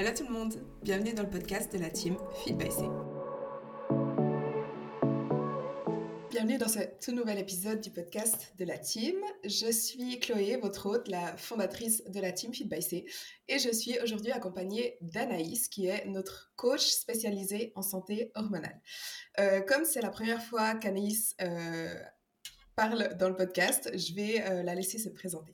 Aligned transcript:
Hello 0.00 0.12
tout 0.16 0.24
le 0.24 0.32
monde, 0.32 0.54
bienvenue 0.82 1.12
dans 1.12 1.24
le 1.24 1.28
podcast 1.28 1.70
de 1.74 1.78
la 1.78 1.90
team 1.90 2.16
Feed 2.42 2.56
by 2.56 2.70
C. 2.70 2.78
Bienvenue 6.30 6.56
dans 6.56 6.68
ce 6.68 6.78
tout 7.04 7.12
nouvel 7.12 7.36
épisode 7.36 7.82
du 7.82 7.90
podcast 7.90 8.54
de 8.56 8.64
la 8.64 8.78
team. 8.78 9.16
Je 9.44 9.70
suis 9.70 10.18
Chloé, 10.18 10.56
votre 10.56 10.86
hôte, 10.86 11.06
la 11.08 11.36
fondatrice 11.36 12.02
de 12.04 12.18
la 12.18 12.32
team 12.32 12.54
Feed 12.54 12.70
by 12.70 12.80
C, 12.80 13.04
et 13.46 13.58
je 13.58 13.68
suis 13.70 14.00
aujourd'hui 14.00 14.32
accompagnée 14.32 14.96
d'Anaïs, 15.02 15.68
qui 15.68 15.88
est 15.88 16.06
notre 16.06 16.54
coach 16.56 16.86
spécialisée 16.86 17.74
en 17.74 17.82
santé 17.82 18.32
hormonale. 18.34 18.80
Euh, 19.38 19.60
comme 19.60 19.84
c'est 19.84 20.00
la 20.00 20.08
première 20.08 20.42
fois 20.42 20.76
qu'Anaïs 20.76 21.36
euh, 21.42 21.94
parle 22.74 23.18
dans 23.18 23.28
le 23.28 23.36
podcast, 23.36 23.90
je 23.94 24.14
vais 24.14 24.40
euh, 24.48 24.62
la 24.62 24.74
laisser 24.74 24.96
se 24.96 25.10
présenter. 25.10 25.52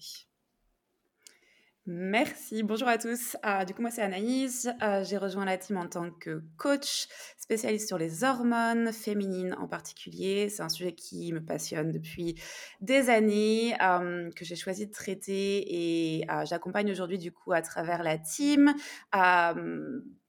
Merci, 1.88 2.64
bonjour 2.64 2.88
à 2.88 2.98
tous. 2.98 3.36
Euh, 3.46 3.64
du 3.64 3.72
coup, 3.72 3.80
moi 3.80 3.92
c'est 3.92 4.02
Anaïs. 4.02 4.68
Euh, 4.82 5.04
j'ai 5.04 5.18
rejoint 5.18 5.44
la 5.44 5.56
team 5.56 5.76
en 5.76 5.86
tant 5.86 6.10
que 6.10 6.42
coach 6.56 7.06
spécialiste 7.38 7.86
sur 7.86 7.96
les 7.96 8.24
hormones 8.24 8.92
féminines 8.92 9.54
en 9.56 9.68
particulier. 9.68 10.48
C'est 10.48 10.64
un 10.64 10.68
sujet 10.68 10.94
qui 10.94 11.32
me 11.32 11.38
passionne 11.38 11.92
depuis 11.92 12.34
des 12.80 13.08
années, 13.08 13.76
euh, 13.80 14.32
que 14.32 14.44
j'ai 14.44 14.56
choisi 14.56 14.88
de 14.88 14.92
traiter 14.92 16.18
et 16.18 16.26
j'accompagne 16.44 16.90
aujourd'hui 16.90 17.18
du 17.18 17.30
coup 17.30 17.52
à 17.52 17.62
travers 17.62 18.02
la 18.02 18.18
team 18.18 18.74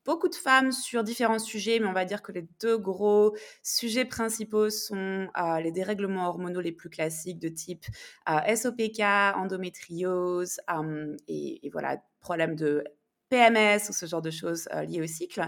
beaucoup 0.07 0.29
de 0.29 0.35
femmes 0.35 0.71
sur 0.71 1.03
différents 1.03 1.37
sujets, 1.37 1.79
mais 1.79 1.85
on 1.85 1.93
va 1.93 2.05
dire 2.05 2.23
que 2.23 2.31
les 2.31 2.47
deux 2.61 2.77
gros 2.77 3.35
sujets 3.61 4.05
principaux 4.05 4.69
sont 4.69 5.27
euh, 5.37 5.59
les 5.59 5.71
dérèglements 5.71 6.29
hormonaux 6.29 6.61
les 6.61 6.71
plus 6.71 6.89
classiques 6.89 7.39
de 7.39 7.49
type 7.49 7.85
euh, 8.29 8.55
SOPK, 8.55 9.01
endométriose 9.35 10.61
euh, 10.71 11.15
et, 11.27 11.69
voilà, 11.73 12.01
problèmes 12.21 12.55
de 12.55 12.85
PMS 13.29 13.89
ou 13.89 13.93
ce 13.93 14.05
genre 14.05 14.21
de 14.21 14.31
choses 14.31 14.69
liées 14.87 15.01
au 15.01 15.07
cycle. 15.07 15.41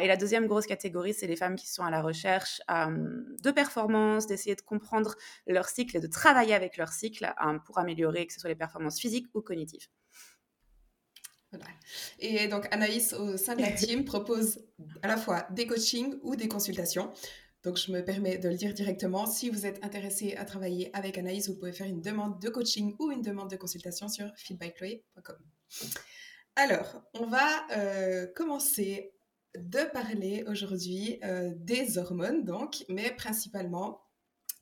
et 0.00 0.06
la 0.06 0.16
deuxième 0.16 0.46
grosse 0.46 0.66
catégorie, 0.66 1.12
c'est 1.12 1.26
les 1.26 1.34
femmes 1.34 1.56
qui 1.56 1.68
sont 1.68 1.82
à 1.82 1.90
la 1.90 2.00
recherche 2.00 2.60
de 2.68 3.50
performance, 3.50 4.28
d'essayer 4.28 4.54
de 4.54 4.60
comprendre 4.60 5.16
leur 5.48 5.68
cycle 5.68 5.96
et 5.96 6.00
de 6.00 6.06
travailler 6.06 6.54
avec 6.54 6.76
leur 6.76 6.92
cycle 6.92 7.28
pour 7.66 7.78
améliorer 7.78 8.28
que 8.28 8.32
ce 8.32 8.38
soit 8.38 8.50
les 8.50 8.54
performances 8.54 9.00
physiques 9.00 9.26
ou 9.34 9.42
cognitives. 9.42 9.88
Et 12.18 12.48
donc 12.48 12.66
Anaïs, 12.70 13.12
au 13.12 13.36
sein 13.36 13.56
de 13.56 13.62
la 13.62 13.70
team, 13.72 14.04
propose 14.04 14.60
à 15.02 15.08
la 15.08 15.16
fois 15.16 15.46
des 15.50 15.66
coachings 15.66 16.16
ou 16.22 16.36
des 16.36 16.48
consultations. 16.48 17.12
Donc 17.64 17.76
je 17.76 17.90
me 17.90 18.04
permets 18.04 18.38
de 18.38 18.48
le 18.48 18.54
dire 18.54 18.72
directement. 18.72 19.26
Si 19.26 19.50
vous 19.50 19.66
êtes 19.66 19.84
intéressé 19.84 20.34
à 20.36 20.44
travailler 20.44 20.90
avec 20.94 21.18
Anaïs, 21.18 21.48
vous 21.48 21.56
pouvez 21.56 21.72
faire 21.72 21.86
une 21.86 22.00
demande 22.00 22.40
de 22.40 22.48
coaching 22.48 22.94
ou 22.98 23.10
une 23.10 23.22
demande 23.22 23.50
de 23.50 23.56
consultation 23.56 24.08
sur 24.08 24.30
feedbackchloé.com. 24.36 25.36
Alors, 26.56 27.02
on 27.14 27.26
va 27.26 27.66
euh, 27.76 28.26
commencer 28.34 29.12
de 29.56 29.84
parler 29.92 30.44
aujourd'hui 30.46 31.18
euh, 31.24 31.52
des 31.56 31.98
hormones, 31.98 32.44
donc, 32.44 32.84
mais 32.88 33.10
principalement 33.10 34.02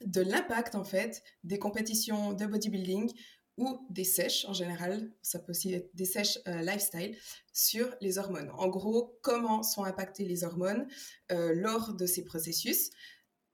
de 0.05 0.20
l'impact 0.20 0.75
en 0.75 0.84
fait 0.84 1.23
des 1.42 1.59
compétitions 1.59 2.34
de 2.34 2.45
bodybuilding 2.45 3.11
ou 3.57 3.87
des 3.91 4.05
sèches 4.05 4.45
en 4.47 4.53
général, 4.53 5.11
ça 5.23 5.39
peut 5.39 5.51
aussi 5.51 5.73
être 5.73 5.91
des 5.95 6.05
sèches 6.05 6.39
euh, 6.47 6.61
lifestyle, 6.61 7.17
sur 7.53 7.95
les 8.01 8.19
hormones. 8.19 8.51
En 8.57 8.69
gros, 8.69 9.19
comment 9.23 9.63
sont 9.63 9.85
impactées 9.85 10.25
les 10.25 10.45
hormones 10.45 10.87
euh, 11.33 11.55
lors 11.55 11.95
de 11.95 12.07
ces 12.07 12.25
processus, 12.25 12.91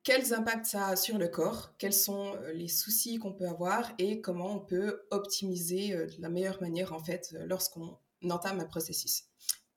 quels 0.03 0.35
impacts 0.35 0.67
ça 0.67 0.89
a 0.89 0.97
sur 0.97 1.19
le 1.19 1.29
corps, 1.29 1.75
quels 1.79 1.93
sont 1.93 2.35
euh, 2.35 2.53
les 2.53 2.67
soucis 2.67 3.19
qu'on 3.19 3.33
peut 3.33 3.47
avoir 3.47 3.93
et 3.99 4.21
comment 4.21 4.57
on 4.57 4.59
peut 4.59 5.03
optimiser 5.11 5.95
de 5.95 6.21
la 6.21 6.29
meilleure 6.29 6.61
manière 6.61 6.93
en 6.93 6.99
fait 6.99 7.37
lorsqu'on 7.47 7.97
entame 8.29 8.61
un 8.61 8.67
processus 8.67 9.25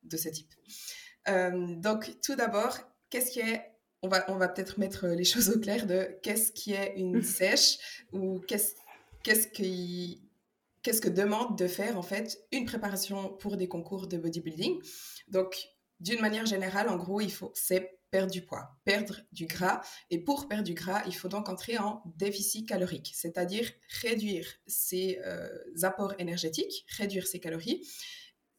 de 0.03 0.17
ce 0.17 0.29
type. 0.29 0.53
donc 1.27 2.19
tout 2.21 2.35
d'abord, 2.35 2.77
qu'est-ce 3.09 3.31
qui 3.31 3.39
est 3.39 3.71
on 4.01 4.07
va, 4.07 4.23
on 4.29 4.35
va 4.35 4.47
peut-être 4.47 4.79
mettre 4.79 5.07
les 5.07 5.23
choses 5.23 5.49
au 5.49 5.59
clair 5.59 5.87
de 5.87 6.17
qu'est-ce 6.21 6.51
qui 6.51 6.73
est 6.73 6.93
une 6.95 7.21
sèche 7.39 8.05
ou 8.11 8.39
qu'est-ce 8.47 8.75
qu'est-ce 9.25 10.24
qu'est-ce 10.85 11.01
que 11.01 11.09
demande 11.09 11.57
de 11.57 11.67
faire 11.67 11.97
en 11.97 12.03
fait 12.03 12.45
une 12.51 12.65
préparation 12.65 13.29
pour 13.39 13.57
des 13.57 13.67
concours 13.67 14.05
de 14.05 14.17
bodybuilding. 14.17 14.79
Donc, 15.27 15.67
d'une 15.99 16.21
manière 16.21 16.45
générale, 16.45 16.89
en 16.89 16.95
gros, 16.95 17.21
il 17.21 17.31
faut 17.31 17.51
c'est 17.55 17.97
perdre 18.11 18.31
du 18.31 18.43
poids, 18.43 18.69
perdre 18.83 19.15
du 19.31 19.47
gras. 19.47 19.81
Et 20.11 20.19
pour 20.19 20.47
perdre 20.47 20.63
du 20.63 20.75
gras, 20.75 21.01
il 21.07 21.15
faut 21.15 21.27
donc 21.27 21.49
entrer 21.49 21.79
en 21.79 22.03
déficit 22.17 22.69
calorique, 22.69 23.13
c'est-à-dire 23.15 23.67
réduire 24.03 24.47
ses 24.67 25.19
euh, 25.25 25.49
apports 25.81 26.13
énergétiques, 26.19 26.85
réduire 26.97 27.25
ses 27.25 27.39
calories. 27.39 27.81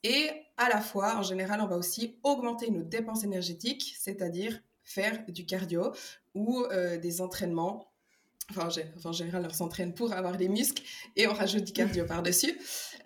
Et 0.03 0.29
à 0.57 0.69
la 0.69 0.81
fois, 0.81 1.17
en 1.17 1.23
général, 1.23 1.61
on 1.61 1.69
va 1.69 1.77
aussi 1.77 2.19
augmenter 2.25 2.73
nos 2.73 2.83
dépenses 2.83 3.23
énergétiques, 3.23 3.95
c'est-à-dire 4.01 4.59
faire 4.83 5.25
du 5.29 5.47
cardio 5.47 5.93
ou 6.35 6.65
euh, 6.73 6.99
des 6.99 7.21
entraînements 7.21 7.93
Enfin, 8.51 8.69
en 9.05 9.13
général, 9.13 9.45
on 9.45 9.53
s'entraîne 9.53 9.93
pour 9.93 10.13
avoir 10.13 10.37
des 10.37 10.49
muscles 10.49 10.83
et 11.17 11.27
on 11.27 11.33
rajoute 11.33 11.65
du 11.65 11.73
cardio 11.73 12.05
par-dessus, 12.07 12.59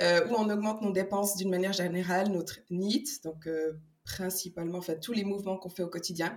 euh, 0.03 0.27
ou 0.29 0.35
on 0.35 0.51
augmente 0.51 0.83
nos 0.83 0.93
dépenses 0.93 1.37
d'une 1.37 1.51
manière 1.51 1.73
générale, 1.73 2.29
notre 2.29 2.59
NEAT, 2.69 3.23
donc 3.25 3.47
euh, 3.47 3.73
principalement 4.05 4.79
en 4.79 4.83
fait, 4.83 5.01
tous 5.01 5.13
les 5.13 5.25
mouvements 5.25 5.57
qu'on 5.57 5.71
fait 5.71 5.83
au 5.83 5.89
quotidien, 5.89 6.37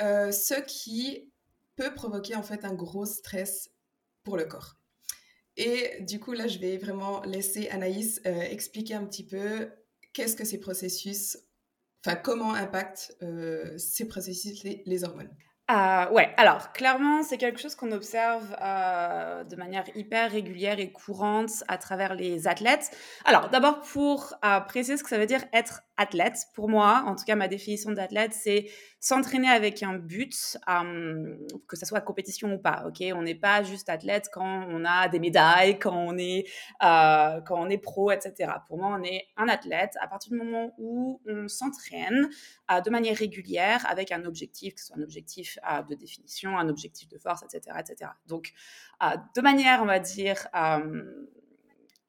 euh, 0.00 0.30
ce 0.30 0.54
qui 0.60 1.32
peut 1.74 1.92
provoquer 1.92 2.36
en 2.36 2.42
fait 2.42 2.64
un 2.64 2.74
gros 2.74 3.04
stress 3.04 3.70
pour 4.22 4.36
le 4.36 4.44
corps. 4.44 4.76
Et 5.56 6.02
du 6.02 6.20
coup, 6.20 6.32
là, 6.32 6.46
je 6.46 6.58
vais 6.58 6.78
vraiment 6.78 7.22
laisser 7.22 7.68
Anaïs 7.68 8.20
expliquer 8.24 8.94
un 8.94 9.04
petit 9.04 9.26
peu 9.26 9.68
qu'est-ce 10.12 10.36
que 10.36 10.44
ces 10.44 10.58
processus, 10.58 11.36
enfin, 12.04 12.16
comment 12.16 12.54
impactent 12.54 13.16
ces 13.76 14.06
processus 14.06 14.62
les 14.62 15.04
hormones. 15.04 15.34
Euh, 15.70 16.10
ouais, 16.10 16.34
alors 16.36 16.72
clairement, 16.72 17.22
c'est 17.22 17.38
quelque 17.38 17.60
chose 17.60 17.74
qu'on 17.76 17.92
observe 17.92 18.56
euh, 18.60 19.44
de 19.44 19.56
manière 19.56 19.84
hyper 19.94 20.30
régulière 20.30 20.80
et 20.80 20.90
courante 20.90 21.62
à 21.68 21.78
travers 21.78 22.14
les 22.14 22.48
athlètes. 22.48 22.90
Alors, 23.24 23.50
d'abord, 23.50 23.80
pour 23.80 24.34
euh, 24.44 24.60
préciser 24.60 24.96
ce 24.96 25.04
que 25.04 25.10
ça 25.10 25.18
veut 25.18 25.26
dire 25.26 25.44
être 25.52 25.82
athlète, 26.00 26.46
pour 26.54 26.68
moi, 26.68 27.04
en 27.06 27.14
tout 27.14 27.24
cas, 27.24 27.36
ma 27.36 27.46
définition 27.46 27.92
d'athlète, 27.92 28.32
c'est 28.32 28.70
s'entraîner 29.00 29.48
avec 29.48 29.82
un 29.82 29.94
but, 29.98 30.58
que 31.68 31.76
ce 31.76 31.86
soit 31.86 32.00
compétition 32.00 32.52
ou 32.54 32.58
pas. 32.58 32.84
Ok, 32.86 33.02
on 33.14 33.22
n'est 33.22 33.34
pas 33.34 33.62
juste 33.62 33.88
athlète 33.88 34.28
quand 34.32 34.66
on 34.68 34.84
a 34.84 35.08
des 35.08 35.18
médailles, 35.18 35.78
quand 35.78 35.94
on 35.94 36.16
est 36.16 36.46
quand 36.80 37.56
on 37.58 37.68
est 37.68 37.78
pro, 37.78 38.10
etc. 38.10 38.52
Pour 38.66 38.78
moi, 38.78 38.96
on 38.98 39.02
est 39.02 39.26
un 39.36 39.48
athlète 39.48 39.92
à 40.00 40.08
partir 40.08 40.32
du 40.32 40.38
moment 40.38 40.72
où 40.78 41.20
on 41.26 41.48
s'entraîne 41.48 42.28
de 42.68 42.90
manière 42.90 43.16
régulière 43.16 43.84
avec 43.88 44.10
un 44.10 44.24
objectif, 44.24 44.74
que 44.74 44.80
ce 44.80 44.86
soit 44.86 44.96
un 44.96 45.02
objectif 45.02 45.58
de 45.88 45.94
définition, 45.94 46.58
un 46.58 46.68
objectif 46.68 47.08
de 47.08 47.18
force, 47.18 47.42
etc. 47.42 47.76
etc. 47.78 48.10
Donc, 48.26 48.52
de 49.02 49.40
manière, 49.40 49.82
on 49.82 49.86
va 49.86 49.98
dire, 49.98 50.48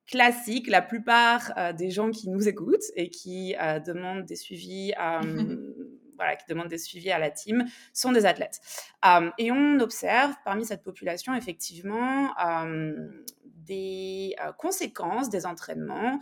classique, 0.08 0.68
la 0.68 0.82
plupart 0.82 1.54
des 1.76 1.90
gens 1.92 2.12
qui 2.12 2.30
nous 2.30 2.48
écoutent 2.48 2.92
et 2.96 3.10
qui 3.10 3.56
demandent 3.86 4.26
des 4.26 4.36
suivis, 4.36 4.94
voilà, 6.18 6.36
qui 6.36 6.46
demandent 6.50 6.68
des 6.68 6.78
suivis 6.78 7.12
à 7.12 7.20
la 7.20 7.32
team, 7.32 7.66
sont 7.94 8.12
des 8.12 8.26
athlètes. 8.26 8.60
et 9.38 9.52
on 9.52 9.80
observe 9.80 10.34
parmi 10.44 10.66
cette 10.66 10.84
population, 10.84 11.34
effectivement, 11.36 12.34
des 13.66 14.36
conséquences 14.58 15.30
des 15.30 15.46
entraînements 15.46 16.20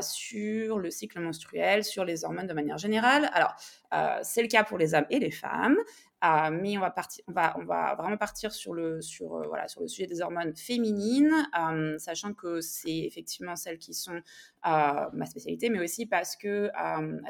sur 0.00 0.78
le 0.78 0.90
cycle 0.90 1.20
menstruel, 1.20 1.84
sur 1.84 2.04
les 2.04 2.24
hormones 2.24 2.46
de 2.46 2.54
manière 2.54 2.78
générale. 2.78 3.30
Alors, 3.32 3.54
c'est 4.22 4.42
le 4.42 4.48
cas 4.48 4.64
pour 4.64 4.78
les 4.78 4.94
hommes 4.94 5.06
et 5.10 5.18
les 5.18 5.30
femmes. 5.30 5.76
Mais 6.52 6.78
on 6.78 6.80
va, 6.80 6.94
on, 7.28 7.32
va, 7.32 7.56
on 7.58 7.64
va 7.64 7.94
vraiment 7.96 8.16
partir 8.16 8.50
sur 8.52 8.72
le, 8.72 9.02
sur, 9.02 9.34
euh, 9.34 9.46
voilà, 9.46 9.68
sur 9.68 9.82
le 9.82 9.88
sujet 9.88 10.06
des 10.06 10.22
hormones 10.22 10.56
féminines, 10.56 11.34
euh, 11.58 11.98
sachant 11.98 12.32
que 12.32 12.62
c'est 12.62 13.00
effectivement 13.00 13.56
celles 13.56 13.78
qui 13.78 13.92
sont 13.92 14.14
euh, 14.14 14.20
ma 15.12 15.26
spécialité, 15.26 15.68
mais 15.68 15.80
aussi 15.80 16.06
parce 16.06 16.36
qu'elles 16.36 16.72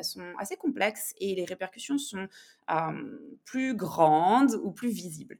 sont 0.02 0.32
assez 0.38 0.56
complexes 0.56 1.12
et 1.19 1.34
les 1.34 1.44
répercussions 1.44 1.99
sont 1.99 2.28
plus 3.44 3.75
grandes 3.75 4.55
ou 4.62 4.70
plus 4.70 4.90
visibles 4.90 5.38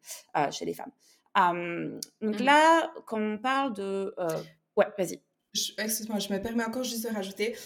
chez 0.50 0.65
les 0.65 0.75
femmes. 0.75 0.93
Donc 1.35 2.41
mmh. 2.41 2.45
là, 2.45 2.93
quand 3.07 3.21
on 3.21 3.39
parle 3.39 3.75
de... 3.75 4.15
ouais, 4.77 4.87
vas-y. 4.99 5.21
Excuse-moi, 5.79 6.19
je 6.19 6.33
me 6.33 6.41
permets 6.41 6.65
encore 6.65 6.85
juste 6.85 7.09
de 7.09 7.15
rajouter 7.15 7.57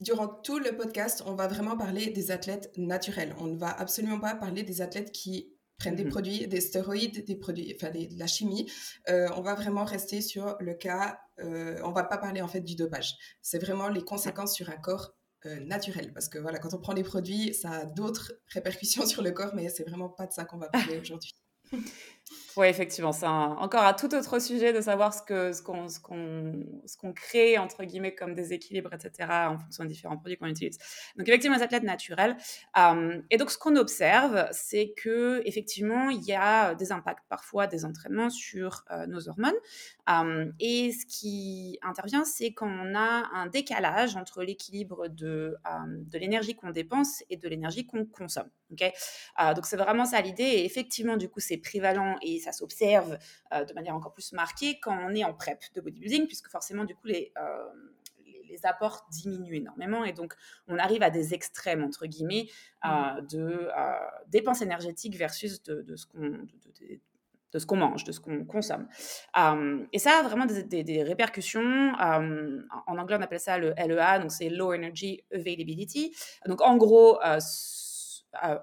durant 0.00 0.28
tout 0.28 0.58
le 0.58 0.76
podcast, 0.76 1.22
on 1.26 1.34
va 1.34 1.48
vraiment 1.48 1.76
parler 1.76 2.10
des 2.10 2.30
athlètes 2.30 2.70
naturels. 2.76 3.34
On 3.38 3.46
ne 3.46 3.58
va 3.58 3.70
absolument 3.70 4.20
pas 4.20 4.34
parler 4.34 4.62
des 4.62 4.80
athlètes 4.80 5.12
qui 5.12 5.52
prennent 5.78 5.96
des 5.96 6.04
mhm. 6.04 6.10
produits, 6.10 6.46
des 6.48 6.60
stéroïdes, 6.60 7.24
des 7.24 7.36
produits, 7.36 7.74
enfin 7.74 7.90
de 7.90 8.18
la 8.18 8.26
chimie. 8.26 8.70
Euh, 9.08 9.28
on 9.36 9.42
va 9.42 9.54
vraiment 9.54 9.84
rester 9.84 10.20
sur 10.20 10.56
le 10.60 10.74
cas. 10.74 11.20
Euh, 11.40 11.80
on 11.84 11.92
va 11.92 12.04
pas 12.04 12.18
parler 12.18 12.42
en 12.42 12.48
fait 12.48 12.60
du 12.60 12.74
dopage. 12.74 13.14
C'est 13.42 13.58
vraiment 13.58 13.88
les 13.88 14.02
conséquences 14.02 14.54
sur 14.54 14.70
un 14.70 14.76
corps 14.76 15.14
euh, 15.46 15.60
naturel, 15.60 16.12
parce 16.12 16.28
que 16.28 16.38
voilà, 16.38 16.58
quand 16.58 16.74
on 16.74 16.80
prend 16.80 16.94
des 16.94 17.04
produits, 17.04 17.54
ça 17.54 17.70
a 17.70 17.84
d'autres 17.84 18.32
répercussions 18.48 19.06
sur 19.06 19.22
le 19.22 19.30
corps, 19.30 19.54
mais 19.54 19.68
c'est 19.68 19.84
vraiment 19.84 20.08
pas 20.08 20.26
de 20.26 20.32
ça 20.32 20.44
qu'on 20.44 20.58
va 20.58 20.68
parler 20.68 20.98
aujourd'hui. 21.00 21.32
Oui, 22.58 22.66
effectivement, 22.66 23.12
c'est 23.12 23.26
encore 23.26 23.84
un 23.84 23.94
tout 23.94 24.12
autre 24.14 24.40
sujet 24.40 24.72
de 24.72 24.80
savoir 24.80 25.14
ce 25.14 25.22
qu'on 25.22 25.52
ce 25.88 26.00
qu'on 26.00 26.52
ce 26.86 26.96
qu'on 26.96 27.12
crée 27.12 27.56
entre 27.56 27.84
guillemets 27.84 28.14
comme 28.14 28.34
déséquilibre, 28.34 28.92
etc. 28.92 29.30
en 29.48 29.58
fonction 29.58 29.84
des 29.84 29.90
différents 29.90 30.16
produits 30.16 30.36
qu'on 30.36 30.46
utilise. 30.46 30.76
Donc 31.16 31.28
effectivement, 31.28 31.56
les 31.56 31.62
athlètes 31.62 31.84
naturels. 31.84 32.36
Euh, 32.76 33.20
et 33.30 33.36
donc 33.36 33.50
ce 33.50 33.58
qu'on 33.58 33.76
observe, 33.76 34.48
c'est 34.50 34.92
que 34.96 35.40
effectivement, 35.44 36.10
il 36.10 36.24
y 36.24 36.34
a 36.34 36.74
des 36.74 36.90
impacts 36.90 37.24
parfois 37.28 37.66
des 37.68 37.84
entraînements 37.84 38.30
sur 38.30 38.84
euh, 38.90 39.06
nos 39.06 39.28
hormones. 39.28 39.54
Euh, 40.10 40.50
et 40.58 40.90
ce 40.92 41.06
qui 41.06 41.78
intervient, 41.82 42.24
c'est 42.24 42.52
quand 42.52 42.68
on 42.68 42.94
a 42.96 43.28
un 43.34 43.46
décalage 43.46 44.16
entre 44.16 44.42
l'équilibre 44.42 45.08
de 45.08 45.56
de 45.96 46.18
l'énergie 46.18 46.56
qu'on 46.56 46.70
dépense 46.70 47.22
et 47.30 47.36
de 47.36 47.48
l'énergie 47.48 47.86
qu'on 47.86 48.04
consomme. 48.04 48.48
Ok? 48.72 48.82
Donc 49.54 49.64
c'est 49.64 49.76
vraiment 49.76 50.04
ça 50.04 50.20
l'idée. 50.20 50.42
Et 50.42 50.64
effectivement, 50.64 51.16
du 51.16 51.28
coup, 51.28 51.40
c'est 51.40 51.56
prévalent 51.56 52.17
et 52.22 52.38
ça 52.38 52.52
s'observe 52.52 53.18
euh, 53.52 53.64
de 53.64 53.72
manière 53.74 53.94
encore 53.94 54.12
plus 54.12 54.32
marquée 54.32 54.78
quand 54.80 54.96
on 54.96 55.14
est 55.14 55.24
en 55.24 55.34
prep 55.34 55.62
de 55.74 55.80
bodybuilding, 55.80 56.26
puisque 56.26 56.48
forcément, 56.48 56.84
du 56.84 56.94
coup, 56.94 57.06
les, 57.06 57.32
euh, 57.38 57.66
les, 58.48 58.64
apports 58.64 59.06
diminuent 59.10 59.56
énormément. 59.56 60.04
Et 60.04 60.12
donc, 60.12 60.34
on 60.66 60.78
arrive 60.78 61.02
à 61.02 61.10
des 61.10 61.34
extrêmes, 61.34 61.84
entre 61.84 62.06
guillemets, 62.06 62.48
euh, 62.84 62.88
mmh. 62.88 63.26
de 63.28 63.68
dépenses 64.28 64.62
énergétiques 64.62 65.16
versus 65.16 65.62
de, 65.62 65.96
ce 65.96 66.06
qu'on... 66.06 66.38
De, 67.50 67.58
ce 67.58 67.64
qu'on 67.64 67.76
mange, 67.76 68.04
de 68.04 68.12
ce 68.12 68.20
qu'on 68.20 68.44
consomme. 68.44 68.86
et 69.94 69.98
ça 69.98 70.18
a 70.18 70.22
vraiment 70.22 70.44
des, 70.44 71.02
répercussions. 71.02 71.94
en 71.98 72.98
anglais, 72.98 73.16
on 73.18 73.22
appelle 73.22 73.40
ça 73.40 73.56
le 73.56 73.70
LEA, 73.70 74.18
donc 74.18 74.32
c'est 74.32 74.50
Low 74.50 74.74
Energy 74.74 75.24
Availability. 75.32 76.14
Donc, 76.44 76.60
en 76.60 76.76
gros, 76.76 77.18
euh, 77.24 77.38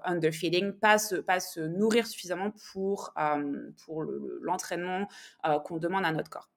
underfeeding, 0.04 0.72
pas 0.72 0.98
se, 0.98 1.16
pas 1.16 1.40
se 1.40 1.60
nourrir 1.60 2.06
suffisamment 2.06 2.52
pour, 2.72 3.12
euh, 3.18 3.70
pour 3.84 4.04
l'entraînement 4.40 5.08
euh, 5.46 5.58
qu'on 5.60 5.78
demande 5.78 6.04
à 6.04 6.12
notre 6.12 6.30
corps. 6.30 6.50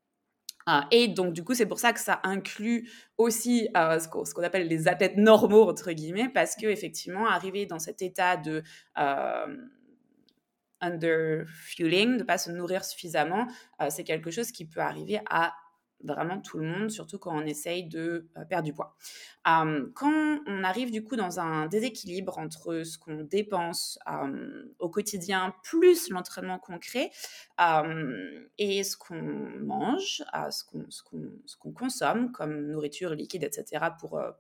et 0.92 1.08
donc, 1.08 1.34
du 1.34 1.44
coup, 1.44 1.56
c'est 1.56 1.66
pour 1.66 1.80
ça 1.80 1.94
que 1.94 2.00
ça 2.00 2.20
inclut 2.24 2.90
aussi 3.18 3.68
ce 3.74 4.08
qu'on 4.08 4.44
appelle 4.44 4.68
les 4.68 4.88
athlètes 4.88 5.18
normaux, 5.18 5.68
entre 5.68 5.92
guillemets, 5.92 6.30
parce 6.30 6.56
qu'effectivement, 6.56 7.28
arriver 7.28 7.66
dans 7.66 7.80
cet 7.80 8.02
état 8.02 8.38
de 8.38 8.62
underfueling, 10.82 12.14
de 12.14 12.18
ne 12.20 12.24
pas 12.24 12.38
se 12.38 12.52
nourrir 12.52 12.86
suffisamment, 12.86 13.48
c'est 13.90 14.04
quelque 14.04 14.30
chose 14.30 14.52
qui 14.52 14.66
peut 14.66 14.82
arriver 14.82 15.20
à 15.30 15.54
vraiment 16.04 16.40
tout 16.40 16.58
le 16.58 16.66
monde, 16.66 16.90
surtout 16.90 17.20
quand 17.20 17.36
on 17.36 17.46
essaye 17.46 17.86
de 17.86 18.28
euh, 18.38 18.46
perdre 18.46 18.66
du 18.66 18.74
poids. 18.74 18.96
quand 19.44 20.40
on 20.46 20.64
arrive 20.64 20.92
du 20.92 21.04
coup 21.04 21.16
dans 21.16 21.40
un 21.40 21.68
déséquilibre 21.68 22.38
entre 22.38 22.84
ce 22.84 22.98
qu'on 22.98 23.24
dépense 23.24 24.00
au 24.80 24.90
quotidien 24.90 25.54
plus 25.64 26.10
l'entraînement 26.10 26.60
concret 26.60 27.12
et 28.58 28.84
ce 28.84 28.98
qu'on 28.98 29.22
mange, 29.62 30.24
ce 30.50 31.58
qu'on 31.58 31.72
consomme 31.72 32.32
comme 32.32 32.68
nourriture 32.68 33.14
liquide, 33.16 33.44
etc., 33.44 33.86
pour, 34.00 34.18
euh, 34.18 34.32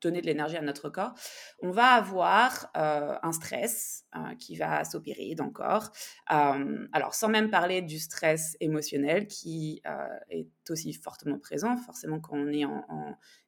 donner 0.00 0.20
de 0.20 0.26
l'énergie 0.26 0.56
à 0.56 0.62
notre 0.62 0.88
corps, 0.88 1.14
on 1.62 1.70
va 1.70 1.92
avoir 1.92 2.70
euh, 2.76 3.16
un 3.22 3.32
stress 3.32 4.04
euh, 4.16 4.34
qui 4.38 4.56
va 4.56 4.84
s'opérer 4.84 5.34
dans 5.34 5.46
le 5.46 5.50
corps. 5.50 5.90
Euh, 6.32 6.86
alors, 6.92 7.14
sans 7.14 7.28
même 7.28 7.50
parler 7.50 7.82
du 7.82 7.98
stress 7.98 8.56
émotionnel 8.60 9.26
qui 9.26 9.82
est 10.30 10.70
aussi 10.70 10.92
fortement 10.92 11.38
présent, 11.38 11.76
forcément 11.76 12.20
quand 12.20 12.36
on 12.36 12.48
est 12.48 12.64
en, 12.64 12.84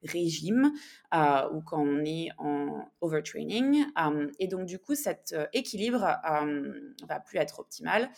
régime 0.03 0.73
ou 1.13 1.61
quand 1.65 1.81
on 1.81 2.05
est 2.05 2.31
en 2.39 2.91
overtraining. 3.01 3.85
et 4.39 4.49
donc, 4.49 4.67
du 4.67 4.79
coup, 4.79 4.95
cet 4.95 5.35
équilibre 5.53 6.17
va 7.09 7.21
plus 7.21 7.39
être 7.39 7.61
optimal 7.61 8.11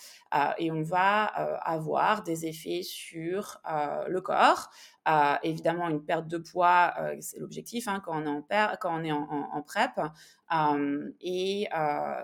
et 0.58 0.70
on 0.70 0.82
va 0.82 1.24
avoir 1.24 2.22
des 2.22 2.46
effets 2.46 2.82
sur 2.82 3.60
le 4.08 4.20
corps. 4.20 4.70
Évidemment, 5.42 5.88
une 5.88 6.04
perte 6.04 6.28
de 6.28 6.38
poids, 6.38 6.94
c'est 7.20 7.38
l'objectif 7.38 7.88
hein, 7.88 8.00
quand 8.04 8.22
on 8.22 8.26
est 8.26 8.28
en, 8.28 8.42
quand 8.80 9.00
on 9.00 9.04
est 9.04 9.12
en, 9.12 9.62
prep, 9.62 10.00
et, 11.20 11.68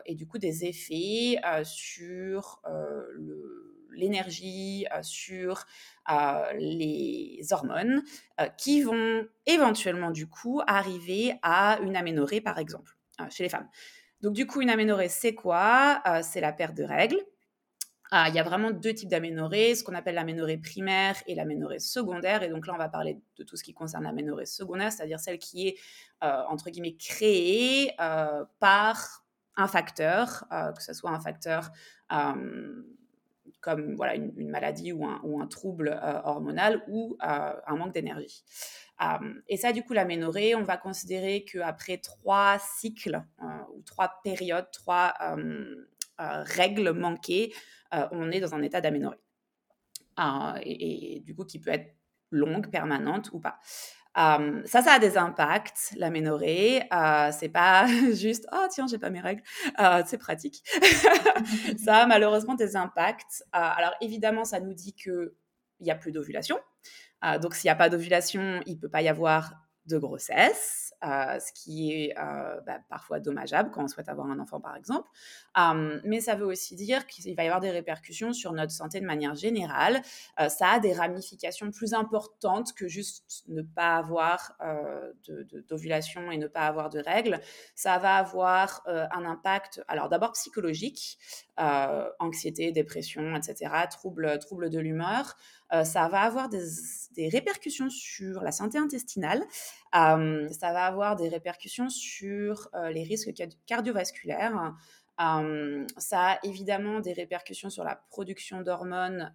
et, 0.06 0.14
du 0.14 0.26
coup 0.26 0.38
des 0.38 0.64
effets 0.64 1.40
sur 1.64 2.62
l'énergie, 3.92 4.86
sur 5.02 5.66
les 6.58 7.40
hormones, 7.50 8.02
qui 8.56 8.82
vont 8.82 9.26
éventuellement 9.46 10.10
du 10.10 10.26
coup 10.26 10.62
arriver 10.66 11.34
à 11.42 11.78
une 11.82 11.96
aménorrhée 11.96 12.40
par 12.40 12.58
exemple 12.58 12.96
chez 13.30 13.42
les 13.42 13.48
femmes. 13.48 13.68
Donc 14.22 14.34
du 14.34 14.46
coup 14.46 14.60
une 14.60 14.70
aménorrhée 14.70 15.08
c'est 15.08 15.34
quoi? 15.34 16.02
C'est 16.22 16.40
la 16.40 16.52
perte 16.52 16.74
de 16.74 16.84
règles. 16.84 17.20
Ah, 18.12 18.28
il 18.28 18.34
y 18.34 18.40
a 18.40 18.42
vraiment 18.42 18.72
deux 18.72 18.92
types 18.92 19.08
d'aménorrhée, 19.08 19.76
ce 19.76 19.84
qu'on 19.84 19.94
appelle 19.94 20.16
l'aménorrhée 20.16 20.58
primaire 20.58 21.14
et 21.28 21.36
l'aménorrhée 21.36 21.78
secondaire. 21.78 22.42
Et 22.42 22.48
donc 22.48 22.66
là, 22.66 22.74
on 22.74 22.78
va 22.78 22.88
parler 22.88 23.20
de 23.36 23.44
tout 23.44 23.56
ce 23.56 23.62
qui 23.62 23.72
concerne 23.72 24.02
l'aménorrhée 24.02 24.46
secondaire, 24.46 24.90
c'est-à-dire 24.90 25.20
celle 25.20 25.38
qui 25.38 25.68
est, 25.68 25.76
euh, 26.24 26.42
entre 26.48 26.70
guillemets, 26.70 26.96
créée 26.96 27.92
euh, 28.00 28.44
par 28.58 29.24
un 29.56 29.68
facteur, 29.68 30.44
euh, 30.50 30.72
que 30.72 30.82
ce 30.82 30.92
soit 30.92 31.10
un 31.10 31.20
facteur 31.20 31.70
comme 33.60 33.94
voilà, 33.94 34.16
une, 34.16 34.48
maladie 34.48 34.92
ou 34.92 35.06
un, 35.06 35.20
ou 35.22 35.40
un 35.40 35.46
trouble 35.46 36.00
hormonal 36.24 36.82
ou 36.88 37.16
un 37.20 37.76
manque 37.76 37.92
d'énergie. 37.92 38.42
et 39.48 39.56
ça, 39.56 39.72
du 39.72 39.84
coup, 39.84 39.92
l'aménorrhée, 39.92 40.56
on 40.56 40.62
va 40.62 40.76
considérer 40.76 41.44
qu'après 41.44 41.98
trois 41.98 42.58
cycles 42.58 43.22
ou 43.72 43.82
trois 43.82 44.20
périodes, 44.24 44.68
trois 44.72 45.14
règles 46.18 46.92
manquées, 46.92 47.52
on 47.92 48.30
est 48.30 48.40
dans 48.40 48.54
un 48.54 48.62
état 48.62 48.80
d'aménorrhée. 48.80 49.18
Euh, 50.18 50.58
et, 50.62 51.22
du 51.24 51.34
coup, 51.34 51.44
qui 51.44 51.58
peut 51.58 51.70
être 51.70 51.94
longue, 52.30 52.70
permanente 52.70 53.30
ou 53.32 53.40
pas. 53.40 53.58
Euh, 54.18 54.62
ça, 54.64 54.82
ça 54.82 54.92
a 54.92 54.98
des 54.98 55.16
impacts, 55.16 55.94
l'aménorrhée. 55.96 56.82
Euh, 56.92 57.30
c'est 57.32 57.48
pas 57.48 57.86
juste 58.12 58.46
oh 58.52 58.66
tiens 58.70 58.86
j'ai 58.88 58.98
pas 58.98 59.10
mes 59.10 59.20
règles. 59.20 59.42
c'est 60.06 60.18
pratique. 60.18 60.64
ça 61.84 61.98
a 61.98 62.06
malheureusement 62.06 62.54
des 62.54 62.76
impacts. 62.76 63.44
alors 63.52 63.94
évidemment, 64.00 64.44
ça 64.44 64.60
nous 64.60 64.74
dit 64.74 64.94
que 64.94 65.34
il 65.78 65.86
y 65.86 65.90
a 65.90 65.94
plus 65.94 66.12
d'ovulation. 66.12 66.58
donc 67.40 67.54
s'il 67.54 67.68
n'y 67.68 67.72
a 67.72 67.76
pas 67.76 67.88
d'ovulation, 67.88 68.60
il 68.66 68.78
peut 68.78 68.90
pas 68.90 69.02
y 69.02 69.08
avoir 69.08 69.54
de 69.86 69.96
grossesse. 69.96 70.79
Euh, 71.02 71.40
ce 71.40 71.50
qui 71.54 71.92
est 71.92 72.14
euh, 72.18 72.60
bah, 72.66 72.78
parfois 72.90 73.20
dommageable 73.20 73.70
quand 73.70 73.82
on 73.82 73.88
souhaite 73.88 74.10
avoir 74.10 74.26
un 74.26 74.38
enfant, 74.38 74.60
par 74.60 74.76
exemple. 74.76 75.08
mais 76.04 76.20
ça 76.20 76.34
veut 76.34 76.44
aussi 76.44 76.76
dire 76.76 77.06
qu'il 77.06 77.34
va 77.34 77.42
y 77.42 77.46
avoir 77.46 77.60
des 77.60 77.70
répercussions 77.70 78.34
sur 78.34 78.52
notre 78.52 78.72
santé 78.72 79.00
de 79.00 79.06
manière 79.06 79.34
générale. 79.34 80.02
Euh, 80.40 80.50
ça 80.50 80.72
a 80.72 80.78
des 80.78 80.92
ramifications 80.92 81.70
plus 81.70 81.94
importantes 81.94 82.74
que 82.74 82.86
juste 82.86 83.44
ne 83.48 83.62
pas 83.62 83.96
avoir 83.96 84.58
d'ovulation 85.68 86.30
et 86.30 86.36
ne 86.36 86.48
pas 86.48 86.66
avoir 86.66 86.90
de 86.90 86.98
règles. 86.98 87.40
Ça 87.74 87.96
va 87.96 88.16
avoir 88.16 88.82
un 88.86 89.24
impact, 89.24 89.82
alors 89.88 90.10
d'abord 90.10 90.32
psychologique, 90.32 91.18
anxiété, 92.18 92.72
dépression, 92.72 93.36
etc., 93.36 93.70
troubles 93.90 94.38
trouble 94.38 94.70
de 94.70 94.78
l'humeur. 94.78 95.36
ça 95.70 96.08
va 96.08 96.22
avoir 96.22 96.48
des, 96.48 96.64
des, 97.14 97.28
répercussions 97.28 97.90
sur 97.90 98.42
la 98.42 98.52
santé 98.52 98.78
intestinale 98.78 99.42
ça 99.92 100.72
va 100.72 100.84
avoir 100.84 101.16
des 101.16 101.28
répercussions 101.28 101.88
sur 101.88 102.70
les 102.90 103.02
risques 103.02 103.32
cardiovasculaires. 103.66 104.74
Ça 105.96 106.20
a 106.20 106.38
évidemment 106.44 107.00
des 107.00 107.12
répercussions 107.12 107.68
sur 107.68 107.84
la 107.84 107.96
production 107.96 108.62
d'hormones 108.62 109.32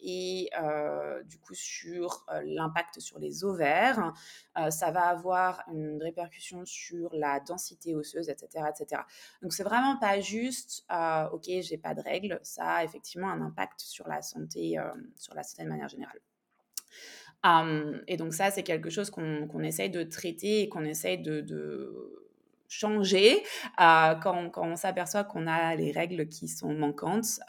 et 0.00 0.50
du 1.24 1.38
coup 1.38 1.54
sur 1.54 2.24
l'impact 2.44 3.00
sur 3.00 3.18
les 3.18 3.44
ovaires. 3.44 4.12
ça 4.70 4.90
va 4.90 5.06
avoir 5.08 5.64
une 5.72 6.00
répercussion 6.02 6.64
sur 6.64 7.10
la 7.14 7.40
densité 7.40 7.94
osseuse, 7.96 8.28
etc. 8.28 8.64
etc. 8.70 9.02
Donc 9.42 9.52
c'est 9.52 9.64
vraiment 9.64 9.96
pas 9.96 10.20
juste, 10.20 10.84
ok, 11.32 11.44
j'ai 11.46 11.78
pas 11.78 11.94
de 11.94 12.02
règles, 12.02 12.38
ça 12.42 12.66
a 12.66 12.84
effectivement 12.84 13.30
un 13.30 13.40
impact 13.40 13.80
sur 13.80 14.06
la 14.06 14.22
santé, 14.22 14.76
sur 15.16 15.34
la 15.34 15.42
santé 15.42 15.64
de 15.64 15.68
manière 15.68 15.88
générale 15.88 16.20
et 18.06 18.16
donc 18.16 18.34
ça, 18.34 18.50
c'est 18.50 18.62
quelque 18.62 18.90
chose 18.90 19.10
qu'on 19.10 19.62
essaye 19.62 19.90
de 19.90 20.02
traiter 20.02 20.62
et 20.62 20.68
qu'on 20.68 20.84
essaye 20.84 21.18
de, 21.18 21.44
changer. 22.68 23.42
quand, 23.76 24.50
on 24.56 24.76
s'aperçoit 24.76 25.24
qu'on 25.24 25.46
a 25.46 25.74
les 25.76 25.92
règles 25.92 26.28
qui 26.28 26.48
sont 26.48 26.72
manquantes, 26.74 27.40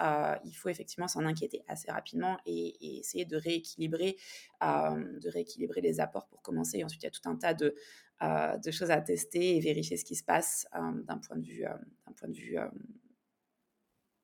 il 0.45 0.53
faut 0.53 0.69
effectivement 0.69 1.07
s'en 1.07 1.25
inquiéter 1.25 1.63
assez 1.67 1.91
rapidement 1.91 2.37
et, 2.45 2.99
essayer 2.99 3.25
de 3.25 3.37
rééquilibrer, 3.37 4.17
de 4.61 5.29
rééquilibrer 5.29 5.81
les 5.81 5.99
apports 5.99 6.27
pour 6.27 6.41
commencer. 6.41 6.83
ensuite, 6.83 7.03
il 7.03 7.05
y 7.05 7.09
a 7.09 7.11
tout 7.11 7.29
un 7.29 7.35
tas 7.35 7.53
de, 7.53 7.75
de 8.21 8.71
choses 8.71 8.91
à 8.91 9.01
tester 9.01 9.57
et 9.57 9.59
vérifier 9.59 9.97
ce 9.97 10.05
qui 10.05 10.15
se 10.15 10.23
passe 10.23 10.67
d'un 10.73 11.17
point 11.17 11.37
de 11.37 11.45
vue, 11.45 11.63
d'un 11.63 12.13
point 12.13 12.29
de 12.29 12.35
vue 12.35 12.57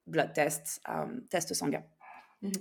blood 0.08 0.34
test, 0.34 0.82
test 1.30 1.54
sanguin. 1.54 1.84
Mmh 2.42 2.52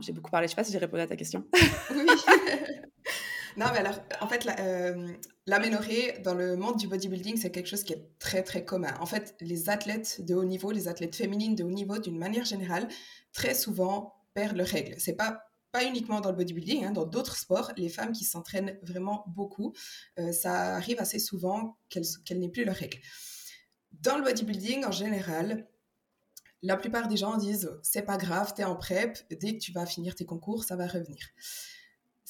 j'ai 0.00 0.12
beaucoup 0.12 0.30
parlé, 0.30 0.46
je 0.46 0.52
ne 0.52 0.54
sais 0.54 0.56
pas 0.56 0.64
si 0.64 0.72
j'ai 0.72 0.78
répondu 0.78 1.02
à 1.02 1.06
ta 1.06 1.16
question. 1.16 1.44
oui. 1.90 2.06
non, 3.58 3.66
mais 3.72 3.78
alors, 3.78 3.98
en 4.20 4.28
fait, 4.28 4.46
l'aménorrhée 5.46 6.18
dans 6.24 6.34
le 6.34 6.56
monde 6.56 6.76
du 6.76 6.86
bodybuilding, 6.86 7.36
c'est 7.36 7.50
quelque 7.50 7.66
chose 7.66 7.82
qui 7.82 7.92
est 7.92 8.08
très, 8.20 8.42
très 8.44 8.64
commun. 8.64 8.94
En 9.00 9.06
fait, 9.06 9.34
les 9.40 9.68
athlètes 9.68 10.24
de 10.24 10.34
haut 10.34 10.44
niveau, 10.44 10.70
les 10.70 10.86
athlètes 10.86 11.16
féminines 11.16 11.56
de 11.56 11.64
haut 11.64 11.70
niveau, 11.70 11.98
d'une 11.98 12.18
manière 12.18 12.44
générale, 12.44 12.86
très 13.32 13.54
souvent 13.54 14.14
perdent 14.32 14.56
leurs 14.56 14.68
règles. 14.68 14.94
C'est 14.98 15.16
pas 15.16 15.42
pas 15.70 15.84
uniquement 15.84 16.20
dans 16.20 16.30
le 16.30 16.36
bodybuilding, 16.36 16.84
hein, 16.86 16.92
dans 16.92 17.04
d'autres 17.04 17.36
sports, 17.36 17.72
les 17.76 17.90
femmes 17.90 18.12
qui 18.12 18.24
s'entraînent 18.24 18.78
vraiment 18.82 19.24
beaucoup, 19.26 19.74
euh, 20.18 20.32
ça 20.32 20.76
arrive 20.76 20.98
assez 20.98 21.18
souvent 21.18 21.76
qu'elles 21.90 22.38
n'aient 22.38 22.48
plus 22.48 22.64
leurs 22.64 22.76
règles. 22.76 22.98
Dans 23.92 24.16
le 24.16 24.24
bodybuilding, 24.24 24.86
en 24.86 24.92
général, 24.92 25.68
la 26.62 26.76
plupart 26.76 27.08
des 27.08 27.16
gens 27.16 27.36
disent 27.36 27.70
c'est 27.82 28.02
pas 28.02 28.16
grave, 28.16 28.54
tu 28.54 28.62
es 28.62 28.64
en 28.64 28.76
prep, 28.76 29.18
dès 29.30 29.54
que 29.54 29.58
tu 29.58 29.72
vas 29.72 29.84
finir 29.84 30.14
tes 30.14 30.24
concours, 30.24 30.64
ça 30.64 30.76
va 30.76 30.86
revenir. 30.86 31.18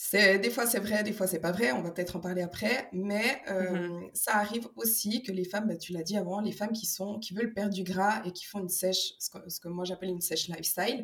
C'est 0.01 0.39
des 0.39 0.49
fois 0.49 0.65
c'est 0.65 0.79
vrai, 0.79 1.03
des 1.03 1.13
fois 1.13 1.27
c'est 1.27 1.41
pas 1.41 1.51
vrai. 1.51 1.73
On 1.73 1.83
va 1.83 1.91
peut-être 1.91 2.15
en 2.15 2.21
parler 2.21 2.41
après, 2.41 2.89
mais 2.93 3.43
euh, 3.49 3.89
mhm. 3.89 4.11
ça 4.15 4.37
arrive 4.37 4.69
aussi 4.77 5.25
que 5.25 5.33
les 5.33 5.45
femmes, 5.45 5.67
bah, 5.67 5.77
tu 5.77 5.93
l'as 5.93 6.05
dit 6.05 6.17
avant, 6.17 6.41
les 6.41 6.53
femmes 6.53 6.71
qui 6.71 6.87
sont 6.87 7.19
qui 7.19 7.35
veulent 7.35 7.53
perdre 7.53 7.75
du 7.75 7.83
gras 7.83 8.23
et 8.25 8.31
qui 8.31 8.45
font 8.45 8.61
une 8.61 8.69
sèche, 8.69 9.15
ce 9.19 9.29
que, 9.29 9.51
ce 9.51 9.59
que 9.59 9.67
moi 9.67 9.85
j'appelle 9.85 10.11
une 10.11 10.21
sèche 10.21 10.47
lifestyle, 10.47 11.03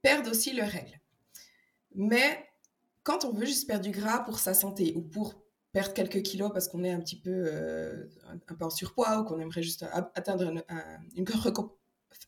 perdent 0.00 0.28
aussi 0.28 0.52
leurs 0.52 0.68
règles. 0.68 1.00
Mais 1.96 2.46
quand 3.02 3.24
on 3.24 3.32
veut 3.32 3.46
juste 3.46 3.66
perdre 3.66 3.84
du 3.84 3.90
gras 3.90 4.20
pour 4.20 4.38
sa 4.38 4.54
santé 4.54 4.92
ou 4.94 5.02
pour 5.02 5.42
perdre 5.72 5.92
quelques 5.92 6.22
kilos 6.22 6.52
parce 6.52 6.68
qu'on 6.68 6.84
est 6.84 6.92
un 6.92 7.00
petit 7.00 7.20
peu, 7.20 7.32
euh, 7.34 8.06
un, 8.28 8.54
peu 8.54 8.64
en 8.64 8.70
surpoids 8.70 9.18
ou 9.18 9.24
qu'on 9.24 9.40
aimerait 9.40 9.64
juste 9.64 9.84
atteindre 10.14 10.44
une, 10.44 10.62
une, 11.16 11.26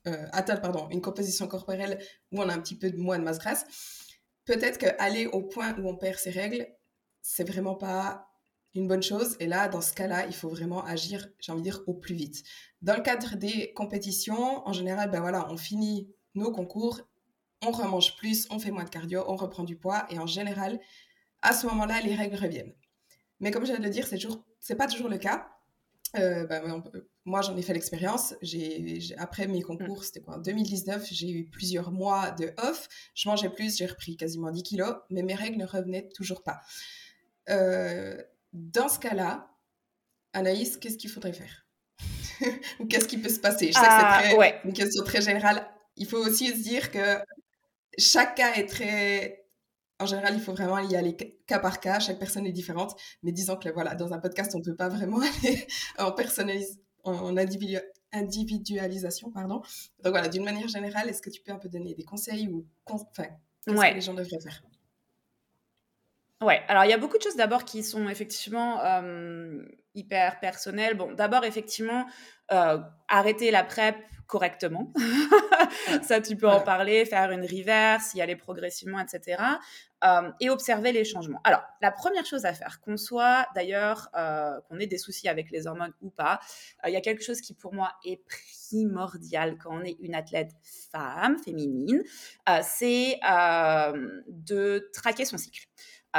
euh, 0.08 0.26
atteindre, 0.32 0.62
pardon, 0.62 0.88
une 0.90 1.00
composition 1.00 1.46
corporelle 1.46 2.00
où 2.32 2.42
on 2.42 2.48
a 2.48 2.54
un 2.54 2.60
petit 2.60 2.76
peu 2.76 2.90
de 2.90 2.96
moins 2.96 3.20
de 3.20 3.24
masse 3.24 3.38
grasse, 3.38 3.66
peut-être 4.44 4.78
qu'aller 4.78 5.26
au 5.26 5.42
point 5.42 5.76
où 5.78 5.88
on 5.88 5.96
perd 5.96 6.18
ses 6.18 6.30
règles, 6.30 6.66
c'est 7.20 7.48
vraiment 7.48 7.74
pas 7.74 8.28
une 8.74 8.88
bonne 8.88 9.02
chose. 9.02 9.36
Et 9.40 9.46
là, 9.46 9.68
dans 9.68 9.80
ce 9.80 9.92
cas-là, 9.92 10.26
il 10.26 10.34
faut 10.34 10.48
vraiment 10.48 10.84
agir, 10.84 11.28
j'ai 11.40 11.52
envie 11.52 11.62
de 11.62 11.70
dire, 11.70 11.82
au 11.86 11.94
plus 11.94 12.14
vite. 12.14 12.42
Dans 12.80 12.96
le 12.96 13.02
cadre 13.02 13.36
des 13.36 13.72
compétitions, 13.74 14.66
en 14.66 14.72
général, 14.72 15.10
ben 15.10 15.20
voilà, 15.20 15.50
on 15.50 15.56
finit 15.56 16.10
nos 16.34 16.50
concours 16.50 17.02
on 17.62 17.70
remange 17.70 18.16
plus, 18.16 18.46
on 18.50 18.58
fait 18.58 18.70
moins 18.70 18.84
de 18.84 18.90
cardio, 18.90 19.24
on 19.28 19.36
reprend 19.36 19.64
du 19.64 19.76
poids 19.76 20.06
et 20.10 20.18
en 20.18 20.26
général, 20.26 20.80
à 21.42 21.52
ce 21.52 21.66
moment-là, 21.66 22.00
les 22.00 22.14
règles 22.14 22.36
reviennent. 22.36 22.74
Mais 23.40 23.50
comme 23.50 23.64
je 23.64 23.70
viens 23.70 23.78
de 23.78 23.84
le 23.84 23.90
dire, 23.90 24.06
c'est 24.06 24.18
toujours, 24.18 24.44
c'est 24.60 24.76
pas 24.76 24.86
toujours 24.86 25.08
le 25.08 25.18
cas. 25.18 25.48
Euh, 26.16 26.46
bah, 26.46 26.60
moi, 27.24 27.40
j'en 27.40 27.56
ai 27.56 27.62
fait 27.62 27.72
l'expérience. 27.72 28.34
J'ai, 28.42 29.14
après 29.18 29.46
mes 29.46 29.62
concours, 29.62 30.00
mm. 30.00 30.02
c'était 30.02 30.20
quoi? 30.20 30.36
En 30.36 30.40
2019, 30.40 31.06
j'ai 31.10 31.30
eu 31.30 31.48
plusieurs 31.48 31.90
mois 31.90 32.30
de 32.32 32.52
off. 32.58 32.88
Je 33.14 33.28
mangeais 33.28 33.50
plus, 33.50 33.76
j'ai 33.76 33.86
repris 33.86 34.16
quasiment 34.16 34.50
10 34.50 34.62
kilos, 34.62 34.94
mais 35.10 35.22
mes 35.22 35.34
règles 35.34 35.58
ne 35.58 35.66
revenaient 35.66 36.08
toujours 36.14 36.42
pas. 36.42 36.60
Euh, 37.48 38.20
dans 38.52 38.88
ce 38.88 38.98
cas-là, 38.98 39.50
Anaïs, 40.32 40.76
qu'est-ce 40.76 40.98
qu'il 40.98 41.10
faudrait 41.10 41.32
faire? 41.32 41.66
Ou 42.80 42.86
qu'est-ce 42.86 43.08
qui 43.08 43.18
peut 43.18 43.28
se 43.28 43.40
passer? 43.40 43.68
Je 43.68 43.72
sais 43.72 43.80
que 43.80 43.86
c'est 43.86 44.38
ah, 44.38 44.60
une 44.64 44.72
question 44.72 45.04
très 45.04 45.22
générale. 45.22 45.66
Il 45.96 46.06
faut 46.06 46.18
aussi 46.18 46.48
se 46.48 46.62
dire 46.62 46.90
que 46.90 47.18
chaque 47.98 48.36
cas 48.36 48.54
est 48.54 48.66
très. 48.66 49.41
En 50.02 50.06
général, 50.06 50.34
il 50.34 50.40
faut 50.40 50.52
vraiment 50.52 50.78
y 50.80 50.96
aller 50.96 51.16
cas 51.46 51.60
par 51.60 51.78
cas. 51.78 52.00
Chaque 52.00 52.18
personne 52.18 52.44
est 52.44 52.52
différente. 52.52 53.00
Mais 53.22 53.30
disons 53.30 53.56
que 53.56 53.68
voilà, 53.68 53.94
dans 53.94 54.12
un 54.12 54.18
podcast, 54.18 54.52
on 54.54 54.58
ne 54.58 54.64
peut 54.64 54.74
pas 54.74 54.88
vraiment 54.88 55.20
aller 55.44 55.66
en 55.98 56.14
en 57.04 57.36
individualisation. 58.12 59.30
Pardon. 59.30 59.62
Donc 60.02 60.12
voilà, 60.12 60.28
d'une 60.28 60.44
manière 60.44 60.68
générale, 60.68 61.08
est-ce 61.08 61.22
que 61.22 61.30
tu 61.30 61.40
peux 61.40 61.52
un 61.52 61.58
peu 61.58 61.68
donner 61.68 61.94
des 61.94 62.04
conseils 62.04 62.48
ou 62.48 62.66
enfin, 62.90 63.24
qu'est-ce 63.64 63.80
que 63.80 63.94
les 63.94 64.00
gens 64.00 64.14
devraient 64.14 64.40
faire? 64.40 64.62
Ouais, 66.42 66.60
alors 66.66 66.84
il 66.84 66.90
y 66.90 66.92
a 66.92 66.98
beaucoup 66.98 67.18
de 67.18 67.22
choses 67.22 67.36
d'abord 67.36 67.64
qui 67.64 67.84
sont 67.84 68.08
effectivement 68.08 68.80
hyper 69.94 70.40
personnelles. 70.40 70.96
Bon, 70.96 71.12
d'abord, 71.12 71.44
effectivement, 71.44 72.06
euh, 72.52 72.78
arrêter 73.08 73.50
la 73.50 73.64
PrEP 73.64 73.96
correctement. 74.26 74.92
Ça, 76.02 76.20
tu 76.20 76.36
peux 76.36 76.48
en 76.48 76.60
parler, 76.60 77.04
faire 77.04 77.30
une 77.32 77.42
reverse, 77.42 78.14
y 78.14 78.22
aller 78.22 78.36
progressivement, 78.36 78.98
etc. 78.98 79.42
et 80.40 80.50
observer 80.50 80.90
les 80.90 81.04
changements. 81.04 81.40
Alors, 81.44 81.62
la 81.80 81.92
première 81.92 82.24
chose 82.24 82.44
à 82.44 82.54
faire, 82.54 82.80
qu'on 82.80 82.96
soit 82.96 83.46
d'ailleurs, 83.54 84.08
euh, 84.16 84.58
qu'on 84.68 84.78
ait 84.78 84.86
des 84.86 84.96
soucis 84.98 85.28
avec 85.28 85.50
les 85.50 85.66
hormones 85.66 85.92
ou 86.00 86.10
pas, 86.10 86.40
euh, 86.84 86.88
il 86.88 86.92
y 86.92 86.96
a 86.96 87.00
quelque 87.00 87.22
chose 87.22 87.40
qui 87.40 87.54
pour 87.54 87.74
moi 87.74 87.92
est 88.04 88.22
primordial 88.26 89.58
quand 89.58 89.78
on 89.78 89.84
est 89.84 89.96
une 90.00 90.14
athlète 90.14 90.52
femme, 90.90 91.36
féminine, 91.38 92.02
c'est 92.62 93.20
de 94.28 94.90
traquer 94.92 95.24
son 95.24 95.36
cycle 95.36 95.68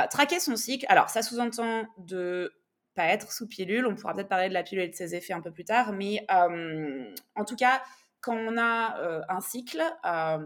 traquer 0.09 0.39
son 0.39 0.55
cycle, 0.55 0.85
alors 0.89 1.09
ça 1.09 1.21
sous-entend 1.21 1.85
de 1.97 2.51
pas 2.95 3.05
être 3.05 3.31
sous 3.31 3.47
pilule, 3.47 3.85
on 3.87 3.95
pourra 3.95 4.13
peut-être 4.13 4.29
parler 4.29 4.49
de 4.49 4.53
la 4.53 4.63
pilule 4.63 4.85
et 4.85 4.89
de 4.89 4.95
ses 4.95 5.15
effets 5.15 5.33
un 5.33 5.41
peu 5.41 5.51
plus 5.51 5.65
tard, 5.65 5.93
mais 5.93 6.25
en 6.29 7.45
tout 7.45 7.55
cas, 7.55 7.81
quand 8.21 8.35
on 8.35 8.57
a 8.57 8.99
euh, 8.99 9.21
un 9.27 9.41
cycle, 9.41 9.83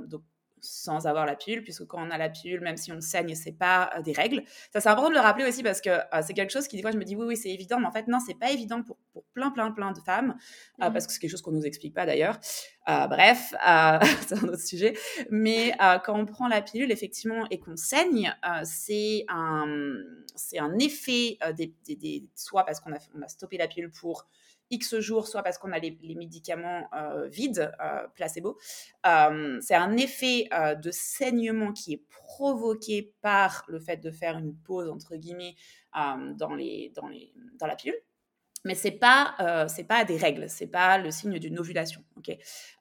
donc 0.08 0.24
sans 0.62 1.08
avoir 1.08 1.26
la 1.26 1.36
pilule, 1.36 1.64
puisque 1.64 1.86
quand 1.86 2.06
on 2.06 2.10
a 2.10 2.18
la 2.18 2.30
pilule, 2.30 2.62
même 2.62 2.78
si 2.78 2.92
on 2.92 3.02
saigne, 3.02 3.36
c'est 3.36 3.52
pas 3.52 3.92
euh, 3.96 4.02
des 4.02 4.12
règles. 4.12 4.44
Ça, 4.74 4.82
c'est 4.82 4.90
important 4.90 5.10
de 5.10 5.16
le 5.16 5.20
rappeler 5.20 5.46
aussi 5.46 5.64
parce 5.64 5.82
que 5.82 5.90
euh, 5.90 6.22
c'est 6.26 6.34
quelque 6.34 6.52
chose 6.52 6.68
qui, 6.68 6.76
des 6.76 6.82
fois, 6.82 6.92
je 6.92 6.98
me 6.98 7.04
dis 7.04 7.16
oui, 7.16 7.26
oui, 7.28 7.38
c'est 7.38 7.50
évident, 7.50 7.80
mais 7.80 7.88
en 7.88 7.92
fait, 7.92 8.08
non, 8.08 8.20
c'est 8.26 8.38
pas 8.38 8.52
évident 8.52 8.84
pour, 8.84 8.98
pour, 9.14 9.24
plein, 9.34 9.52
plein, 9.52 9.72
plein 9.72 9.92
de 9.92 10.00
femmes, 10.00 10.36
euh, 10.82 10.90
mmh. 10.90 10.94
parce 10.94 11.08
que 11.08 11.14
c'est 11.14 11.20
quelque 11.20 11.32
chose 11.32 11.42
qu'on 11.42 11.52
nous 11.52 11.66
explique 11.66 11.94
pas 11.94 12.06
d'ailleurs. 12.06 12.40
bref, 12.88 13.54
c'est 14.28 14.36
un 14.36 14.48
autre 14.48 14.60
sujet. 14.60 14.94
Mais 15.30 15.74
quand 16.06 16.18
on 16.18 16.26
prend 16.26 16.48
la 16.48 16.62
pilule, 16.62 16.92
effectivement, 16.92 17.46
et 17.52 17.60
qu'on 17.60 17.76
saigne, 17.76 18.34
c'est 18.64 19.26
un, 19.30 19.66
c'est 20.36 20.60
un 20.60 20.78
effet 20.80 21.38
des, 21.56 21.74
des, 21.88 22.26
soit 22.36 22.66
parce 22.66 22.80
qu'on 22.80 22.94
a, 22.94 22.98
on 23.16 23.22
a 23.22 23.28
stoppé 23.28 23.58
la 23.58 23.68
pilule 23.68 23.92
pour 23.92 24.28
X 24.70 25.00
jours, 25.00 25.28
soit 25.28 25.44
parce 25.44 25.58
qu'on 25.58 25.72
a 25.72 25.80
les, 25.80 25.98
médicaments 26.16 26.88
euh, 26.94 27.28
vides, 27.28 27.72
euh, 27.82 28.08
placebo. 28.16 28.58
Euh, 29.06 29.60
c'est 29.62 29.76
un 29.76 29.96
effet 29.98 30.50
de 30.82 30.92
saignement 30.92 31.72
qui 31.74 31.94
est 31.94 32.04
provoqué 32.10 33.14
par 33.22 33.64
le 33.68 33.80
fait 33.80 33.98
de 33.98 34.12
faire 34.12 34.38
une 34.38 34.56
pause, 34.56 34.90
entre 34.90 35.16
guillemets, 35.16 35.56
dans, 35.94 36.56
la 36.56 37.76
pilule. 37.76 37.96
Mais 38.66 38.76
c'est 38.76 38.92
pas 38.92 39.68
c'est 39.70 39.86
pas 39.86 40.04
des 40.04 40.18
règles, 40.18 40.50
c'est 40.50 40.68
pas 40.68 40.98
le 40.98 41.12
signe 41.12 41.40
d'une 41.40 41.58
ovulation, 41.60 42.04
donc 42.16 42.26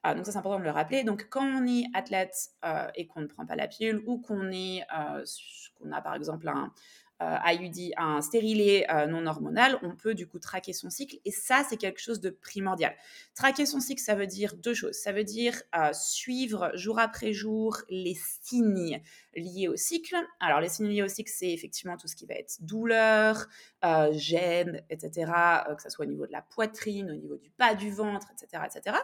ça 0.03 0.31
c'est 0.31 0.37
important 0.37 0.59
de 0.59 0.65
le 0.65 0.71
rappeler. 0.71 1.03
Donc 1.03 1.27
quand 1.29 1.45
on 1.45 1.65
est 1.65 1.85
athlète 1.93 2.49
et 2.95 3.07
qu'on 3.07 3.21
ne 3.21 3.27
prend 3.27 3.45
pas 3.45 3.55
la 3.55 3.67
pilule 3.67 4.03
ou 4.05 4.19
qu'on 4.19 4.51
a 4.51 6.01
par 6.01 6.15
exemple 6.15 6.49
un, 6.49 6.73
IUD, 7.19 7.77
euh, 7.77 7.89
un 7.97 8.21
stérilet 8.21 8.85
euh, 8.91 9.07
non 9.07 9.25
hormonal, 9.25 9.79
on 9.81 9.95
peut 9.95 10.13
du 10.13 10.27
coup 10.27 10.39
traquer 10.39 10.73
son 10.73 10.89
cycle. 10.89 11.17
Et 11.25 11.31
ça, 11.31 11.65
c'est 11.67 11.77
quelque 11.77 11.99
chose 11.99 12.21
de 12.21 12.29
primordial. 12.29 12.95
Traquer 13.35 13.65
son 13.65 13.79
cycle, 13.79 14.01
ça 14.01 14.15
veut 14.15 14.27
dire 14.27 14.55
deux 14.55 14.73
choses. 14.73 14.95
Ça 14.95 15.11
veut 15.11 15.23
dire 15.23 15.61
euh, 15.75 15.91
suivre 15.93 16.71
jour 16.75 16.99
après 16.99 17.33
jour 17.33 17.77
les 17.89 18.15
signes 18.43 19.01
liés 19.35 19.67
au 19.67 19.75
cycle. 19.75 20.15
Alors, 20.39 20.61
les 20.61 20.69
signes 20.69 20.89
liés 20.89 21.03
au 21.03 21.07
cycle, 21.07 21.31
c'est 21.33 21.51
effectivement 21.51 21.97
tout 21.97 22.07
ce 22.07 22.15
qui 22.15 22.25
va 22.25 22.35
être 22.35 22.57
douleur, 22.61 23.47
gêne, 24.11 24.83
etc., 24.89 25.31
que 25.75 25.81
ce 25.81 25.89
soit 25.89 26.05
au 26.05 26.09
niveau 26.09 26.27
de 26.27 26.31
la 26.31 26.41
poitrine, 26.41 27.09
au 27.11 27.15
niveau 27.15 27.37
du 27.37 27.51
bas 27.57 27.73
du 27.73 27.91
ventre, 27.91 28.27
etc., 28.31 28.63
etc. 28.65 28.97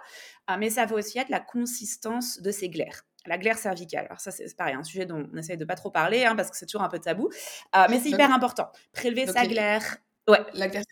mais 0.59 0.69
ça 0.69 0.85
va 0.85 0.95
aussi 0.95 1.19
être 1.19 1.29
la 1.29 1.39
consistance 1.39 2.41
de 2.41 2.51
ces 2.51 2.69
glaires 2.69 3.05
la 3.25 3.37
glaire 3.37 3.57
cervicale. 3.57 4.05
Alors 4.05 4.19
ça, 4.19 4.31
c'est 4.31 4.55
pareil, 4.55 4.75
un 4.75 4.83
sujet 4.83 5.05
dont 5.05 5.27
on 5.33 5.37
essaye 5.37 5.57
de 5.57 5.65
pas 5.65 5.75
trop 5.75 5.89
parler, 5.89 6.25
hein, 6.25 6.35
parce 6.35 6.49
que 6.49 6.57
c'est 6.57 6.65
toujours 6.65 6.83
un 6.83 6.89
peu 6.89 6.99
tabou, 6.99 7.29
euh, 7.75 7.85
mais 7.89 7.99
c'est 7.99 8.09
hyper 8.09 8.31
important. 8.31 8.69
Prélever 8.91 9.27
sa 9.27 9.45
glaire. 9.45 9.97
Ouais. 10.27 10.39
La 10.53 10.69
glaire, 10.69 10.83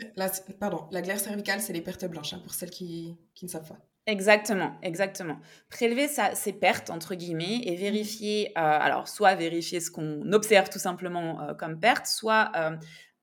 pardon, 0.60 0.88
la 0.92 1.02
glaire 1.02 1.20
cervicale, 1.20 1.62
c'est 1.62 1.74
les 1.74 1.82
pertes 1.82 2.06
blanches, 2.06 2.34
hein, 2.34 2.42
pour 2.44 2.54
celles 2.54 2.70
qui, 2.70 3.18
qui, 3.34 3.46
ne 3.46 3.50
savent 3.50 3.68
pas. 3.68 3.78
Exactement, 4.06 4.76
exactement. 4.82 5.40
Prélever 5.70 6.08
sa, 6.10 6.36
ses 6.36 6.52
pertes, 6.52 6.90
entre 6.90 7.16
guillemets, 7.16 7.62
et 7.64 7.76
vérifier, 7.76 8.50
euh, 8.50 8.62
alors 8.62 9.08
soit 9.08 9.36
vérifier 9.36 9.80
ce 9.80 9.90
qu'on 9.90 10.34
observe 10.34 10.70
tout 10.70 10.80
simplement 10.80 11.42
euh, 11.42 11.54
comme 11.54 11.80
pertes, 11.80 12.08
soit 12.08 12.52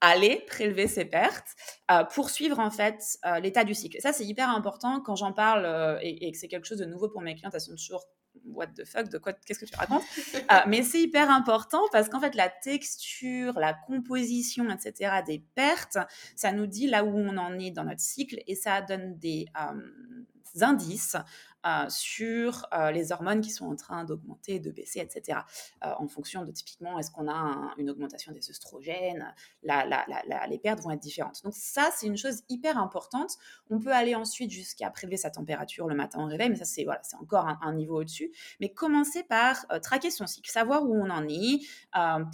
aller 0.00 0.44
prélever 0.46 0.86
ses 0.86 1.04
pertes, 1.04 1.56
poursuivre 2.14 2.60
en 2.60 2.70
fait 2.70 3.18
l'état 3.42 3.64
du 3.64 3.74
cycle. 3.74 4.00
ça, 4.00 4.12
c'est 4.12 4.24
hyper 4.24 4.48
important 4.48 5.00
quand 5.00 5.16
j'en 5.16 5.32
parle 5.32 5.98
et, 6.02 6.28
et, 6.28 6.30
que 6.30 6.38
c'est 6.38 6.46
quelque 6.46 6.66
chose 6.66 6.78
de 6.78 6.84
nouveau 6.84 7.08
pour 7.08 7.20
mes 7.20 7.34
clientes. 7.34 7.52
Elles 7.52 7.60
sont 7.60 7.74
toujours 7.74 8.06
what 8.44 8.68
the 8.68 8.84
fuck, 8.84 9.08
de 9.08 9.18
quoi, 9.18 9.32
qu'est-ce 9.32 9.60
que 9.60 9.64
tu 9.64 9.76
racontes 9.76 10.02
euh, 10.34 10.56
Mais 10.68 10.82
c'est 10.82 11.00
hyper 11.00 11.30
important 11.30 11.82
parce 11.92 12.08
qu'en 12.08 12.20
fait, 12.20 12.34
la 12.34 12.48
texture, 12.48 13.58
la 13.58 13.74
composition, 13.74 14.68
etc., 14.70 15.22
des 15.26 15.44
pertes, 15.54 15.98
ça 16.36 16.52
nous 16.52 16.66
dit 16.66 16.86
là 16.86 17.04
où 17.04 17.16
on 17.16 17.36
en 17.36 17.58
est 17.58 17.70
dans 17.70 17.84
notre 17.84 18.00
cycle 18.00 18.40
et 18.46 18.54
ça 18.54 18.82
donne 18.82 19.18
des 19.18 19.46
euh, 19.60 20.62
indices 20.62 21.16
sur 21.88 22.66
les 22.92 23.12
hormones 23.12 23.40
qui 23.40 23.50
sont 23.50 23.66
en 23.66 23.76
train 23.76 24.04
d'augmenter, 24.04 24.60
de 24.60 24.70
baisser, 24.70 25.00
etc. 25.00 25.40
en 25.82 26.06
fonction 26.08 26.44
de 26.44 26.50
typiquement, 26.50 26.98
est-ce 26.98 27.10
qu'on 27.10 27.28
a 27.28 27.74
une 27.78 27.90
augmentation 27.90 28.32
des 28.32 28.50
œstrogènes, 28.50 29.34
les 29.62 30.58
pertes 30.58 30.80
vont 30.80 30.90
être 30.90 31.00
différentes. 31.00 31.42
Donc 31.44 31.54
ça, 31.54 31.90
c'est 31.94 32.06
une 32.06 32.16
chose 32.16 32.42
hyper 32.48 32.78
importante. 32.78 33.32
On 33.70 33.78
peut 33.78 33.92
aller 33.92 34.14
ensuite 34.14 34.50
jusqu'à 34.50 34.90
prélever 34.90 35.16
sa 35.16 35.30
température 35.30 35.88
le 35.88 35.94
matin 35.94 36.22
au 36.22 36.26
réveil, 36.26 36.50
mais 36.50 36.56
ça, 36.56 36.64
c'est 36.64 36.84
voilà, 36.84 37.02
encore 37.20 37.46
un, 37.46 37.58
un 37.62 37.74
niveau 37.74 38.00
au-dessus. 38.00 38.32
Mais 38.60 38.72
commencer 38.72 39.22
par 39.22 39.66
traquer 39.82 40.10
son 40.10 40.26
cycle, 40.26 40.50
savoir 40.50 40.84
où 40.84 40.94
on 40.94 41.10
en 41.10 41.26
est, 41.28 41.60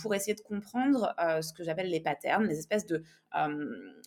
pour 0.01 0.15
essayer 0.15 0.35
de 0.35 0.41
comprendre 0.41 1.15
ce 1.19 1.53
que 1.53 1.65
j'appelle 1.65 1.91
les 1.91 2.01
patterns, 2.01 2.45
les 2.47 2.59
espèces 2.59 2.87
de 2.87 3.03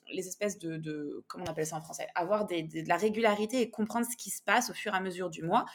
les 0.10 0.28
espèces 0.28 0.58
de, 0.58 1.24
comment 1.28 1.44
on 1.48 1.52
appelle 1.52 1.66
ça 1.66 1.76
en 1.76 1.82
français, 1.82 2.08
avoir 2.16 2.46
de 2.46 2.88
la 2.88 2.96
régularité 2.96 3.62
et 3.62 3.70
comprendre 3.70 4.08
ce 4.10 4.16
qui 4.16 4.30
se 4.30 4.42
passe 4.42 4.70
au 4.70 4.74
fur 4.74 4.94
et 4.94 4.98
à 4.98 5.02
mesure 5.02 5.07
du 5.30 5.44
mois 5.44 5.66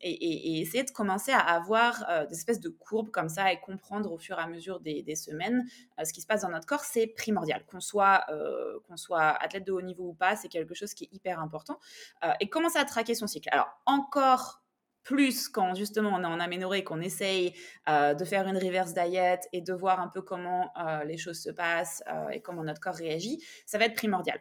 et, 0.00 0.60
essayer 0.60 0.84
de 0.84 0.90
commencer 0.90 1.32
à 1.32 1.40
avoir 1.40 2.04
euh, 2.08 2.26
des 2.26 2.36
espèces 2.36 2.60
de 2.60 2.68
courbes 2.68 3.10
comme 3.10 3.28
ça 3.28 3.52
et 3.52 3.60
comprendre 3.60 4.12
au 4.12 4.18
fur 4.18 4.38
et 4.38 4.42
à 4.42 4.46
mesure 4.46 4.80
des, 4.80 5.14
semaines 5.16 5.66
euh, 5.98 6.04
ce 6.04 6.12
qui 6.12 6.20
se 6.20 6.26
passe 6.26 6.42
dans 6.42 6.48
notre 6.48 6.66
corps, 6.66 6.84
c'est 6.84 7.06
primordial. 7.06 7.64
Qu'on 7.66 7.80
soit, 7.80 8.24
euh, 8.30 8.78
qu'on 8.88 8.96
soit 8.96 9.30
athlète 9.42 9.66
de 9.66 9.72
haut 9.72 9.82
niveau 9.82 10.08
ou 10.08 10.14
pas, 10.14 10.36
c'est 10.36 10.48
quelque 10.48 10.74
chose 10.74 10.94
qui 10.94 11.04
est 11.04 11.12
hyper 11.12 11.40
important. 11.40 11.78
et 12.40 12.48
commencer 12.48 12.78
à 12.78 12.84
traquer 12.84 13.14
son 13.14 13.26
cycle. 13.26 13.48
Alors 13.52 13.68
encore 13.86 14.61
plus 15.04 15.48
quand 15.48 15.74
justement 15.74 16.10
on 16.14 16.22
est 16.22 16.26
en 16.26 16.40
aménorrhée, 16.40 16.84
qu'on 16.84 17.00
essaye 17.00 17.54
euh, 17.88 18.14
de 18.14 18.24
faire 18.24 18.46
une 18.46 18.56
reverse 18.56 18.94
diet 18.94 19.40
et 19.52 19.60
de 19.60 19.72
voir 19.72 20.00
un 20.00 20.08
peu 20.08 20.22
comment 20.22 20.70
euh, 20.78 21.04
les 21.04 21.16
choses 21.16 21.40
se 21.40 21.50
passent 21.50 22.02
euh, 22.08 22.28
et 22.28 22.40
comment 22.40 22.64
notre 22.64 22.80
corps 22.80 22.94
réagit, 22.94 23.42
ça 23.66 23.78
va 23.78 23.86
être 23.86 23.94
primordial. 23.94 24.40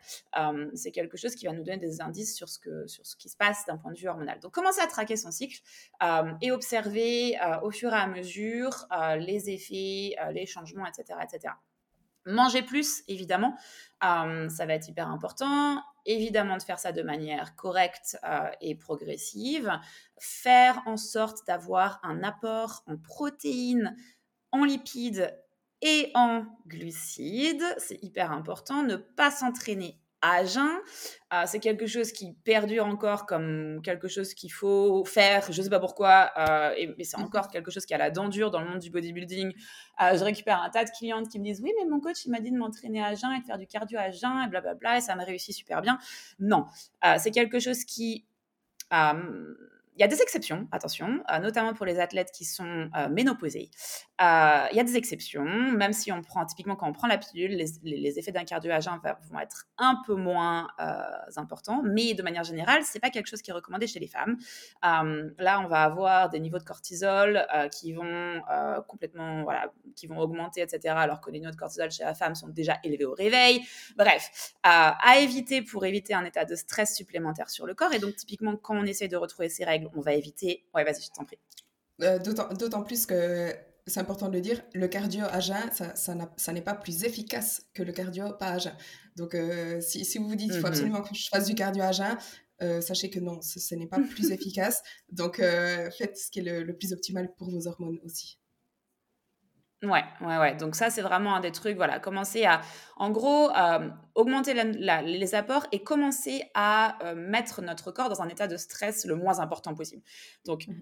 c'est 0.73 0.91
quelque 0.91 1.17
chose 1.17 1.35
qui 1.35 1.45
va 1.45 1.53
nous 1.53 1.63
donner 1.63 1.77
des 1.77 2.01
indices 2.01 2.35
sur 2.35 2.49
ce, 2.49 2.59
que, 2.59 2.87
sur 2.87 3.05
ce 3.05 3.15
qui 3.15 3.29
se 3.29 3.37
passe 3.37 3.65
d'un 3.65 3.77
point 3.77 3.91
de 3.91 3.97
vue 3.97 4.07
hormonal. 4.07 4.39
Donc 4.39 4.53
commencer 4.53 4.81
à 4.81 4.87
traquer 4.87 5.15
son 5.15 5.31
cycle 5.31 5.61
et 6.41 6.51
observer 6.51 7.37
au 7.63 7.71
fur 7.71 7.91
et 7.93 7.97
à 7.97 8.07
mesure 8.07 8.87
les 9.17 9.49
effets, 9.49 10.15
les 10.33 10.45
changements, 10.45 10.85
etc. 10.85 11.19
etc. 11.23 11.53
Manger 12.25 12.61
plus, 12.61 13.03
évidemment, 13.07 13.55
ça 14.01 14.65
va 14.65 14.73
être 14.73 14.89
hyper 14.89 15.07
important. 15.09 15.81
Évidemment, 16.05 16.57
de 16.57 16.63
faire 16.63 16.79
ça 16.79 16.91
de 16.91 17.03
manière 17.03 17.55
correcte 17.55 18.17
et 18.59 18.75
progressive. 18.75 19.71
Faire 20.19 20.81
en 20.87 20.97
sorte 20.97 21.45
d'avoir 21.45 21.99
un 22.03 22.23
apport 22.23 22.83
en 22.87 22.97
protéines, 22.97 23.95
en 24.51 24.63
lipides 24.63 25.37
et 25.81 26.11
en 26.15 26.45
glucides. 26.67 27.63
C'est 27.77 28.03
hyper 28.03 28.31
important. 28.31 28.83
Ne 28.83 28.95
pas 28.95 29.31
s'entraîner 29.31 30.00
à 30.21 30.45
jeun. 30.45 30.69
Euh, 31.33 31.43
c'est 31.45 31.59
quelque 31.59 31.87
chose 31.87 32.11
qui 32.11 32.33
perdure 32.43 32.85
encore 32.85 33.25
comme 33.25 33.81
quelque 33.83 34.07
chose 34.07 34.33
qu'il 34.33 34.51
faut 34.51 35.05
faire, 35.05 35.51
je 35.51 35.57
ne 35.57 35.63
sais 35.63 35.69
pas 35.69 35.79
pourquoi, 35.79 36.31
euh, 36.37 36.73
et, 36.77 36.93
mais 36.97 37.03
c'est 37.03 37.17
mmh 37.17 37.21
encore 37.21 37.47
quelque 37.47 37.71
chose 37.71 37.85
qui 37.85 37.93
a 37.93 37.97
la 37.97 38.11
dent 38.11 38.27
dure 38.27 38.51
dans 38.51 38.61
le 38.61 38.67
monde 38.67 38.79
du 38.79 38.89
bodybuilding. 38.89 39.53
Euh, 40.01 40.17
je 40.17 40.23
récupère 40.23 40.61
un 40.61 40.69
tas 40.69 40.83
de 40.83 40.89
clientes 40.89 41.29
qui 41.29 41.39
me 41.39 41.45
disent 41.45 41.61
Oui, 41.61 41.71
mais 41.79 41.89
mon 41.89 41.99
coach, 41.99 42.25
il 42.25 42.31
m'a 42.31 42.39
dit 42.39 42.51
de 42.51 42.57
m'entraîner 42.57 43.01
à 43.01 43.15
jeun 43.15 43.31
et 43.31 43.39
de 43.39 43.45
faire 43.45 43.57
du 43.57 43.67
cardio 43.67 43.97
à 43.99 44.11
jeun 44.11 44.43
et 44.43 44.49
blablabla, 44.49 44.97
et 44.97 45.01
ça 45.01 45.15
me 45.15 45.23
réussit 45.23 45.55
super 45.55 45.81
bien. 45.81 45.97
Non, 46.39 46.65
c'est 47.17 47.31
quelque 47.31 47.59
chose 47.59 47.85
qui 47.85 48.25
il 49.95 50.01
y 50.01 50.03
a 50.03 50.07
des 50.07 50.21
exceptions, 50.21 50.67
attention, 50.71 51.21
euh, 51.31 51.39
notamment 51.39 51.73
pour 51.73 51.85
les 51.85 51.99
athlètes 51.99 52.31
qui 52.31 52.45
sont 52.45 52.89
euh, 52.95 53.09
Euh, 54.21 54.67
il 54.71 54.77
y 54.77 54.79
a 54.79 54.83
des 54.83 54.97
exceptions, 54.97 55.43
même 55.43 55.93
si 55.93 56.11
on 56.11 56.21
prend, 56.21 56.45
typiquement 56.45 56.75
quand 56.75 56.87
on 56.87 56.93
prend 56.93 57.07
la 57.07 57.17
pilule, 57.17 57.51
les, 57.83 58.19
effets 58.19 58.31
d'un 58.31 58.43
cardio 58.43 58.71
à 58.71 58.79
jeun 58.79 58.99
vont 59.31 59.39
être 59.39 59.65
un 59.77 59.97
peu 60.05 60.15
moins 60.15 60.67
importants, 61.37 61.81
mais 61.83 62.13
de 62.13 62.21
manière 62.21 62.43
générale, 62.43 62.83
c'est 62.83 62.99
pas 62.99 63.09
quelque 63.09 63.27
chose 63.27 63.41
qui 63.41 63.51
est 63.51 63.53
recommandé 63.53 63.87
chez 63.87 63.99
les 63.99 64.07
femmes. 64.07 64.37
là, 64.83 65.59
on 65.63 65.67
va 65.67 65.83
avoir 65.83 66.29
des 66.29 66.39
niveaux 66.39 66.59
de 66.59 66.63
cortisol 66.63 67.45
qui 67.71 67.93
vont 67.93 68.41
complètement, 68.87 69.43
voilà, 69.43 69.71
qui 69.95 70.07
vont 70.07 70.19
augmenter, 70.19 70.61
etc., 70.61 70.93
alors 70.97 71.21
que 71.21 71.31
les 71.31 71.39
niveaux 71.39 71.51
de 71.51 71.55
cortisol 71.55 71.89
chez 71.89 72.03
la 72.03 72.13
femme 72.13 72.35
sont 72.35 72.49
déjà 72.49 72.77
élevés 72.83 73.05
au 73.05 73.13
réveil. 73.13 73.61
Bref, 73.97 74.53
à 74.63 75.17
éviter 75.19 75.61
pour 75.61 75.85
éviter 75.85 76.13
un 76.13 76.25
état 76.25 76.45
de 76.45 76.55
stress 76.55 76.95
supplémentaire 76.95 77.49
sur 77.49 77.65
le 77.65 77.73
corps. 77.73 77.93
Et 77.93 77.99
donc, 77.99 78.15
typiquement, 78.15 78.55
quand 78.55 78.75
on 78.75 78.85
essaie 78.85 79.07
de 79.07 79.17
retrouver 79.17 79.49
ses 79.49 79.63
règles, 79.63 79.89
on 79.95 80.01
va 80.01 80.13
éviter. 80.13 80.65
Ouais, 80.75 80.83
vas-y, 80.83 81.01
je 81.01 81.09
t'en 81.11 81.25
prie. 81.25 81.39
Euh, 82.01 82.19
d'autant 82.19 82.83
plus 82.83 83.05
que 83.05 83.53
c'est 83.87 83.99
important 83.99 84.27
de 84.27 84.33
le 84.33 84.41
dire, 84.41 84.61
le 84.73 84.87
cardio 84.87 85.25
à 85.25 85.39
jeun, 85.39 85.71
ça, 85.71 85.95
ça 85.95 86.53
n'est 86.53 86.61
pas 86.61 86.75
plus 86.75 87.03
efficace 87.03 87.65
que 87.73 87.83
le 87.83 87.91
cardio 87.91 88.31
pas 88.33 88.51
à 88.51 88.57
jeun. 88.59 88.73
Donc, 89.15 89.35
euh, 89.35 89.81
si, 89.81 90.05
si, 90.05 90.17
vous 90.17 90.27
vous 90.27 90.35
dites 90.35 90.51
qu'il 90.51 90.59
faut 90.59 90.67
mhm. 90.67 90.73
absolument 90.73 91.01
que 91.01 91.15
je 91.15 91.27
fasse 91.27 91.45
du 91.45 91.55
cardio 91.55 91.83
à 91.83 91.91
jeun, 91.91 92.17
euh, 92.61 92.79
sachez 92.81 93.09
que 93.09 93.19
non, 93.19 93.41
ce, 93.41 93.75
n'est 93.75 93.87
pas 93.87 93.99
plus 93.99 94.31
efficace. 94.31 94.83
Donc, 95.11 95.37
faites 95.37 96.17
ce 96.17 96.29
qui 96.31 96.39
est 96.39 96.63
le, 96.63 96.77
plus 96.77 96.93
optimal 96.93 97.33
pour 97.35 97.49
vos 97.49 97.67
hormones 97.67 97.99
aussi. 98.03 98.37
Ouais, 99.83 100.03
ouais, 100.21 100.37
ouais. 100.37 100.55
Donc 100.55 100.75
ça, 100.75 100.91
c'est 100.91 101.01
vraiment 101.01 101.35
un 101.35 101.39
des 101.39 101.51
trucs. 101.51 101.75
Voilà, 101.75 101.99
commencer 101.99 102.45
à, 102.45 102.61
en 102.97 103.09
gros, 103.09 103.49
augmenter 104.13 104.53
les 104.53 105.35
apports 105.35 105.65
et 105.71 105.81
commencer 105.81 106.43
à 106.53 106.99
mettre 107.15 107.63
notre 107.63 107.91
corps 107.91 108.09
dans 108.09 108.21
un 108.21 108.29
état 108.29 108.47
de 108.47 108.57
stress 108.57 109.05
le 109.05 109.15
moins 109.15 109.39
important 109.39 109.73
possible. 109.73 110.03
Donc 110.45 110.67
mmh 110.67 110.73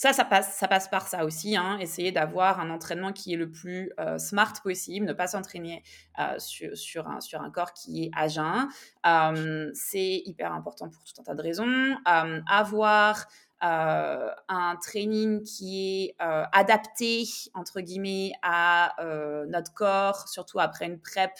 ça, 0.00 0.14
ça 0.14 0.24
passe, 0.24 0.56
ça 0.56 0.66
passe 0.66 0.88
par 0.88 1.06
ça 1.06 1.26
aussi. 1.26 1.58
Hein. 1.58 1.76
Essayer 1.78 2.10
d'avoir 2.10 2.58
un 2.58 2.70
entraînement 2.70 3.12
qui 3.12 3.34
est 3.34 3.36
le 3.36 3.50
plus 3.50 3.92
smart 4.16 4.54
possible, 4.64 5.04
ne 5.04 5.12
pas 5.12 5.26
s'entraîner 5.26 5.82
sur, 6.38 6.74
sur, 6.74 7.06
un, 7.06 7.20
sur 7.20 7.42
un 7.42 7.50
corps 7.50 7.74
qui 7.74 8.04
est 8.04 8.10
à 8.16 8.26
jeun. 8.26 8.66
c'est 9.74 10.22
hyper 10.24 10.54
important 10.54 10.88
pour 10.88 11.04
tout 11.04 11.12
un 11.20 11.22
tas 11.22 11.34
de 11.34 11.42
raisons. 11.42 11.98
avoir 12.06 13.26
euh, 13.62 14.30
un 14.48 14.76
training 14.76 15.42
qui 15.42 16.04
est 16.04 16.22
euh, 16.22 16.44
adapté, 16.52 17.24
entre 17.52 17.80
guillemets, 17.80 18.32
à 18.42 18.98
euh, 19.04 19.44
notre 19.46 19.74
corps, 19.74 20.28
surtout 20.28 20.60
après 20.60 20.86
une 20.86 20.98
PrEP. 20.98 21.30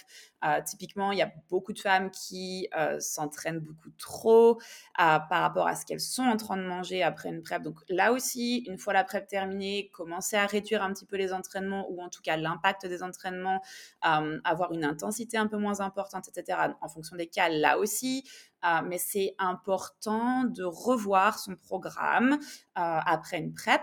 typiquement, 0.66 1.12
il 1.12 1.18
y 1.18 1.22
a 1.22 1.30
beaucoup 1.50 1.74
de 1.74 1.78
femmes 1.78 2.10
qui 2.10 2.66
s'entraînent 2.98 3.60
beaucoup 3.60 3.90
trop 3.98 4.58
par 4.96 5.28
rapport 5.28 5.66
à 5.66 5.76
ce 5.76 5.84
qu'elles 5.84 6.00
sont 6.00 6.22
en 6.22 6.38
train 6.38 6.56
de 6.56 6.62
manger 6.62 7.02
après 7.02 7.28
une 7.28 7.42
PrEP. 7.42 7.62
Donc 7.62 7.76
là 7.90 8.10
aussi, 8.12 8.64
une 8.66 8.78
fois 8.78 8.94
la 8.94 9.04
PrEP 9.04 9.26
terminée, 9.26 9.90
commencer 9.92 10.36
à 10.36 10.46
réduire 10.46 10.82
un 10.82 10.94
petit 10.94 11.04
peu 11.04 11.16
les 11.16 11.34
entraînements 11.34 11.86
ou 11.90 12.02
en 12.02 12.08
tout 12.08 12.22
cas 12.22 12.38
l'impact 12.38 12.86
des 12.86 13.02
entraînements, 13.02 13.60
avoir 14.00 14.72
une 14.72 14.84
intensité 14.84 15.36
un 15.36 15.46
peu 15.46 15.58
moins 15.58 15.80
importante, 15.80 16.26
etc. 16.28 16.58
En 16.80 16.88
fonction 16.88 17.16
des 17.16 17.26
cas, 17.26 17.50
là 17.50 17.78
aussi, 17.78 18.24
euh, 18.64 18.82
mais 18.86 18.98
c'est 18.98 19.34
important 19.38 20.44
de 20.44 20.64
revoir 20.64 21.38
son 21.38 21.56
programme 21.56 22.32
euh, 22.32 22.36
après 22.74 23.38
une 23.38 23.52
PrEP. 23.52 23.82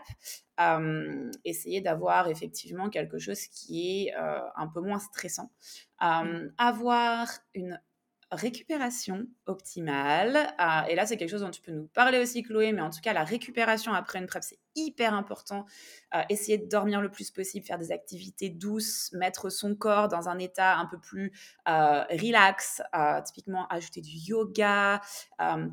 Euh, 0.59 1.29
essayer 1.45 1.81
d'avoir 1.81 2.27
effectivement 2.29 2.89
quelque 2.89 3.19
chose 3.19 3.41
qui 3.47 4.07
est 4.07 4.13
un 4.15 4.67
peu 4.67 4.81
moins 4.81 4.99
stressant. 4.99 5.51
Mmh. 6.01 6.47
Avoir 6.57 7.27
une 7.53 7.79
récupération 8.31 9.25
optimale. 9.45 10.53
Ah, 10.57 10.85
et 10.89 10.95
là, 10.95 11.05
c'est 11.05 11.15
quelque 11.17 11.29
chose 11.29 11.41
dont 11.41 11.51
tu 11.51 11.61
peux 11.61 11.71
nous 11.71 11.87
parler 11.87 12.19
aussi, 12.19 12.43
Chloé, 12.43 12.73
mais 12.73 12.81
en 12.81 12.89
tout 12.89 12.99
cas, 13.01 13.13
la 13.13 13.23
récupération 13.23 13.93
après 13.93 14.19
une 14.19 14.27
PrEP, 14.27 14.43
c'est 14.43 14.59
hyper 14.75 15.13
important. 15.13 15.65
Euh, 16.13 16.21
essayer 16.29 16.57
de 16.57 16.67
dormir 16.67 17.01
le 17.01 17.09
plus 17.09 17.31
possible, 17.31 17.65
faire 17.65 17.77
des 17.77 17.91
activités 17.91 18.49
douces, 18.49 19.11
mettre 19.13 19.49
son 19.49 19.75
corps 19.75 20.09
dans 20.09 20.27
un 20.27 20.39
état 20.39 20.75
un 20.75 20.85
peu 20.85 20.99
plus 20.99 21.31
euh, 21.69 22.03
relax, 22.09 22.81
euh, 22.95 23.21
typiquement 23.21 23.65
ajouter 23.67 24.01
du 24.01 24.17
yoga, 24.17 25.01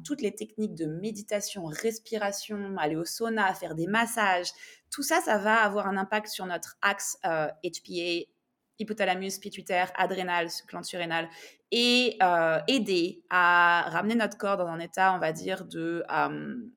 toutes 0.05 0.21
les 0.21 0.35
techniques 0.35 0.75
de 0.75 0.87
méditation, 0.87 1.65
respiration, 1.65 2.77
aller 2.79 2.97
au 2.97 3.05
sauna, 3.05 3.53
faire 3.55 3.75
des 3.75 3.87
massages. 3.87 4.51
Tout 4.91 5.03
ça, 5.03 5.21
ça 5.21 5.39
va 5.39 5.57
avoir 5.57 5.89
un 5.89 5.97
impact 5.97 6.29
sur 6.29 6.47
notre 6.47 6.77
axe 6.83 7.19
HPA, 7.23 8.31
hypothalamus, 8.79 9.39
pituitaire, 9.39 9.93
adrénal, 9.97 10.49
glande 10.69 10.85
surrénale, 10.85 11.29
et 11.77 12.17
euh, 12.23 12.61
aider 12.69 13.25
à 13.31 13.89
ramener 13.89 14.15
notre 14.15 14.39
corps 14.39 14.57
dans 14.57 14.69
un 14.69 14.79
état, 14.79 15.13
on 15.13 15.19
va 15.19 15.33
dire, 15.33 15.65
de 15.65 16.05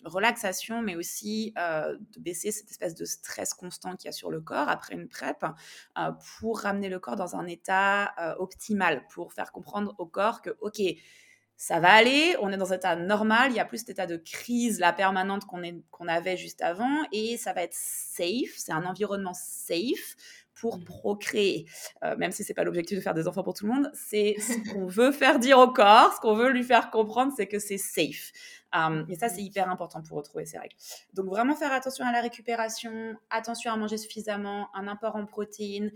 relaxation, 0.05 0.81
mais 0.81 0.95
aussi 0.95 1.53
euh, 1.59 1.95
de 2.15 2.19
baisser 2.19 2.51
cette 2.51 2.71
espèce 2.71 2.95
de 2.95 3.05
stress 3.05 3.53
constant 3.53 3.95
qu'il 3.95 4.07
y 4.07 4.09
a 4.09 4.11
sur 4.11 4.31
le 4.31 4.41
corps 4.41 4.69
après 4.69 4.95
une 4.95 5.07
PrEP, 5.07 5.43
euh, 5.43 6.11
pour 6.39 6.61
ramener 6.61 6.89
le 6.89 6.99
corps 6.99 7.15
dans 7.15 7.35
un 7.35 7.45
état 7.45 8.13
optimal, 8.39 9.05
pour 9.13 9.33
faire 9.33 9.51
comprendre 9.51 9.93
au 9.99 10.07
corps 10.07 10.41
que, 10.41 10.57
OK, 10.61 10.81
ça 11.57 11.79
va 11.79 11.91
aller, 11.91 12.35
on 12.39 12.51
est 12.51 12.57
dans 12.57 12.71
un 12.71 12.75
état 12.75 12.95
normal, 12.95 13.51
il 13.51 13.55
y 13.55 13.59
a 13.59 13.65
plus 13.65 13.79
cet 13.79 13.89
état 13.89 14.05
de 14.05 14.17
crise, 14.17 14.79
la 14.79 14.93
permanente 14.93 15.43
qu'on 15.45 16.07
avait 16.07 16.37
juste 16.37 16.61
avant, 16.61 17.03
et 17.11 17.37
ça 17.37 17.53
va 17.53 17.63
être 17.63 17.73
safe, 17.73 18.53
c'est 18.55 18.71
un 18.71 18.85
environnement 18.85 19.33
safe 19.33 20.15
pour 20.59 20.77
mmh. 20.77 20.83
procréer. 20.83 21.65
Euh, 22.03 22.15
même 22.17 22.31
si 22.31 22.43
c'est 22.43 22.53
pas 22.53 22.63
l'objectif 22.63 22.97
de 22.97 23.03
faire 23.03 23.13
des 23.13 23.27
enfants 23.27 23.43
pour 23.43 23.53
tout 23.53 23.65
le 23.65 23.73
monde, 23.73 23.91
c'est 23.93 24.35
ce 24.39 24.53
qu'on 24.73 24.85
veut 24.85 25.11
faire 25.11 25.39
dire 25.39 25.59
au 25.59 25.71
corps, 25.71 26.13
ce 26.13 26.19
qu'on 26.19 26.35
veut 26.35 26.49
lui 26.49 26.63
faire 26.63 26.89
comprendre, 26.89 27.33
c'est 27.35 27.47
que 27.47 27.59
c'est 27.59 27.77
safe. 27.77 28.31
et 29.09 29.15
ça, 29.15 29.29
c'est 29.29 29.41
hyper 29.41 29.69
important 29.69 30.01
pour 30.01 30.17
retrouver 30.17 30.45
ses 30.45 30.57
règles. 30.57 30.75
Donc, 31.13 31.27
vraiment 31.27 31.55
faire 31.55 31.71
attention 31.71 32.05
à 32.05 32.11
la 32.11 32.21
récupération, 32.21 33.15
attention 33.29 33.71
à 33.71 33.77
manger 33.77 33.97
suffisamment, 33.97 34.69
un 34.73 34.87
apport 34.87 35.15
en 35.15 35.25
protéines, 35.25 35.91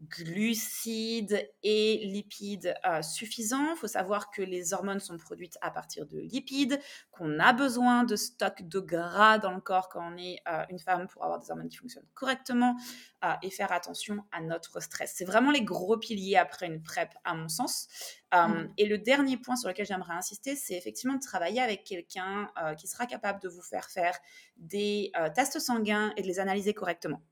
glucides 0.00 1.50
et 1.62 2.02
lipides 2.04 2.74
euh, 2.84 3.00
suffisants. 3.00 3.72
Il 3.72 3.76
faut 3.76 3.86
savoir 3.86 4.30
que 4.30 4.42
les 4.42 4.74
hormones 4.74 5.00
sont 5.00 5.16
produites 5.16 5.56
à 5.62 5.70
partir 5.70 6.06
de 6.06 6.18
lipides, 6.18 6.78
qu'on 7.10 7.38
a 7.38 7.52
besoin 7.52 8.04
de 8.04 8.14
stock 8.14 8.62
de 8.62 8.78
gras 8.78 9.38
dans 9.38 9.52
le 9.52 9.60
corps 9.60 9.88
quand 9.88 10.12
on 10.12 10.16
est 10.18 10.38
euh, 10.48 10.64
une 10.68 10.78
femme 10.78 11.06
pour 11.08 11.24
avoir 11.24 11.38
des 11.38 11.50
hormones 11.50 11.68
qui 11.68 11.78
fonctionnent 11.78 12.06
correctement 12.14 12.76
euh, 13.24 13.32
et 13.42 13.50
faire 13.50 13.72
attention 13.72 14.22
à 14.32 14.42
notre 14.42 14.80
stress. 14.80 15.14
C'est 15.16 15.24
vraiment 15.24 15.50
les 15.50 15.62
gros 15.62 15.96
piliers 15.96 16.36
après 16.36 16.66
une 16.66 16.82
PrEP, 16.82 17.14
à 17.24 17.34
mon 17.34 17.48
sens. 17.48 17.88
Mmh. 18.34 18.68
Et 18.76 18.86
le 18.86 18.98
dernier 18.98 19.38
point 19.38 19.56
sur 19.56 19.68
lequel 19.68 19.86
j'aimerais 19.86 20.12
insister, 20.12 20.56
c'est 20.56 20.74
effectivement 20.74 21.14
de 21.14 21.20
travailler 21.20 21.62
avec 21.62 21.84
quelqu'un 21.84 22.50
qui 22.76 22.86
sera 22.86 23.06
capable 23.06 23.40
de 23.40 23.48
vous 23.48 23.62
faire 23.62 23.88
faire 23.88 24.18
des 24.58 25.10
tests 25.34 25.58
sanguins 25.58 26.12
et 26.16 26.22
de 26.22 26.26
les 26.26 26.38
analyser 26.38 26.74
correctement. 26.74 27.22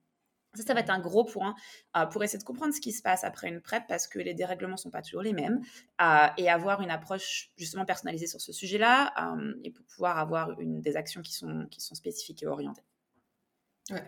Ça, 0.55 0.63
ça 0.63 0.75
va 0.75 0.81
être 0.81 0.91
un 0.91 1.01
gros 1.01 1.25
point 1.25 1.55
euh, 1.97 2.07
pour 2.07 2.23
essayer 2.23 2.39
de 2.39 2.45
comprendre 2.45 2.75
ce 2.75 2.81
qui 2.81 2.93
se 2.93 3.03
passe 3.03 3.25
après 3.25 3.49
une 3.49 3.61
PrEP 3.61 3.85
parce 3.89 4.07
que 4.07 4.19
les 4.19 4.35
dérèglements 4.35 4.75
ne 4.75 4.79
sont 4.79 4.91
pas 4.91 5.03
toujours 5.03 5.23
les 5.23 5.33
mêmes 5.33 5.61
euh, 6.01 6.27
et 6.37 6.51
avoir 6.51 6.81
une 6.81 6.91
approche 6.91 7.51
justement 7.57 7.85
personnalisée 7.85 8.27
sur 8.27 8.41
ce 8.41 8.53
sujet-là 8.53 9.13
euh, 9.37 9.55
et 9.65 9.71
pour 9.71 9.85
pouvoir 9.87 10.19
avoir 10.19 10.59
une, 10.61 10.81
des 10.81 10.97
actions 10.97 11.23
qui 11.23 11.33
sont, 11.33 11.67
qui 11.71 11.81
sont 11.81 11.95
spécifiques 11.95 12.43
et 12.43 12.47
orientées. 12.47 12.85
Ouais, 13.91 14.05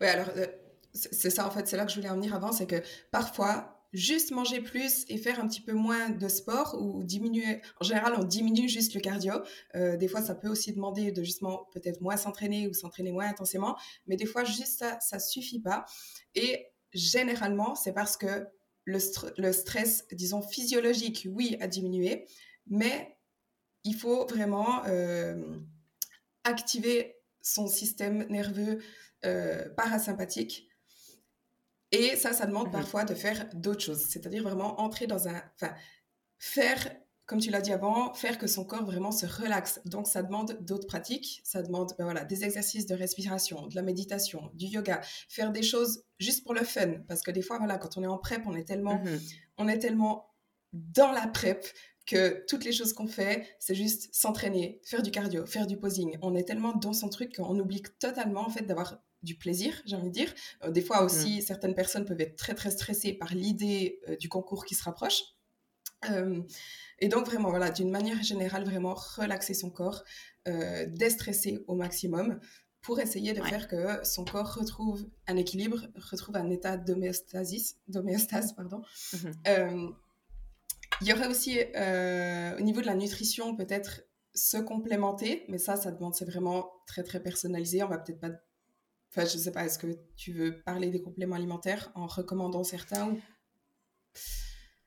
ouais 0.00 0.08
alors 0.08 0.28
c'est 0.94 1.30
ça 1.30 1.46
en 1.46 1.50
fait, 1.50 1.66
c'est 1.66 1.76
là 1.76 1.84
que 1.84 1.90
je 1.90 1.96
voulais 1.96 2.10
en 2.10 2.14
venir 2.14 2.34
avant, 2.34 2.52
c'est 2.52 2.66
que 2.66 2.82
parfois 3.10 3.77
juste 3.92 4.30
manger 4.30 4.60
plus 4.60 5.04
et 5.08 5.18
faire 5.18 5.40
un 5.40 5.48
petit 5.48 5.60
peu 5.60 5.72
moins 5.72 6.10
de 6.10 6.28
sport 6.28 6.76
ou 6.80 7.02
diminuer. 7.02 7.62
En 7.80 7.84
général, 7.84 8.14
on 8.18 8.24
diminue 8.24 8.68
juste 8.68 8.94
le 8.94 9.00
cardio. 9.00 9.34
Euh, 9.74 9.96
des 9.96 10.08
fois, 10.08 10.22
ça 10.22 10.34
peut 10.34 10.48
aussi 10.48 10.72
demander 10.72 11.12
de 11.12 11.22
justement 11.22 11.68
peut-être 11.72 12.00
moins 12.00 12.16
s'entraîner 12.16 12.68
ou 12.68 12.74
s'entraîner 12.74 13.12
moins 13.12 13.28
intensément, 13.28 13.76
mais 14.06 14.16
des 14.16 14.26
fois, 14.26 14.44
juste 14.44 14.78
ça, 14.78 14.98
ça 15.00 15.18
suffit 15.18 15.60
pas. 15.60 15.86
Et 16.34 16.66
généralement, 16.92 17.74
c'est 17.74 17.92
parce 17.92 18.16
que 18.16 18.46
le, 18.84 18.98
le 19.36 19.52
stress, 19.52 20.06
disons 20.12 20.42
physiologique, 20.42 21.26
oui, 21.30 21.56
a 21.60 21.66
diminué, 21.66 22.26
mais 22.66 23.16
il 23.84 23.94
faut 23.94 24.26
vraiment 24.26 24.84
euh, 24.86 25.56
activer 26.44 27.16
son 27.40 27.66
système 27.66 28.26
nerveux 28.28 28.78
euh, 29.24 29.68
parasympathique 29.76 30.67
et 31.92 32.16
ça, 32.16 32.32
ça 32.32 32.46
demande 32.46 32.68
mmh 32.68 32.72
parfois 32.72 33.04
de 33.04 33.14
faire 33.14 33.48
d'autres 33.54 33.82
choses, 33.82 34.06
c'est-à-dire 34.08 34.42
vraiment 34.42 34.80
entrer 34.80 35.06
dans 35.06 35.28
un... 35.28 35.42
Enfin, 35.54 35.74
faire, 36.38 36.90
comme 37.26 37.40
tu 37.40 37.50
l'as 37.50 37.60
dit 37.60 37.72
avant, 37.72 38.14
faire 38.14 38.38
que 38.38 38.46
son 38.46 38.64
corps 38.64 38.84
vraiment 38.84 39.12
se 39.12 39.26
relaxe. 39.26 39.80
Donc, 39.86 40.06
ça 40.06 40.22
demande 40.22 40.58
d'autres 40.60 40.86
pratiques, 40.86 41.40
ça 41.44 41.62
demande 41.62 41.92
ben 41.98 42.04
voilà, 42.04 42.24
des 42.24 42.44
exercices 42.44 42.86
de 42.86 42.94
respiration, 42.94 43.66
de 43.66 43.74
la 43.74 43.82
méditation, 43.82 44.50
du 44.54 44.66
yoga, 44.66 45.00
faire 45.28 45.50
des 45.50 45.62
choses 45.62 46.04
juste 46.18 46.44
pour 46.44 46.54
le 46.54 46.64
fun. 46.64 47.00
Parce 47.08 47.22
que 47.22 47.30
des 47.30 47.42
fois, 47.42 47.58
voilà, 47.58 47.78
quand 47.78 47.96
on 47.96 48.02
est 48.02 48.06
en 48.06 48.18
prep, 48.18 48.42
on 48.46 48.54
est 48.54 48.64
tellement, 48.64 48.96
mmh 48.96 49.18
on 49.60 49.66
est 49.66 49.78
tellement 49.78 50.28
dans 50.72 51.10
la 51.10 51.26
prep 51.26 51.66
que 52.06 52.44
toutes 52.46 52.64
les 52.64 52.72
choses 52.72 52.92
qu'on 52.92 53.06
fait, 53.06 53.46
c'est 53.58 53.74
juste 53.74 54.14
s'entraîner, 54.14 54.80
faire 54.84 55.02
du 55.02 55.10
cardio, 55.10 55.44
faire 55.46 55.66
du 55.66 55.76
posing. 55.76 56.16
On 56.22 56.34
est 56.34 56.44
tellement 56.44 56.72
dans 56.72 56.94
son 56.94 57.08
truc 57.08 57.36
qu'on 57.36 57.58
oublie 57.58 57.82
totalement 57.98 58.46
en 58.46 58.50
fait 58.50 58.64
d'avoir 58.64 59.02
du 59.22 59.36
plaisir, 59.36 59.80
j'ai 59.84 59.96
envie 59.96 60.08
de 60.08 60.14
dire. 60.14 60.32
Euh, 60.62 60.70
des 60.70 60.82
fois 60.82 61.02
aussi, 61.02 61.38
mmh. 61.38 61.42
certaines 61.42 61.74
personnes 61.74 62.04
peuvent 62.04 62.20
être 62.20 62.36
très 62.36 62.54
très 62.54 62.70
stressées 62.70 63.12
par 63.12 63.34
l'idée 63.34 64.00
euh, 64.08 64.16
du 64.16 64.28
concours 64.28 64.64
qui 64.64 64.74
se 64.74 64.84
rapproche. 64.84 65.22
Euh, 66.10 66.42
et 67.00 67.08
donc 67.08 67.26
vraiment, 67.26 67.50
voilà, 67.50 67.70
d'une 67.70 67.90
manière 67.90 68.22
générale, 68.22 68.64
vraiment 68.64 68.94
relaxer 68.94 69.54
son 69.54 69.70
corps, 69.70 70.04
déstresser 70.86 71.62
au 71.66 71.74
maximum 71.74 72.40
pour 72.80 73.00
essayer 73.00 73.34
de 73.34 73.42
faire 73.42 73.68
que 73.68 74.02
son 74.02 74.24
corps 74.24 74.54
retrouve 74.54 75.06
un 75.26 75.36
équilibre, 75.36 75.82
retrouve 76.10 76.36
un 76.36 76.48
état 76.48 76.78
d'homéostasis, 76.78 77.76
d'homéostase, 77.88 78.54
pardon. 78.54 78.82
Mmh 79.12 79.90
il 81.00 81.06
y 81.06 81.12
aurait 81.12 81.28
aussi, 81.28 81.56
au 81.60 82.60
niveau 82.62 82.80
de 82.80 82.86
la 82.86 82.96
nutrition, 82.96 83.54
peut-être 83.54 84.00
se 84.34 84.56
complémenter, 84.56 85.44
mais 85.48 85.58
ça, 85.58 85.76
ça 85.76 85.90
demande, 85.92 86.14
c'est 86.14 86.24
vraiment 86.24 86.72
très 86.86 87.02
très 87.02 87.22
personnalisé. 87.22 87.82
On 87.82 87.88
va 87.88 87.98
peut-être 87.98 88.20
pas 88.20 88.30
Enfin, 89.10 89.26
je 89.26 89.38
sais 89.38 89.52
pas, 89.52 89.64
est-ce 89.64 89.78
que 89.78 89.86
tu 90.16 90.32
veux 90.32 90.60
parler 90.62 90.90
des 90.90 91.00
compléments 91.00 91.36
alimentaires 91.36 91.90
en 91.94 92.06
recommandant 92.06 92.62
certains 92.62 93.08
ou... 93.08 93.20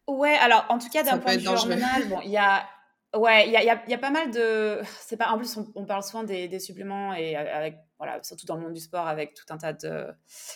Ouais, 0.07 0.35
alors 0.35 0.65
en 0.69 0.77
tout 0.77 0.89
cas, 0.89 1.03
d'un 1.03 1.17
point 1.19 1.35
de 1.35 1.41
vue 1.41 1.47
hormonal, 1.47 2.07
bon, 2.09 2.19
il 2.23 2.31
y 2.31 2.37
a. 2.37 2.67
Ouais, 3.13 3.45
il 3.45 3.51
y 3.51 3.57
a, 3.57 3.63
y 3.63 3.93
a, 3.93 3.97
pas 3.97 4.09
mal 4.09 4.31
de. 4.31 4.81
C'est 4.99 5.17
pas. 5.17 5.29
En 5.29 5.37
plus, 5.37 5.57
on, 5.75 5.85
parle 5.85 6.03
souvent 6.03 6.23
des, 6.23 6.47
des, 6.47 6.59
suppléments 6.59 7.13
et 7.13 7.35
avec 7.35 7.77
voilà, 7.97 8.21
surtout 8.23 8.45
dans 8.45 8.55
le 8.55 8.61
monde 8.61 8.73
du 8.73 8.79
sport, 8.79 9.07
avec 9.07 9.33
tout 9.33 9.45
un 9.49 9.57
tas 9.57 9.73
de. 9.73 10.07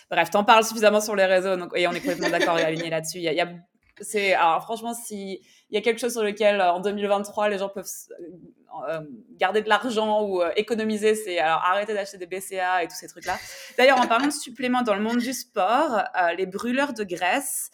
Bref, 0.10 0.30
t'en 0.30 0.43
parles 0.43 0.63
suffisamment 0.63 1.01
sur 1.01 1.15
les 1.15 1.25
réseaux, 1.25 1.58
donc, 1.58 1.71
et 1.75 1.88
on 1.88 1.91
est 1.91 1.99
complètement 1.99 2.30
d'accord 2.30 2.58
et 2.58 2.63
aligné 2.63 2.89
là-dessus. 2.89 3.17
Il 3.17 3.23
y 3.23 3.41
a, 3.41 3.47
c'est 4.02 4.34
alors 4.34 4.62
franchement, 4.64 4.94
s'il 4.94 5.40
y 5.70 5.78
a 5.78 5.82
quelque 5.82 6.00
chose 6.00 6.14
sur 6.14 6.24
lequel 6.24 6.62
en 6.62 6.80
2023 6.80 7.50
les 7.50 7.58
gens 7.58 7.70
peuvent 7.70 7.86
euh, 8.90 9.02
garder 9.38 9.62
de 9.62 9.70
l'argent 9.70 10.24
ou 10.24 10.42
euh, 10.42 10.52
économiser, 10.56 11.16
c'est 11.16 11.40
alors 11.40 11.64
arrêter 11.64 11.94
d'acheter 11.94 12.18
des 12.18 12.28
BCA 12.28 12.84
et 12.84 12.88
tous 12.88 12.96
ces 12.96 13.08
trucs-là. 13.08 13.38
D'ailleurs, 13.78 14.00
en 14.00 14.08
parlant 14.08 14.28
de 14.28 14.34
suppléments 14.34 14.82
dans 14.82 14.96
le 14.96 15.02
monde 15.02 15.20
du 15.20 15.34
sport, 15.34 16.04
euh, 16.20 16.34
les 16.38 16.46
brûleurs 16.46 16.94
de 16.94 17.04
graisse, 17.04 17.72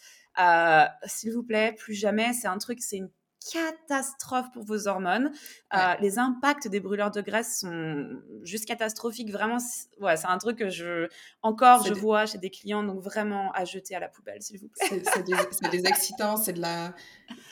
s'il 1.04 1.32
vous 1.32 1.42
plaît, 1.42 1.74
plus 1.76 1.94
jamais, 1.94 2.32
c'est 2.32 2.48
un 2.48 2.58
truc, 2.58 2.80
c'est 2.80 2.96
une 2.96 3.10
catastrophe 3.50 4.50
pour 4.52 4.64
vos 4.64 4.88
hormones. 4.88 5.32
Euh, 5.74 5.94
les 6.00 6.18
impacts 6.18 6.68
des 6.68 6.80
brûleurs 6.80 7.10
de 7.10 7.20
graisse 7.20 7.60
sont 7.60 8.20
juste 8.42 8.66
catastrophiques. 8.66 9.30
Vraiment, 9.30 9.58
ouais, 10.00 10.16
c'est 10.16 10.26
un 10.26 10.38
truc 10.38 10.58
que 10.58 10.70
je 10.70 11.08
encore 11.42 11.84
je 11.84 11.94
vois 11.94 12.26
chez 12.26 12.38
des 12.38 12.50
clients, 12.50 12.82
donc 12.82 13.00
vraiment 13.00 13.52
à 13.52 13.64
jeter 13.64 13.94
à 13.94 14.00
la 14.00 14.08
poubelle, 14.08 14.42
s'il 14.42 14.60
vous 14.60 14.68
plaît. 14.68 15.02
C'est 15.12 15.70
des, 15.70 15.86
excitants, 15.86 16.36
c'est 16.36 16.52
de 16.52 16.60
la, 16.60 16.94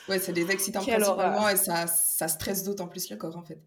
ouais, 0.09 0.19
c'est 0.19 0.33
des 0.33 0.49
excitants 0.51 0.83
principalement 0.83 1.49
et 1.49 1.57
ça, 1.57 1.87
ça 1.87 2.27
stresse 2.27 2.63
d'autant 2.63 2.87
plus 2.87 3.09
le 3.09 3.17
corps 3.17 3.37
en 3.37 3.43
fait. 3.43 3.59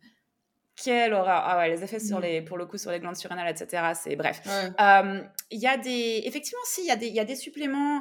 Quelle. 0.85 1.15
Ah 1.15 1.57
ouais, 1.59 1.71
les 1.71 1.83
effets 1.83 2.01
sur 2.01 2.19
mmh. 2.19 2.23
les, 2.23 2.43
pour 2.43 2.59
le 2.59 2.67
coup, 2.67 2.77
sur 2.77 2.91
les 2.91 3.01
glandes 3.01 3.17
surrénales, 3.17 3.49
etc. 3.49 3.93
C'est 3.95 4.17
bref. 4.17 4.43
Il 5.51 5.61
y 5.61 5.67
a 5.67 5.77
des, 5.77 6.23
effectivement, 6.25 6.63
si, 6.67 6.83
il 6.83 6.89
y 6.89 6.91
a 6.91 6.97
des, 6.97 7.07
il 7.07 7.15
y 7.15 7.21
a 7.21 7.25
des 7.25 7.37
suppléments 7.37 8.01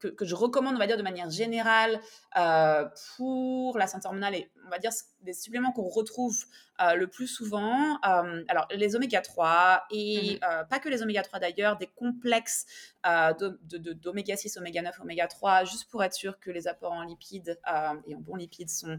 que, 0.00 0.08
que, 0.08 0.24
je 0.24 0.34
recommande, 0.34 0.74
on 0.74 0.78
va 0.78 0.86
dire, 0.86 0.96
de 0.96 1.02
manière 1.02 1.30
générale 1.30 2.00
euh, 2.36 2.84
pour 3.16 3.78
la 3.78 3.86
santé 3.86 4.06
hormonale 4.06 4.34
et 4.34 4.50
on 4.68 4.70
va 4.70 4.78
dire 4.78 4.92
des 5.22 5.32
suppléments 5.32 5.72
qu'on 5.72 5.88
retrouve 5.88 6.44
euh, 6.80 6.94
le 6.94 7.08
plus 7.08 7.26
souvent. 7.26 7.98
Euh, 8.06 8.44
alors, 8.48 8.68
les 8.70 8.94
oméga 8.94 9.20
3 9.20 9.84
et 9.90 10.38
mmh 10.42 10.48
pas 10.68 10.78
que 10.78 10.88
les 10.88 11.02
oméga 11.02 11.22
3 11.22 11.40
d'ailleurs, 11.40 11.76
des 11.78 11.86
complexes 11.86 12.66
d'oméga 13.02 14.36
6, 14.36 14.56
oméga 14.58 14.82
9, 14.82 15.00
oméga 15.00 15.26
3, 15.26 15.64
juste 15.64 15.90
pour 15.90 16.02
être 16.02 16.12
sûr 16.12 16.38
que 16.40 16.50
les 16.50 16.68
apports 16.68 16.92
en 16.92 17.02
lipides 17.02 17.58
et 18.06 18.14
en 18.14 18.20
bons 18.20 18.36
lipides 18.36 18.68
sont 18.68 18.98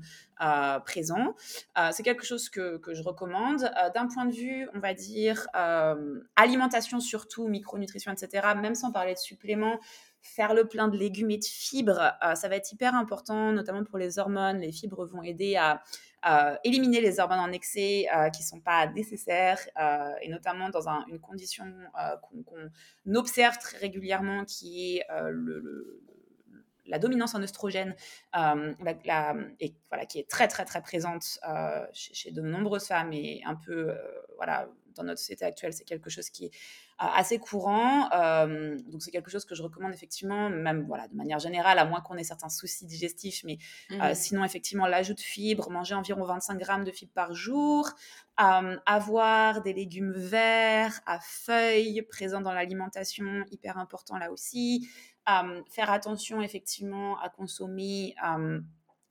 présents. 0.86 1.36
C'est 1.92 2.04
quelque 2.04 2.26
chose 2.26 2.50
que, 2.50 2.78
que 2.78 2.94
je 2.94 3.04
recommande. 3.04 3.70
D'un 3.94 4.08
point 4.08 4.26
de 4.26 4.34
vue, 4.34 4.68
on 4.74 4.80
va 4.80 4.94
dire, 4.94 5.48
alimentation 6.36 7.00
surtout, 7.00 7.48
micronutrition, 7.48 8.12
etc., 8.12 8.48
même 8.56 8.76
sans 8.76 8.92
parler 8.92 9.14
de 9.14 9.20
suppléments, 9.20 9.80
faire 10.22 10.54
le 10.54 10.68
plein 10.68 10.88
de 10.88 10.98
légumes 10.98 11.32
et 11.32 11.38
de 11.38 11.46
fibres, 11.46 12.14
euh, 12.24 12.36
ça 12.36 12.50
va 12.50 12.56
être 12.56 12.72
hyper 12.72 12.96
important, 12.96 13.52
notamment 13.52 13.84
pour 13.84 13.98
les 13.98 14.20
hormones. 14.20 14.60
Les 14.60 14.72
fibres 14.72 15.06
vont 15.06 15.24
aider 15.24 15.56
à, 15.56 15.82
éliminer 16.66 17.00
les 17.00 17.22
hormones 17.22 17.40
en 17.40 17.52
excès 17.54 18.06
euh, 18.14 18.30
qui 18.30 18.42
ne 18.42 18.48
sont 18.48 18.60
pas 18.60 18.88
nécessaires, 18.88 19.60
euh, 19.80 20.12
et 20.22 20.28
notamment 20.28 20.68
dans 20.70 20.90
une 21.08 21.20
condition 21.20 21.64
qu'on 22.22 23.16
observe 23.16 23.58
très 23.58 23.78
régulièrement, 23.78 24.44
qui 24.44 24.98
est 24.98 25.06
la 26.86 27.00
dominance 27.00 27.36
en 27.36 27.42
oestrogène, 27.42 27.96
et, 28.36 29.76
voilà, 29.90 30.06
qui 30.10 30.20
est 30.20 30.30
très 30.30 30.50
très 30.50 30.66
très 30.66 30.82
présente 30.82 31.40
chez, 31.94 32.32
de 32.32 32.42
nombreuses 32.42 32.88
femmes 32.88 33.14
et 33.14 33.42
un 33.46 33.56
peu 33.56 33.96
voilà, 34.36 34.68
dans 34.96 35.04
notre 35.04 35.20
société 35.20 35.46
actuelle, 35.46 35.72
c'est 35.72 35.86
quelque 35.86 36.10
chose 36.10 36.30
qui 36.30 36.48
est 36.48 36.52
assez 37.00 37.40
courant. 37.40 38.10
Euh, 38.12 38.78
donc, 38.88 39.02
c'est 39.02 39.12
quelque 39.12 39.32
chose 39.32 39.46
que 39.46 39.56
je 39.56 39.64
recommande 39.64 39.94
effectivement, 39.94 40.50
même 40.50 40.86
voilà, 40.86 41.08
de 41.08 41.16
manière 41.16 41.40
générale, 41.40 41.80
à 41.80 41.86
moins 41.86 42.02
qu'on 42.02 42.16
ait 42.16 42.24
certains 42.24 42.50
soucis 42.50 42.86
digestifs. 42.86 43.44
Mais 43.46 43.58
euh, 43.92 44.12
mmh. 44.12 44.16
sinon, 44.16 44.44
effectivement, 44.44 44.86
l'ajout 44.86 45.14
de 45.14 45.22
fibres, 45.22 45.70
manger 45.70 45.96
environ 45.96 46.24
25 46.26 46.58
grammes 46.58 46.84
de 46.84 46.92
fibres 46.92 47.14
par 47.14 47.34
jour, 47.34 47.90
avoir 48.38 49.62
des 49.62 49.74
légumes 49.74 50.14
verts 50.14 51.02
à 51.06 51.20
feuilles 51.20 52.02
présents 52.04 52.42
dans 52.42 52.54
l'alimentation, 52.54 53.44
hyper 53.52 53.78
important 53.78 54.18
là 54.18 54.32
aussi. 54.32 54.90
faire 55.70 55.92
attention 55.92 56.42
effectivement 56.42 57.20
à 57.20 57.30
consommer 57.30 58.16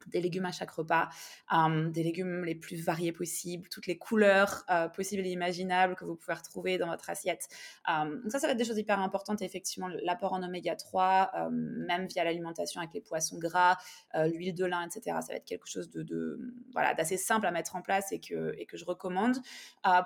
des 0.09 0.21
légumes 0.21 0.47
à 0.47 0.53
chaque 0.53 0.71
repas, 0.71 1.09
euh, 1.53 1.89
des 1.91 2.03
légumes 2.03 2.45
les 2.45 2.55
plus 2.55 2.77
variés 2.83 3.13
possibles, 3.13 3.69
toutes 3.69 3.87
les 3.87 3.99
couleurs 3.99 4.65
euh, 4.71 4.89
possibles 4.89 5.27
et 5.27 5.31
imaginables 5.31 5.95
que 5.95 6.05
vous 6.05 6.17
pouvez 6.17 6.35
retrouver 6.35 6.79
dans 6.79 6.89
votre 6.89 7.09
assiette. 7.11 7.49
Euh, 7.89 8.21
donc 8.23 8.33
ça, 8.33 8.39
ça 8.39 8.47
va 8.47 8.53
être 8.53 8.59
des 8.59 8.65
choses 8.65 8.79
hyper 8.79 9.01
importantes. 9.01 9.43
effectivement, 9.43 9.89
l'apport 10.03 10.33
en 10.33 10.43
oméga 10.43 10.77
3, 10.77 11.49
même 11.51 12.07
via 12.07 12.25
l'alimentation 12.25 12.81
avec 12.81 12.93
les 12.95 13.01
poissons 13.01 13.39
gras, 13.39 13.77
l'huile 14.15 14.55
de 14.55 14.65
lin, 14.65 14.87
etc. 14.87 15.17
Ça 15.21 15.33
va 15.33 15.35
être 15.35 15.45
quelque 15.45 15.69
chose 15.69 15.91
de, 15.91 16.39
voilà 16.73 16.95
d'assez 16.95 17.17
simple 17.17 17.47
à 17.47 17.51
mettre 17.51 17.77
en 17.77 17.83
place 17.83 18.13
et 18.13 18.21
que, 18.21 18.55
et 18.59 18.67
que 18.67 18.77
je 18.77 18.85
recommande. 18.85 19.37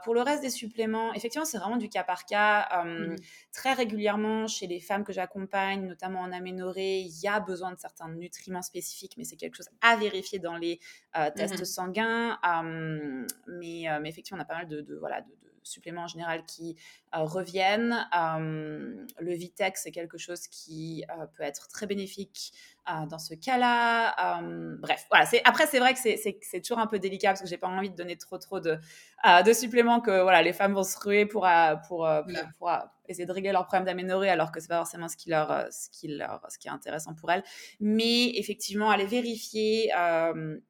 pour 0.05 0.15
le 0.15 0.23
reste 0.23 0.43
des 0.43 0.51
suppléments, 0.51 1.13
effectivement, 1.15 1.45
c'est 1.45 1.59
vraiment 1.59 1.77
du 1.77 1.89
cas 1.89 2.05
par 2.05 2.25
cas. 2.27 2.85
Mmh. 2.85 3.17
Très 3.53 3.73
régulièrement, 3.73 4.47
chez 4.47 4.67
les 4.67 4.81
femmes 4.81 5.05
que 5.05 5.13
j'accompagne, 5.13 5.87
notamment 5.87 6.21
en 6.21 6.33
aménorrhée, 6.33 7.01
il 7.01 7.21
y 7.21 7.29
a 7.29 7.41
besoin 7.41 7.73
de 7.73 7.79
certains 7.79 8.09
nutriments 8.09 8.63
spécifiques, 8.63 9.15
mais 9.17 9.25
c'est 9.25 9.37
quelque 9.37 9.57
chose 9.57 9.69
à 9.93 9.97
vérifier 9.97 10.39
dans 10.39 10.57
les 10.57 10.81
euh, 11.17 11.31
tests 11.31 11.61
mmh 11.61 11.65
sanguins. 11.65 12.39
mais, 13.47 13.89
euh, 13.89 13.99
mais, 14.01 14.09
effectivement, 14.09 14.39
on 14.39 14.43
a 14.43 14.47
pas 14.47 14.57
mal 14.57 14.69
de, 14.69 14.97
voilà, 14.99 15.21
de, 15.21 15.29
suppléments 15.65 16.03
en 16.03 16.09
général 16.09 16.45
qui 16.45 16.77
euh, 17.15 17.21
reviennent. 17.21 18.09
le 18.13 19.33
Vitex, 19.33 19.83
c'est 19.83 19.93
quelque 19.93 20.19
chose 20.19 20.49
qui 20.49 21.05
peut 21.37 21.45
être 21.45 21.69
très 21.69 21.87
bénéfique 21.87 22.53
dans 23.09 23.19
ce 23.19 23.35
cas-là. 23.35 24.41
bref, 24.79 25.07
voilà. 25.11 25.27
Après, 25.45 25.67
c'est 25.67 25.79
vrai 25.79 25.95
que 25.95 26.01
c'est 26.01 26.61
toujours 26.61 26.79
un 26.79 26.87
peu 26.87 26.99
délicat 26.99 27.29
parce 27.31 27.43
que 27.43 27.49
j'ai 27.49 27.59
pas 27.59 27.69
envie 27.69 27.91
de 27.91 27.97
donner 27.97 28.17
trop 28.17 28.39
trop 28.39 28.61
de, 28.61 28.79
de 29.45 29.53
suppléments 29.53 30.01
que 30.01 30.23
voilà, 30.23 30.43
les 30.43 30.53
femmes 30.53 30.75
vont 30.75 30.83
se 30.83 30.99
ruer 30.99 31.27
pour, 31.27 31.49
pour, 31.89 32.09
pour, 32.59 32.71
essayer 33.09 33.27
de 33.27 33.33
régler 33.33 33.53
leurs 33.53 33.67
problèmes 33.67 33.85
d'aménorrhée 33.85 34.29
alors 34.29 34.53
que 34.53 34.61
c'est 34.61 34.69
pas 34.69 34.79
forcément 34.79 35.09
ce 35.09 35.17
qui 35.17 35.31
leur 35.31 35.67
ce 35.71 35.89
qui 35.91 36.09
leur 36.09 36.41
ce 36.49 36.59
qui 36.59 36.69
est 36.69 36.71
intéressant 36.71 37.15
pour 37.15 37.31
elles 37.31 37.43
mais 37.81 38.31
effectivement 38.39 38.91
aller 38.91 39.07
vérifier 39.07 39.93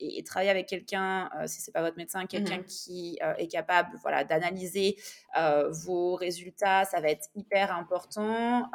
et, 0.01 0.25
travailler 0.25 0.51
avec 0.51 0.67
quelqu'un 0.67 1.31
si 1.47 1.61
c'est 1.61 1.73
pas 1.73 1.83
votre 1.83 1.97
médecin 1.97 2.27
quelqu'un 2.27 2.59
mmh 2.59 2.65
qui 2.65 3.19
est 3.39 3.49
capable 3.49 3.97
voilà 4.03 4.25
d'analyser 4.25 4.97
vos 5.71 6.15
résultats 6.15 6.85
ça 6.85 7.01
va 7.01 7.09
être 7.09 7.29
hyper 7.35 7.75
important 7.75 8.71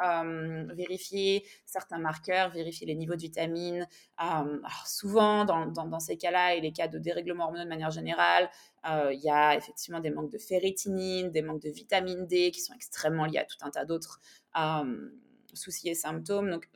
vérifier 0.74 1.44
certains 1.64 1.98
marqueurs 1.98 2.50
vérifier 2.50 2.86
les 2.86 2.94
niveaux 2.94 3.14
de 3.14 3.20
vitamines. 3.28 3.86
souvent, 4.86 5.44
dans, 5.44 6.00
ces 6.00 6.16
cas-là, 6.16 6.54
et 6.54 6.60
les 6.60 6.72
cas 6.72 6.88
de 6.88 6.98
dérèglement 6.98 7.44
hormonal 7.44 7.66
de 7.66 7.70
manière 7.70 7.90
générale, 7.90 8.50
il 8.84 9.20
y 9.22 9.30
a 9.30 9.56
effectivement 9.56 10.00
des 10.00 10.10
manques 10.10 10.30
de 10.30 10.38
ferritinine, 10.38 11.30
des 11.30 11.42
manques 11.42 11.62
de 11.62 11.70
vitamine 11.70 12.26
D 12.26 12.50
qui 12.50 12.60
sont 12.60 12.74
extrêmement 12.74 13.26
liés 13.26 13.38
à 13.38 13.44
tout 13.44 13.58
un 13.62 13.70
tas 13.70 13.84
d'autres 13.84 14.20
soucis 15.54 15.88
et 15.88 15.94
symptômes. 15.94 16.50
Donc, 16.50 16.68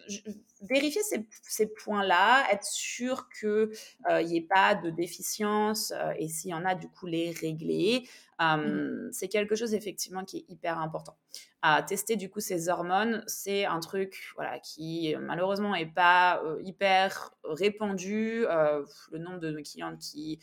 vérifier 0.63 1.03
ces, 1.03 1.27
ces 1.43 1.67
points-là, 1.67 2.47
être 2.53 2.65
sûr 2.65 3.29
qu'il 3.39 3.71
n'y 4.25 4.37
ait 4.37 4.47
pas 4.49 4.75
de 4.75 4.91
déficience 4.91 5.93
et 6.19 6.29
s'il 6.29 6.51
y 6.51 6.55
en 6.55 6.65
a, 6.65 6.75
du 6.75 6.89
coup, 6.89 7.07
les 7.07 7.31
régler. 7.31 8.09
Mmh. 8.41 9.11
C'est 9.13 9.29
quelque 9.29 9.55
chose 9.55 9.75
effectivement 9.75 10.25
qui 10.25 10.39
est 10.39 10.45
hyper 10.49 10.79
important. 10.79 11.17
À 11.63 11.83
tester 11.83 12.17
du 12.17 12.29
coup 12.29 12.41
ces 12.41 12.69
hormones, 12.69 13.23
c'est 13.27 13.65
un 13.65 13.79
truc 13.79 14.33
voilà 14.35 14.59
qui 14.59 15.15
malheureusement 15.21 15.75
est 15.75 15.87
pas 15.87 16.43
hyper 16.65 17.35
répandu. 17.45 18.41
le 18.43 19.19
nombre 19.19 19.39
de 19.39 19.61
clientes 19.61 19.99
qui 19.99 20.41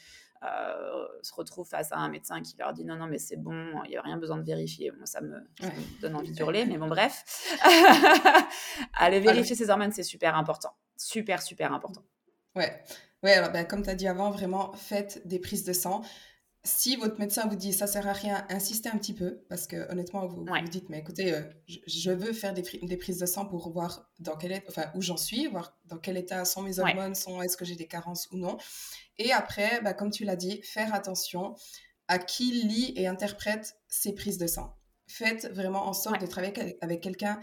se 1.21 1.33
retrouvent 1.33 1.67
face 1.67 1.91
à 1.91 1.97
un 1.97 2.07
médecin 2.07 2.41
qui 2.41 2.55
leur 2.57 2.71
dit 2.71 2.85
non 2.85 2.95
non 2.95 3.07
mais 3.07 3.17
c'est 3.17 3.35
bon, 3.35 3.83
il 3.83 3.89
n'y 3.89 3.97
a 3.97 4.01
rien 4.01 4.17
besoin 4.17 4.37
de 4.37 4.43
vérifier. 4.43 4.91
Moi 4.91 5.05
ça 5.05 5.19
me, 5.19 5.41
donne 6.01 6.15
envie 6.15 6.31
de 6.31 6.39
hurler, 6.39 6.65
mais 6.65 6.77
bon 6.77 6.87
bref. 6.87 7.25
Aller 8.93 9.19
vérifier 9.19 9.57
ces 9.57 9.69
hormones, 9.69 9.91
c'est 9.91 10.03
super 10.03 10.37
important, 10.37 10.73
super 10.95 11.41
super 11.41 11.73
important. 11.73 12.03
Ouais. 12.55 12.81
Ouais, 13.21 13.33
alors, 13.33 13.51
ben, 13.51 13.65
comme 13.65 13.83
tu 13.83 13.89
as 13.89 13.95
dit 13.95 14.07
avant, 14.07 14.31
vraiment, 14.31 14.71
faites 14.73 15.27
des 15.27 15.39
prises 15.39 15.65
de 15.65 15.73
sang 15.73 16.03
si 16.63 16.97
votre 16.97 17.19
médecin 17.19 17.47
vous 17.47 17.55
dit 17.55 17.71
ça 17.71 17.87
sert 17.87 18.07
à 18.07 18.13
rien, 18.13 18.45
insistez 18.49 18.89
un 18.89 18.97
petit 18.97 19.13
peu 19.13 19.41
parce 19.47 19.65
que 19.65 19.89
honnêtement 19.91 20.27
vous 20.27 20.45
vous 20.45 20.69
dites 20.69 20.89
mais 20.89 20.99
écoutez 20.99 21.33
euh, 21.33 21.41
je, 21.67 22.11
veux 22.11 22.33
faire 22.33 22.53
des, 22.53 22.63
des, 22.83 22.97
prises 22.97 23.19
de 23.19 23.25
sang 23.25 23.45
pour 23.45 23.71
voir 23.71 24.11
dans 24.19 24.35
quel 24.35 24.61
enfin 24.67 24.91
où 24.93 25.01
j'en 25.01 25.15
suis, 25.15 25.47
voir 25.47 25.77
dans 25.85 25.97
quel 25.97 26.17
état 26.17 26.43
sont 26.43 26.61
mes 26.61 26.79
hormones, 26.79 27.15
sont 27.15 27.41
est-ce 27.41 27.55
que 27.55 27.65
j'ai 27.65 27.75
des 27.75 27.87
carences 27.87 28.27
ou 28.31 28.37
non. 28.37 28.57
Et 29.17 29.31
après, 29.31 29.81
bah, 29.81 29.93
comme 29.93 30.11
tu 30.11 30.23
l'as 30.23 30.35
dit, 30.35 30.61
faire 30.63 30.93
attention 30.93 31.55
à 32.07 32.17
qui 32.17 32.51
lit 32.51 32.93
et 32.95 33.07
interprète 33.07 33.77
ces 33.87 34.13
prises 34.13 34.37
de 34.37 34.47
sang. 34.47 34.75
Faites 35.07 35.47
vraiment 35.53 35.87
en 35.87 35.93
sorte 35.93 36.19
de 36.21 36.25
travailler 36.25 36.77
avec, 36.81 37.01
quelqu'un 37.01 37.39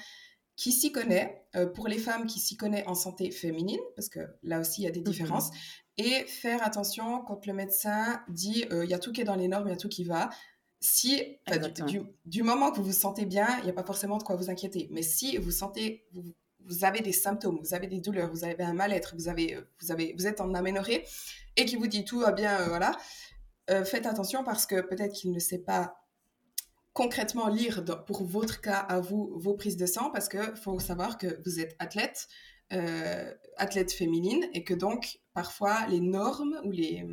qui 0.56 0.72
s'y 0.72 0.90
connaît, 0.90 1.46
euh, 1.54 1.66
pour 1.66 1.86
les 1.88 1.98
femmes 1.98 2.26
qui 2.26 2.40
s'y 2.40 2.56
connaît 2.56 2.86
en 2.86 2.94
santé 2.94 3.30
féminine, 3.30 3.80
parce 3.94 4.08
que 4.08 4.20
là 4.42 4.60
aussi 4.60 4.82
il 4.82 4.84
y 4.84 4.88
a 4.88 4.90
des 4.90 5.00
mmh 5.00 5.04
différences, 5.04 5.50
et 5.98 6.24
faire 6.26 6.62
attention 6.64 7.22
quand 7.22 7.46
le 7.46 7.52
médecin 7.52 8.22
dit 8.28 8.64
euh, 8.70 8.84
il 8.84 8.90
y 8.90 8.94
a 8.94 8.98
tout 8.98 9.12
qui 9.12 9.22
est 9.22 9.24
dans 9.24 9.36
les 9.36 9.48
normes, 9.48 9.68
il 9.68 9.70
y 9.70 9.74
a 9.74 9.78
tout 9.78 9.88
qui 9.88 10.04
va. 10.04 10.30
Si, 10.78 11.38
du, 12.26 12.42
moment 12.42 12.70
que 12.70 12.76
vous 12.76 12.84
vous 12.84 12.92
sentez 12.92 13.24
bien, 13.24 13.48
il 13.58 13.64
n'y 13.64 13.70
a 13.70 13.72
pas 13.72 13.82
forcément 13.82 14.18
de 14.18 14.22
quoi 14.22 14.36
vous 14.36 14.50
inquiéter. 14.50 14.88
Mais 14.92 15.02
si 15.02 15.38
vous 15.38 15.50
sentez, 15.50 16.06
vous, 16.12 16.22
vous 16.66 16.84
avez 16.84 17.00
des 17.00 17.12
symptômes, 17.12 17.58
vous 17.62 17.74
avez 17.74 17.86
des 17.86 18.00
douleurs, 18.00 18.30
vous 18.30 18.44
avez 18.44 18.62
un 18.62 18.74
mal-être, 18.74 19.14
vous, 19.16 19.28
avez, 19.28 19.58
vous, 19.80 19.90
avez, 19.90 20.14
vous 20.18 20.26
êtes 20.26 20.40
en 20.40 20.52
aménorrhée 20.54 21.04
et 21.56 21.64
qui 21.64 21.76
vous 21.76 21.86
dit 21.86 22.04
tout 22.04 22.20
va 22.20 22.32
bien, 22.32 22.60
euh, 22.60 22.68
voilà, 22.68 22.96
euh, 23.70 23.84
faites 23.84 24.06
attention 24.06 24.44
parce 24.44 24.66
que 24.66 24.80
peut-être 24.80 25.12
qu'il 25.12 25.32
ne 25.32 25.38
sait 25.38 25.58
pas 25.58 25.96
concrètement 26.92 27.48
lire 27.48 27.84
pour 28.06 28.24
votre 28.24 28.60
cas 28.60 28.78
à 28.78 29.00
vous 29.00 29.32
vos 29.36 29.54
prises 29.54 29.76
de 29.76 29.86
sang 29.86 30.10
parce 30.10 30.28
qu'il 30.28 30.54
faut 30.62 30.78
savoir 30.78 31.18
que 31.18 31.40
vous 31.44 31.60
êtes 31.60 31.76
athlète, 31.78 32.28
euh, 32.72 33.32
athlète 33.56 33.92
féminine 33.92 34.48
et 34.52 34.64
que 34.64 34.74
donc 34.74 35.20
parfois 35.34 35.86
les 35.86 36.00
normes 36.00 36.60
ou 36.64 36.70
les, 36.70 37.04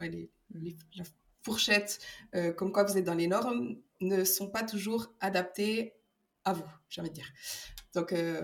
les, 0.00 0.76
fourchettes 1.42 1.98
euh, 2.34 2.52
comme 2.52 2.72
quoi 2.72 2.84
vous 2.84 2.96
êtes 2.96 3.04
dans 3.04 3.14
les 3.14 3.26
normes 3.26 3.76
ne 4.00 4.24
sont 4.24 4.48
pas 4.48 4.62
toujours 4.62 5.12
adaptées 5.20 5.94
à 6.44 6.52
vous, 6.52 6.64
j'ai 6.88 7.00
envie 7.00 7.10
de 7.10 7.14
dire. 7.14 7.26
Donc, 7.94 8.12
euh, 8.12 8.40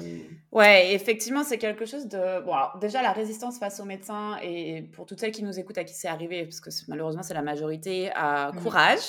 ouais, 0.52 0.92
effectivement, 0.92 1.42
c'est 1.42 1.56
quelque 1.56 1.86
chose 1.86 2.06
de. 2.06 2.44
Bon, 2.44 2.52
alors, 2.52 2.78
déjà, 2.78 3.00
la 3.00 3.12
résistance 3.12 3.58
face 3.58 3.80
aux 3.80 3.84
médecins, 3.84 4.36
et 4.42 4.82
pour 4.92 5.06
toutes 5.06 5.20
celles 5.20 5.32
qui 5.32 5.42
nous 5.42 5.58
écoutent 5.58 5.78
à 5.78 5.84
qui 5.84 5.94
c'est 5.94 6.08
arrivé, 6.08 6.44
parce 6.44 6.60
que 6.60 6.68
malheureusement, 6.88 7.22
c'est 7.22 7.34
la 7.34 7.42
majorité, 7.42 8.10
à 8.14 8.52
mmh. 8.52 8.60
courage. 8.60 9.00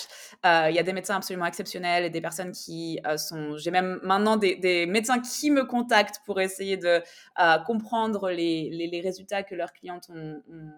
Il 0.46 0.74
y 0.74 0.80
a 0.80 0.84
des 0.84 0.94
médecins 0.94 1.18
absolument 1.18 1.46
exceptionnels 1.46 2.06
et 2.06 2.10
des 2.10 2.22
personnes 2.22 2.54
qui 2.54 3.00
sont. 3.18 3.58
J'ai 3.58 3.72
même 3.72 4.00
maintenant 4.02 4.38
des, 4.38 4.56
des, 4.56 4.86
médecins 4.86 5.20
qui 5.20 5.52
me 5.52 5.66
contactent 5.66 6.22
pour 6.26 6.40
essayer 6.40 6.78
de 6.78 7.02
comprendre 7.66 8.30
les, 8.30 8.70
les, 8.72 8.88
les, 8.88 9.02
résultats 9.02 9.44
que 9.44 9.56
leurs 9.56 9.74
clientes 9.74 10.10
ont, 10.10 10.42
ont 10.50 10.72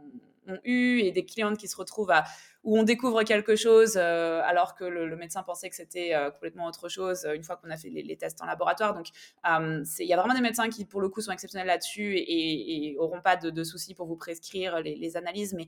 ont 0.47 0.59
eu 0.63 0.99
et 0.99 1.11
des 1.11 1.25
clientes 1.25 1.57
qui 1.57 1.67
se 1.67 1.75
retrouvent 1.75 2.11
à 2.11 2.23
où 2.63 2.77
on 2.77 2.83
découvre 2.83 3.23
quelque 3.23 3.55
chose 3.55 3.93
euh, 3.97 4.41
alors 4.43 4.75
que 4.75 4.83
le, 4.83 5.15
médecin 5.15 5.43
pensait 5.43 5.69
que 5.69 5.75
c'était 5.75 6.13
euh, 6.13 6.29
complètement 6.29 6.67
autre 6.67 6.89
chose 6.89 7.25
euh, 7.25 7.33
une 7.33 7.43
fois 7.43 7.55
qu'on 7.55 7.69
a 7.71 7.77
fait 7.77 7.89
les, 7.89 8.17
tests 8.17 8.41
en 8.41 8.45
laboratoire. 8.45 8.93
Donc, 8.93 9.07
il 9.43 10.05
y 10.05 10.13
a 10.13 10.17
vraiment 10.17 10.35
des 10.35 10.41
médecins 10.41 10.69
qui, 10.69 10.85
pour 10.85 11.01
le 11.01 11.09
coup, 11.09 11.21
sont 11.21 11.31
exceptionnels 11.31 11.67
là-dessus 11.67 12.15
et, 12.17 12.95
n'auront 12.97 13.21
pas 13.21 13.35
de, 13.35 13.63
soucis 13.63 13.95
pour 13.95 14.05
vous 14.05 14.15
prescrire 14.15 14.79
les, 14.81 14.95
les 14.95 15.17
analyses. 15.17 15.53
Mais 15.53 15.65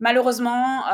malheureusement, 0.00 0.84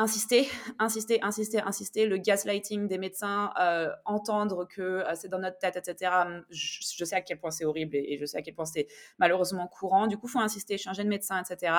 insister, 0.00 0.48
insister, 0.78 1.18
insister, 1.22 1.60
insister, 1.60 2.06
le 2.06 2.16
gaslighting 2.16 2.88
des 2.88 2.96
médecins, 2.96 3.52
euh, 3.60 3.90
entendre 4.06 4.66
que 4.66 4.80
euh, 4.80 5.14
c'est 5.14 5.28
dans 5.28 5.38
notre 5.38 5.58
tête, 5.58 5.76
etc. 5.76 6.10
Je, 6.48 7.04
sais 7.04 7.14
à 7.14 7.20
quel 7.20 7.38
point 7.38 7.50
c'est 7.50 7.66
horrible 7.66 7.96
et, 7.96 8.16
je 8.18 8.24
sais 8.24 8.38
à 8.38 8.42
quel 8.42 8.54
point 8.54 8.64
c'est 8.64 8.88
malheureusement 9.18 9.68
courant. 9.68 10.06
Du 10.06 10.16
coup, 10.16 10.26
faut 10.26 10.40
insister, 10.40 10.78
changer 10.78 11.04
de 11.04 11.08
médecin, 11.08 11.42
etc. 11.42 11.74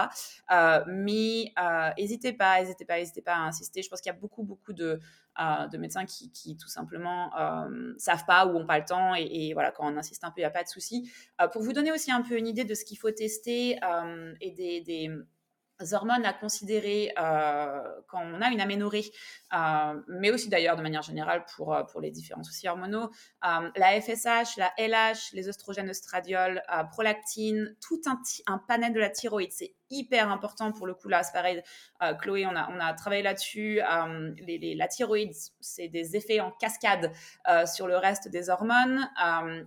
Euh, 0.51 0.83
mais 0.87 1.51
n'hésitez 1.97 2.33
pas, 2.33 2.61
n'hésitez 2.61 2.85
pas, 2.85 2.99
n'hésitez 2.99 3.23
pas 3.23 3.33
à 3.33 3.39
insister. 3.39 3.81
Je 3.81 3.89
pense 3.89 4.01
qu'il 4.01 4.11
y 4.11 4.15
a 4.15 4.19
beaucoup, 4.19 4.43
beaucoup 4.43 4.73
de, 4.73 4.99
de 5.39 5.77
médecins 5.77 6.05
qui, 6.05 6.57
tout 6.57 6.67
simplement 6.67 7.31
savent 7.97 8.25
pas 8.25 8.45
ou 8.45 8.55
ont 8.55 8.67
pas 8.67 8.77
le 8.77 8.85
temps 8.85 9.15
et, 9.15 9.53
voilà, 9.53 9.71
quand 9.71 9.91
on 9.91 9.97
insiste 9.97 10.23
un 10.23 10.29
peu, 10.29 10.41
il 10.41 10.43
n'y 10.43 10.45
a 10.45 10.51
pas 10.51 10.63
de 10.63 10.69
souci. 10.69 11.11
pour 11.51 11.63
vous 11.63 11.73
donner 11.73 11.91
aussi 11.91 12.11
un 12.11 12.21
peu 12.21 12.37
une 12.37 12.47
idée 12.47 12.65
de 12.65 12.75
ce 12.75 12.85
qu'il 12.85 12.99
faut 12.99 13.11
tester 13.11 13.79
et 14.41 14.51
des 14.51 15.09
hormones 15.93 16.25
à 16.25 16.33
considérer 16.33 17.13
euh, 17.19 17.81
quand 18.07 18.21
on 18.23 18.41
a 18.41 18.49
une 18.49 18.61
aménorrhée, 18.61 19.11
euh, 19.53 20.01
mais 20.07 20.31
aussi 20.31 20.49
d'ailleurs 20.49 20.75
de 20.75 20.81
manière 20.81 21.01
générale 21.01 21.45
pour, 21.55 21.73
euh, 21.73 21.83
pour 21.83 22.01
les 22.01 22.11
différents 22.11 22.43
soucis 22.43 22.67
hormonaux. 22.67 23.09
la 23.41 24.01
FSH, 24.01 24.57
la 24.57 24.71
LH, 24.77 25.33
les 25.33 25.47
oestrogènes, 25.47 25.89
oestradiol, 25.89 26.61
prolactine, 26.91 27.75
tout 27.81 28.01
un, 28.05 28.21
un 28.47 28.57
panel 28.57 28.93
de 28.93 28.99
la 28.99 29.09
thyroïde, 29.09 29.51
c'est 29.51 29.75
hyper 29.91 30.31
important 30.31 30.71
pour 30.71 30.87
le 30.87 30.93
coup 30.93 31.09
là. 31.09 31.21
C'est 31.21 31.33
pareil, 31.33 31.61
euh, 32.01 32.13
Chloé, 32.15 32.45
on 32.47 32.55
a, 32.55 32.69
on 32.71 32.79
a 32.79 32.93
travaillé 32.93 33.21
là-dessus. 33.21 33.81
Euh, 33.81 34.31
les, 34.39 34.73
la 34.75 34.87
thyroïde, 34.87 35.33
c'est 35.59 35.89
des 35.89 36.15
effets 36.15 36.39
en 36.39 36.51
cascade 36.51 37.11
euh, 37.47 37.65
sur 37.65 37.87
le 37.87 37.97
reste 37.97 38.29
des 38.29 38.49
hormones 38.49 39.07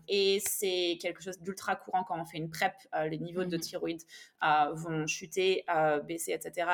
et 0.08 0.40
c'est 0.44 0.98
quelque 1.00 1.22
chose 1.22 1.38
d'ultra 1.40 1.76
courant 1.76 2.04
quand 2.04 2.20
on 2.20 2.24
fait 2.24 2.38
une 2.38 2.50
PrEP. 2.50 2.72
les 3.08 3.18
niveaux 3.18 3.44
de 3.44 3.56
mhm. 3.56 3.62
thyroïde 3.62 4.02
vont 4.72 5.06
chuter, 5.06 5.64
baisser, 6.04 6.32
etc. 6.32 6.66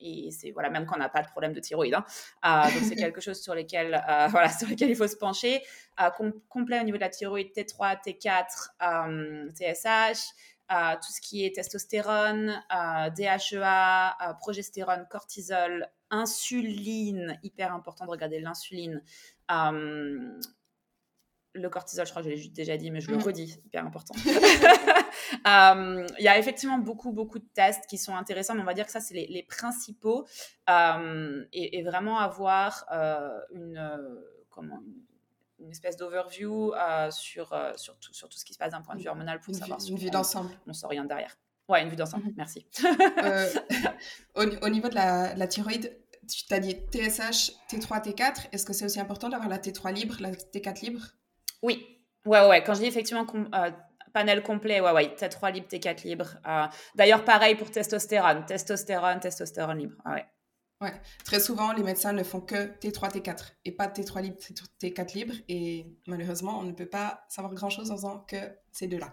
et 0.00 0.30
c'est 0.30 0.52
voilà, 0.52 0.70
même 0.70 0.86
quand 0.86 0.96
on 0.96 1.00
n'a 1.00 1.08
pas 1.08 1.22
de 1.22 1.28
problème 1.28 1.52
de 1.52 1.60
thyroïde. 1.60 1.94
Hein. 1.94 2.04
Donc 2.42 2.82
c'est 2.88 2.96
quelque 2.96 3.20
chose 3.20 3.40
sur 3.40 3.54
lesquels, 3.54 4.02
voilà, 4.30 4.50
sur 4.50 4.70
il 4.70 4.96
faut 4.96 5.08
se 5.08 5.16
pencher. 5.16 5.62
complet 6.48 6.80
au 6.80 6.84
niveau 6.84 6.96
de 6.96 7.02
la 7.02 7.10
thyroïde 7.10 7.52
T3, 7.56 7.98
T4, 8.02 9.52
TSH. 9.54 10.20
tout 10.68 11.12
ce 11.12 11.20
qui 11.20 11.44
est 11.44 11.54
testostérone, 11.54 12.62
DHEA, 13.16 14.16
progestérone, 14.40 15.06
cortisol, 15.10 15.88
insuline, 16.10 17.38
hyper 17.42 17.74
important 17.74 18.04
de 18.04 18.10
regarder 18.10 18.40
l'insuline. 18.40 19.02
Le 21.54 21.68
cortisol, 21.68 22.06
je 22.06 22.10
crois 22.10 22.22
que 22.22 22.30
je 22.30 22.34
l'ai 22.34 22.48
déjà 22.48 22.76
dit, 22.76 22.90
mais 22.90 23.00
je 23.00 23.10
le 23.10 23.18
mm. 23.18 23.22
redis, 23.22 23.60
hyper 23.64 23.84
important. 23.84 24.14
Il 25.44 26.24
y 26.24 26.28
a 26.28 26.38
effectivement 26.38 26.78
beaucoup, 26.78 27.12
beaucoup 27.12 27.38
de 27.38 27.48
tests 27.54 27.86
qui 27.86 27.98
sont 27.98 28.16
intéressants, 28.16 28.54
mais 28.54 28.62
on 28.62 28.66
va 28.66 28.74
dire 28.74 28.86
que 28.86 28.92
ça, 28.92 29.00
c'est 29.00 29.14
les, 29.14 29.42
principaux. 29.42 30.26
et, 30.68 31.82
vraiment 31.82 32.18
avoir 32.18 32.86
une, 33.52 34.18
comment, 34.50 34.82
une 35.60 35.70
espèce 35.70 35.96
d'overview 35.96 36.72
sur, 37.10 37.54
sur, 37.76 37.98
tout, 37.98 38.14
sur 38.14 38.28
tout 38.28 38.38
ce 38.38 38.44
qui 38.44 38.54
se 38.54 38.58
passe 38.58 38.72
d'un 38.72 38.82
point 38.82 38.94
de 38.94 39.02
vue 39.02 39.08
hormonal 39.08 39.40
pour 39.40 39.54
savoir 39.54 39.78
une 39.86 39.96
vue 39.96 40.10
d'ensemble. 40.10 40.50
On 40.66 40.72
s'oriente 40.72 41.08
derrière. 41.08 41.36
Ouais, 41.68 41.82
une 41.82 41.88
vue 41.88 41.96
d'ensemble, 41.96 42.26
mhm. 42.26 42.34
merci. 42.36 42.66
Euh, 43.22 43.48
au, 44.34 44.68
niveau 44.68 44.88
de 44.88 44.94
la, 44.94 45.34
la 45.34 45.46
thyroïde, 45.46 45.96
tu 46.28 46.52
as 46.52 46.60
dit 46.60 46.76
TSH, 46.90 47.52
T3, 47.70 48.04
T4. 48.04 48.48
Est-ce 48.52 48.66
que 48.66 48.72
c'est 48.72 48.84
aussi 48.84 49.00
important 49.00 49.28
d'avoir 49.28 49.48
la 49.48 49.58
T3 49.58 49.92
libre, 49.92 50.16
la 50.20 50.32
T4 50.32 50.82
libre? 50.82 51.00
Oui. 51.62 51.86
Ouais, 52.24 52.46
ouais, 52.48 52.62
Quand 52.62 52.74
je 52.74 52.80
dis 52.80 52.86
effectivement 52.86 53.26
euh, 53.54 53.70
panel 54.12 54.42
complet, 54.42 54.80
ouais, 54.80 54.92
ouais, 54.92 55.14
T3 55.16 55.52
libre, 55.52 55.66
T4 55.68 56.04
libre. 56.04 56.26
Euh, 56.46 56.66
d'ailleurs, 56.94 57.24
pareil 57.24 57.54
pour 57.56 57.70
testostérone. 57.70 58.44
Testostérone, 58.46 59.20
testostérone 59.20 59.78
libre. 59.78 59.96
Ah 60.04 60.14
ouais. 60.14 60.26
Ouais. 60.80 60.92
Très 61.24 61.38
souvent, 61.38 61.72
les 61.72 61.82
médecins 61.84 62.12
ne 62.12 62.24
font 62.24 62.40
que 62.40 62.76
T3, 62.80 63.12
T4 63.12 63.52
et 63.64 63.72
pas 63.72 63.86
T3 63.86 64.22
libre, 64.22 64.36
T4 64.80 65.14
libre. 65.14 65.34
Et 65.48 65.86
malheureusement, 66.06 66.58
on 66.58 66.64
ne 66.64 66.72
peut 66.72 66.88
pas 66.88 67.24
savoir 67.28 67.54
grand-chose 67.54 67.90
en 67.90 67.96
faisant 67.96 68.18
que 68.20 68.36
ces 68.72 68.88
deux-là. 68.88 69.12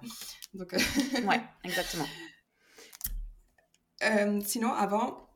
Donc, 0.53 0.71
ouais, 0.73 1.41
exactement. 1.63 2.07
Euh, 4.03 4.39
sinon, 4.43 4.73
avant, 4.73 5.29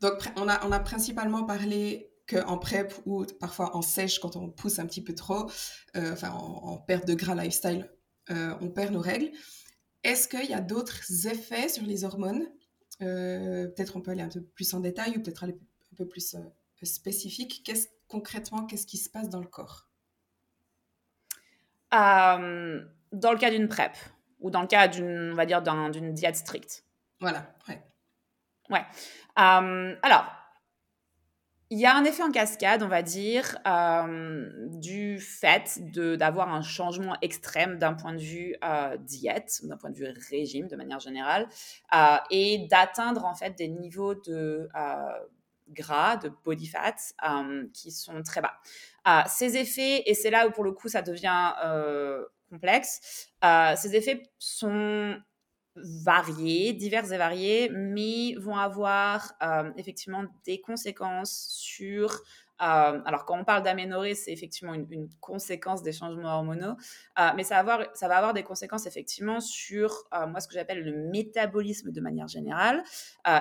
donc 0.00 0.14
on 0.36 0.48
a, 0.48 0.66
on 0.66 0.72
a 0.72 0.80
principalement 0.80 1.44
parlé 1.44 2.11
qu'en 2.32 2.58
PrEP 2.58 2.94
ou 3.06 3.24
parfois 3.40 3.76
en 3.76 3.82
sèche 3.82 4.18
quand 4.18 4.36
on 4.36 4.50
pousse 4.50 4.78
un 4.78 4.86
petit 4.86 5.02
peu 5.02 5.14
trop, 5.14 5.50
euh, 5.96 6.12
enfin 6.12 6.30
en, 6.30 6.78
perte 6.78 7.06
de 7.06 7.14
gras 7.14 7.34
lifestyle, 7.34 7.90
euh, 8.30 8.54
on 8.60 8.70
perd 8.70 8.92
nos 8.92 9.00
règles. 9.00 9.30
Est-ce 10.04 10.28
qu'il 10.28 10.48
y 10.48 10.54
a 10.54 10.60
d'autres 10.60 11.26
effets 11.26 11.68
sur 11.68 11.84
les 11.84 12.04
hormones? 12.04 12.46
Peut-être 12.98 13.96
on 13.96 14.00
peut 14.00 14.12
aller 14.12 14.22
un 14.22 14.28
peu 14.28 14.42
plus 14.42 14.72
en 14.74 14.80
détail 14.80 15.16
ou 15.16 15.22
peut-être 15.22 15.44
aller 15.44 15.58
un 15.92 15.96
peu 15.96 16.06
plus 16.06 16.36
spécifique. 16.82 17.62
Qu'est-ce, 17.64 17.88
concrètement, 18.06 18.64
qu'est-ce 18.66 18.86
qui 18.86 18.98
se 18.98 19.10
passe 19.10 19.28
dans 19.28 19.40
le 19.40 19.46
corps? 19.46 19.88
Dans 21.90 23.32
le 23.32 23.38
cas 23.38 23.50
d'une 23.50 23.68
PrEP 23.68 23.92
ou 24.40 24.50
dans 24.50 24.62
le 24.62 24.68
cas 24.68 24.88
d'une, 24.88 25.32
on 25.32 25.34
va 25.34 25.46
dire, 25.46 25.62
d'une 25.62 26.14
diète 26.14 26.36
stricte 26.36 26.84
voilà, 27.22 27.46
ouais. 27.68 27.80
Ouais. 28.68 28.84
alors, 29.36 30.26
il 31.72 31.78
y 31.78 31.86
a 31.86 31.96
un 31.96 32.04
effet 32.04 32.22
en 32.22 32.30
cascade, 32.30 32.82
on 32.82 32.88
va 32.88 33.00
dire, 33.00 33.56
du 34.78 35.18
fait 35.18 35.80
d'avoir 35.94 36.52
un 36.52 36.60
changement 36.60 37.16
extrême 37.22 37.78
d'un 37.78 37.94
point 37.94 38.12
de 38.12 38.20
vue 38.20 38.54
euh, 38.62 38.98
diète, 38.98 39.60
d'un 39.62 39.78
point 39.78 39.88
de 39.88 39.96
vue 39.96 40.06
régime 40.30 40.68
de 40.68 40.76
manière 40.76 41.00
générale, 41.00 41.48
euh, 41.94 42.16
et 42.30 42.66
d'atteindre 42.70 43.24
en 43.24 43.34
fait 43.34 43.56
des 43.56 43.68
niveaux 43.68 44.14
de 44.14 44.68
euh, 44.76 45.12
gras, 45.70 46.18
de 46.18 46.30
body 46.44 46.66
fat, 46.66 46.96
qui 47.72 47.90
sont 47.90 48.22
très 48.22 48.42
bas. 48.42 49.24
ces 49.26 49.56
effets, 49.56 50.02
et 50.04 50.12
c'est 50.12 50.30
là 50.30 50.46
où 50.46 50.50
pour 50.50 50.64
le 50.64 50.72
coup 50.72 50.88
ça 50.88 51.00
devient 51.00 51.54
complexe, 52.50 53.30
ces 53.76 53.96
effets 53.96 54.22
sont 54.38 55.16
variés, 55.76 56.72
divers 56.72 57.12
et 57.12 57.18
variés, 57.18 57.70
mais 57.70 58.34
vont 58.38 58.56
avoir 58.56 59.32
euh, 59.42 59.70
effectivement 59.76 60.24
des 60.44 60.60
conséquences 60.60 61.46
sur 61.50 62.22
euh, 62.62 63.00
alors, 63.04 63.24
quand 63.24 63.38
on 63.38 63.44
parle 63.44 63.62
d'aménorrhée, 63.62 64.14
c'est 64.14 64.32
effectivement 64.32 64.74
une, 64.74 65.08
conséquence 65.20 65.82
des 65.82 65.92
changements 65.92 66.36
hormonaux, 66.36 66.76
euh, 67.18 67.30
mais 67.36 67.42
ça 67.42 67.62
va, 67.62 67.74
avoir, 67.74 67.88
ça 67.94 68.08
va 68.08 68.16
avoir 68.16 68.34
des 68.34 68.42
conséquences 68.42 68.86
effectivement 68.86 69.40
sur 69.40 70.04
euh, 70.14 70.26
moi 70.26 70.40
ce 70.40 70.46
que 70.46 70.54
j'appelle 70.54 70.82
le 70.82 71.08
métabolisme 71.10 71.90
de 71.90 72.00
manière 72.00 72.28
générale. 72.28 72.82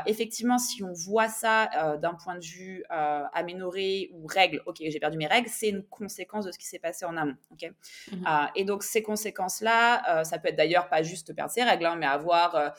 effectivement, 0.05 0.57
si 0.57 0.83
on 0.83 0.93
voit 0.93 1.27
ça 1.27 1.97
d'un 2.01 2.13
point 2.13 2.35
de 2.35 2.43
vue 2.43 2.83
aménorrhée 2.89 4.09
ou 4.13 4.25
règles, 4.25 4.61
ok, 4.65 4.77
j'ai 4.79 4.99
perdu 4.99 5.17
mes 5.17 5.27
règles, 5.27 5.49
c'est 5.49 5.69
une 5.69 5.83
conséquence 5.83 6.45
de 6.45 6.51
ce 6.51 6.57
qui 6.57 6.65
s'est 6.65 6.79
passé 6.79 7.05
en 7.05 7.17
amont. 7.17 7.35
ok? 7.51 7.71
Mmh 8.11 8.25
et 8.55 8.65
donc, 8.65 8.83
ces 8.83 9.03
conséquences-là, 9.03 10.23
ça 10.23 10.39
peut 10.39 10.49
être 10.49 10.55
d'ailleurs 10.55 10.89
pas 10.89 11.03
juste 11.03 11.33
perdre 11.35 11.51
ses 11.51 11.63
règles, 11.63 11.85
hein, 11.85 11.95
mais 11.95 12.05
avoir 12.05 12.73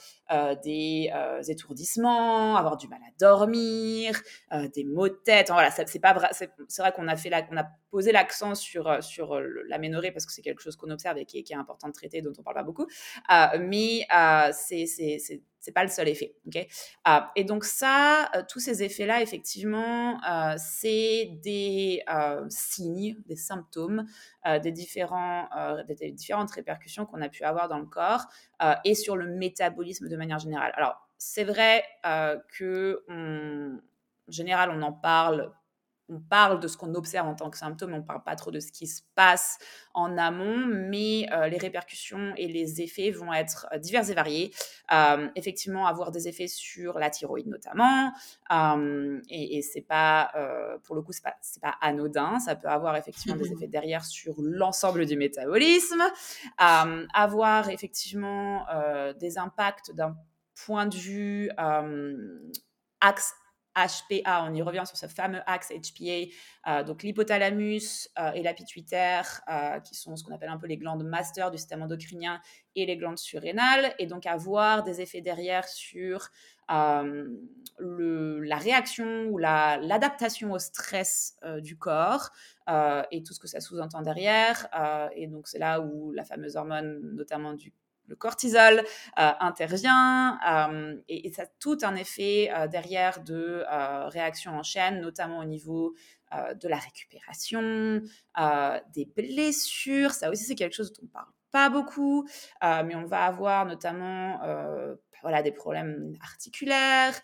des 0.63 1.11
étourdissements, 1.49 2.57
avoir 2.57 2.77
du 2.77 2.89
mal 2.89 3.01
à 3.07 3.11
dormir, 3.19 4.21
des 4.75 4.85
maux 4.85 5.09
de 5.09 5.21
tête. 5.25 5.51
voilà, 5.51 5.71
c'est 5.71 6.01
pas 6.01 6.13
vrai 6.13 6.32
c'est 6.33 6.51
vrai 6.79 6.93
qu'on 6.93 7.09
a, 7.09 7.17
posé 7.91 8.11
l'accent 8.13 8.55
sur, 8.55 8.89
euh, 8.89 9.01
sur 9.01 9.35
euh, 9.35 9.65
l'aménorrhée 9.69 10.13
parce 10.13 10.25
que 10.25 10.33
c'est 10.33 10.43
quelque 10.43 10.63
chose 10.63 10.77
qu'on 10.77 10.91
observe 10.91 11.19
et 11.19 11.27
qui, 11.27 11.39
est 11.39 11.55
important 11.55 11.89
de 11.89 11.93
traiter, 11.93 12.23
dont 12.23 12.33
on 12.39 12.43
parle 12.43 12.57
pas 12.57 12.63
beaucoup. 12.63 12.87
Euh, 13.31 13.59
mais 13.61 14.07
euh, 14.17 14.51
c'est 14.53 15.73
pas 15.75 15.85
le 15.85 15.91
seul 15.91 16.09
effet. 16.09 16.35
et 17.37 17.45
donc 17.45 17.65
ça, 17.65 18.31
tous 18.49 18.59
ces 18.59 18.83
effets-là, 18.83 19.23
effectivement, 19.23 20.21
c'est 20.57 21.39
des 21.43 22.03
signes, 22.49 23.17
des 23.27 23.37
symptômes, 23.37 24.07
des, 24.45 24.73
différentes 24.73 26.51
répercussions 26.51 27.07
qu'on 27.07 27.23
a 27.23 27.29
pu 27.29 27.45
avoir 27.45 27.69
dans 27.69 27.79
le 27.79 27.87
corps 27.87 28.27
et 28.85 28.97
sur 28.97 29.17
le 29.17 29.27
métabolisme 29.27 30.09
de 30.09 30.17
manière 30.17 30.41
générale. 30.41 30.73
Alors, 30.75 30.97
c'est 31.17 31.45
vrai 31.45 31.85
que 32.03 33.05
en 34.29 34.33
général, 34.33 34.71
on 34.71 34.83
en 34.83 34.93
parle 34.93 35.53
on 36.13 36.21
parle 36.21 36.61
de 36.61 36.69
ce 36.69 36.77
qu'on 36.77 36.95
observe 36.95 37.27
en 37.27 37.35
tant 37.35 37.51
que 37.51 37.57
symptôme, 37.57 37.95
on 37.95 37.99
ne 37.99 38.03
parle 38.03 38.23
pas 38.23 38.37
trop 38.37 38.51
de 38.51 38.61
ce 38.61 38.71
qui 38.71 38.87
se 38.87 39.03
passe 39.15 39.59
en 39.95 40.19
amont, 40.19 40.67
mais 40.67 41.27
euh, 41.33 41.49
les 41.49 41.59
répercussions 41.59 42.35
et 42.37 42.49
les 42.49 42.83
effets 42.83 43.11
vont 43.11 43.33
être 43.33 43.67
euh, 43.73 43.79
divers 43.79 44.09
et 44.11 44.15
variés. 44.15 44.55
Euh, 44.93 45.29
effectivement, 45.37 45.87
avoir 45.87 46.11
des 46.11 46.29
effets 46.29 46.49
sur 46.49 46.99
la 46.99 47.11
thyroïde 47.11 47.47
notamment, 47.47 48.13
et, 49.29 49.57
et 49.57 49.63
c'est 49.63 49.81
pas, 49.81 50.31
pour 50.85 50.95
le 50.95 51.03
coup, 51.03 51.13
c'est 51.13 51.23
pas, 51.23 51.37
pas 51.63 51.75
anodin. 51.81 52.39
Ça 52.39 52.57
peut 52.57 52.69
avoir 52.69 52.97
effectivement 52.97 53.37
des 53.37 53.51
effets 53.53 53.69
derrière 53.69 54.05
sur 54.05 54.35
l'ensemble 54.39 55.07
du 55.07 55.17
métabolisme, 55.17 56.03
avoir 56.59 57.71
effectivement 57.71 58.67
des 59.19 59.39
impacts 59.39 59.93
d'un 59.93 60.17
point 60.67 60.87
de 60.87 60.97
vue 60.97 61.51
axe 63.01 63.35
HPA, 63.77 64.45
on 64.49 64.55
y 64.55 64.63
revient 64.63 64.85
sur 64.87 64.97
ce 64.97 65.07
fameux 65.07 65.41
axe 65.47 65.71
HPA, 65.71 66.31
euh, 66.69 66.83
donc 66.85 67.03
l'hypothalamus 67.03 68.09
euh, 68.19 68.33
et 68.33 68.43
la 68.43 68.55
pituitaire, 68.55 69.41
euh, 69.51 69.81
qui 69.81 69.95
sont 69.95 70.17
ce 70.17 70.25
qu'on 70.25 70.35
appelle 70.35 70.51
un 70.51 70.59
peu 70.59 70.67
les 70.67 70.77
glandes 70.77 71.05
master 71.05 71.51
du 71.51 71.59
système 71.59 71.83
endocrinien 71.83 72.41
et 72.77 72.87
les 72.87 72.97
glandes 72.97 73.19
surrénales, 73.19 73.95
et 73.99 74.07
donc 74.07 74.27
avoir 74.27 74.83
des 74.83 75.01
effets 75.01 75.21
derrière 75.21 75.67
sur 75.69 76.29
la 76.69 77.05
réaction 78.57 79.27
ou 79.27 79.37
l'adaptation 79.37 80.53
au 80.53 80.59
stress 80.59 81.37
du 81.59 81.77
corps 81.77 82.31
et 83.11 83.23
tout 83.23 83.35
ce 83.35 83.41
que 83.41 83.47
ça 83.47 83.61
sous-entend 83.61 84.01
derrière. 84.01 84.69
et 85.15 85.27
donc 85.27 85.49
c'est 85.49 85.59
là 85.59 85.83
où 85.83 86.13
la 86.13 86.25
fameuse 86.25 86.57
hormone, 86.57 87.15
notamment 87.15 87.53
du 87.53 87.75
le 88.13 88.17
cortisol 88.17 88.81
euh, 89.19 89.31
intervient 89.41 90.39
euh, 90.47 90.97
et, 91.09 91.33
ça 91.33 91.43
a 91.43 91.47
tout 91.59 91.79
un 91.83 91.97
effet 91.97 92.51
euh, 92.55 92.69
derrière 92.69 93.23
de 93.23 93.65
réaction 94.09 94.53
en 94.53 94.63
chaîne, 94.63 95.01
notamment 95.01 95.39
au 95.39 95.45
niveau 95.45 95.95
de 96.55 96.67
la 96.67 96.79
récupération, 96.79 98.01
des 98.95 99.05
blessures. 99.05 100.13
Ça 100.13 100.31
aussi, 100.31 100.45
c'est 100.45 100.55
quelque 100.55 100.75
chose 100.75 100.93
dont 100.93 101.03
on 101.05 101.09
parle 101.09 101.31
pas 101.51 101.69
beaucoup, 101.69 102.27
mais 102.63 102.95
on 102.95 103.05
va 103.05 103.27
avoir 103.27 103.67
notamment 103.67 104.41
voilà, 105.21 105.43
des 105.43 105.53
problèmes 105.53 106.17
articulaires, 106.23 107.15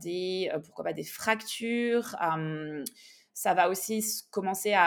des, 0.00 0.50
pourquoi 0.64 0.84
pas 0.84 0.92
des 0.92 1.04
fractures 1.04 2.16
ça 3.42 3.54
va 3.54 3.68
aussi 3.68 4.04
commencer 4.30 4.72
à, 4.72 4.86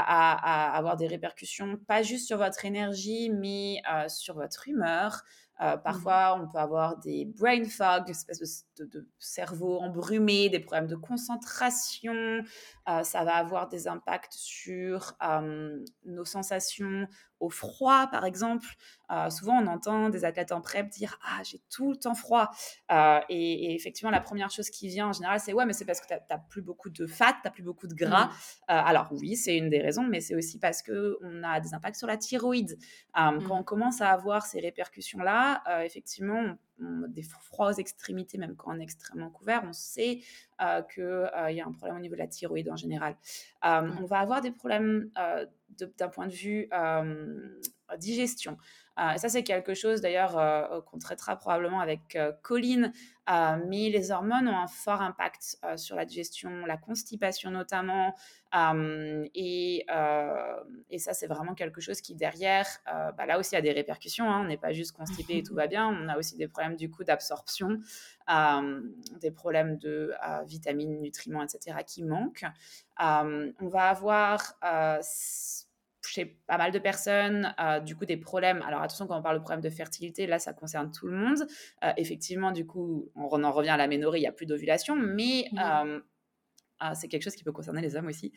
avoir 0.78 0.96
des 0.96 1.08
répercussions, 1.08 1.78
pas 1.88 2.04
juste 2.04 2.28
sur 2.28 2.38
votre 2.38 2.64
énergie, 2.64 3.30
mais 3.30 3.82
euh, 3.92 4.08
sur 4.08 4.36
votre 4.36 4.70
humeur. 4.70 5.24
Euh, 5.62 5.76
mmh 5.76 5.82
parfois, 5.84 6.40
on 6.42 6.48
peut 6.48 6.58
avoir 6.58 6.98
des 6.98 7.26
brain 7.26 7.66
fog, 7.66 8.10
espèce 8.10 8.66
de, 8.84 9.08
cerveau 9.20 9.80
embrumé, 9.80 10.50
des 10.50 10.60
problèmes 10.60 10.88
de 10.88 10.96
concentration. 10.96 12.44
Euh, 12.88 13.04
ça 13.04 13.24
va 13.24 13.36
avoir 13.36 13.68
des 13.68 13.88
impacts 13.88 14.34
sur 14.34 15.18
nos 16.06 16.26
sensations 16.26 17.08
au 17.40 17.50
froid, 17.50 18.08
par 18.08 18.26
exemple. 18.26 18.68
Euh, 19.12 19.30
souvent, 19.30 19.62
on 19.62 19.68
entend 19.68 20.10
des 20.10 20.26
athlètes 20.26 20.52
en 20.52 20.62
prep 20.62 20.90
dire 20.90 21.20
Ah, 21.24 21.42
j'ai 21.44 21.62
tout 21.70 21.92
le 21.92 21.98
temps 21.98 22.16
froid. 22.16 22.50
Euh, 22.92 23.20
et, 23.30 23.76
effectivement, 23.76 24.12
la 24.12 24.22
première 24.22 24.50
chose 24.50 24.70
qui 24.70 24.88
vient 24.88 25.08
en 25.08 25.14
général, 25.14 25.40
c'est 25.40 25.54
Ouais, 25.54 25.66
mais 25.66 25.74
c'est 25.74 25.86
parce 25.86 26.02
que 26.02 26.08
tu 26.08 26.14
n'as 26.14 26.38
plus 26.38 26.62
beaucoup 26.62 26.90
de 26.90 27.06
fat, 27.06 27.34
tu 27.34 27.40
n'as 27.46 27.52
plus 27.52 27.64
beaucoup 27.64 27.88
de 27.88 27.94
gras. 27.94 28.28
Mmh. 28.28 28.30
alors, 28.68 29.10
oui, 29.12 29.36
c'est 29.36 29.58
une 29.58 29.70
des 29.70 29.82
raisons, 29.82 30.04
mais 30.04 30.22
c'est 30.22 30.36
aussi 30.36 30.60
parce 30.60 30.82
qu'on 30.82 31.44
a 31.44 31.60
des 31.60 31.74
impacts 31.74 31.98
sur 31.98 32.08
la 32.08 32.18
thyroïde. 32.18 32.78
Quand 33.14 33.32
mmh. 33.34 33.52
on 33.52 33.64
commence 33.64 34.02
à 34.02 34.12
avoir 34.12 34.46
ces 34.46 34.60
répercussions-là, 34.60 35.62
là, 35.66 35.86
effectivement, 35.86 36.56
on 36.75 36.75
des 36.80 37.24
froids 37.24 37.70
aux 37.70 37.78
extrémités, 37.78 38.38
même 38.38 38.56
quand 38.56 38.76
on 38.76 38.80
est 38.80 38.84
extrêmement 38.84 39.30
couvert, 39.30 39.64
on 39.66 39.74
sait 39.74 40.22
qu'il 40.94 41.30
y 41.50 41.62
a 41.62 41.66
un 41.66 41.72
problème 41.72 41.98
au 41.98 42.00
niveau 42.00 42.16
de 42.16 42.20
la 42.20 42.28
thyroïde 42.28 42.70
en 42.70 42.76
général. 42.76 43.16
On 43.64 44.06
va 44.06 44.20
avoir 44.20 44.42
des 44.42 44.52
problèmes 44.52 45.10
d'un 45.98 46.10
point 46.10 46.28
de 46.28 46.34
vue 46.34 46.70
digestion. 47.98 48.58
Euh, 48.98 49.18
ça, 49.18 49.28
c'est 49.30 49.44
quelque 49.44 49.74
chose 49.74 50.02
d'ailleurs 50.02 50.38
euh, 50.38 50.80
qu'on 50.82 51.00
traitera 51.00 51.36
probablement 51.36 51.82
avec 51.82 52.16
euh, 52.16 52.32
Colline. 52.42 52.94
mais 53.28 53.90
les 53.90 54.12
hormones 54.12 54.48
ont 54.48 54.58
un 54.58 54.68
fort 54.68 55.02
impact 55.02 55.58
sur 55.78 55.96
la 55.96 56.06
digestion, 56.06 56.66
la 56.66 56.78
constipation 56.78 57.50
notamment. 57.52 58.16
Et, 59.34 59.86
et, 60.90 61.00
ça, 61.00 61.14
c'est 61.14 61.28
vraiment 61.28 61.56
quelque 61.56 61.82
chose 61.82 62.02
qui, 62.02 62.14
derrière, 62.16 62.68
bah, 62.86 63.26
là 63.26 63.40
aussi, 63.40 63.56
a 63.56 63.62
des 63.62 63.72
répercussions. 63.72 64.30
Hein. 64.30 64.42
On 64.42 64.48
n'est 64.48 64.58
pas 64.58 64.74
juste 64.74 64.96
constipé 64.96 65.38
et 65.38 65.44
tout 65.44 65.56
va 65.56 65.66
bien. 65.66 65.88
On 65.88 66.08
a 66.08 66.18
aussi 66.18 66.38
des 66.38 66.48
problèmes 66.48 66.76
du 66.76 66.92
coup 66.92 67.04
d'absorption, 67.04 67.80
des 69.20 69.32
problèmes 69.32 69.78
de 69.80 70.14
vitamines, 70.46 71.02
nutriments, 71.02 71.42
etc. 71.42 71.80
qui 71.86 72.04
manquent. 72.04 72.46
on 73.00 73.68
va 73.68 73.90
avoir 73.90 74.56
chez 76.08 76.26
pas 76.48 76.58
mal 76.58 76.72
de 76.72 76.80
personnes, 76.80 77.54
euh, 77.60 77.80
du 77.80 77.96
coup, 77.96 78.06
des 78.06 78.18
problèmes. 78.18 78.62
Alors, 78.68 78.82
attention, 78.82 79.08
quand 79.08 79.18
on 79.18 79.22
parle 79.22 79.38
de 79.38 79.44
problème 79.44 79.62
de 79.62 79.70
fertilité, 79.70 80.28
là, 80.28 80.40
ça 80.40 80.54
concerne 80.54 80.92
tout 80.92 81.08
le 81.08 81.16
monde. 81.16 81.48
Euh, 81.84 81.92
effectivement, 81.98 82.52
du 82.52 82.66
coup, 82.66 83.12
on 83.16 83.44
en 83.44 83.52
revient 83.52 83.70
à 83.70 83.78
la 83.78 83.88
ménorrhée, 83.88 84.20
il 84.20 84.22
n'y 84.22 84.28
a 84.28 84.32
plus 84.32 84.46
d'ovulation, 84.46 84.96
mais 84.96 85.46
euh, 85.60 86.00
c'est 86.94 87.08
quelque 87.08 87.24
chose 87.24 87.36
qui 87.36 87.44
peut 87.44 87.52
concerner 87.52 87.82
les 87.82 87.96
hommes 87.96 88.08
aussi. 88.08 88.34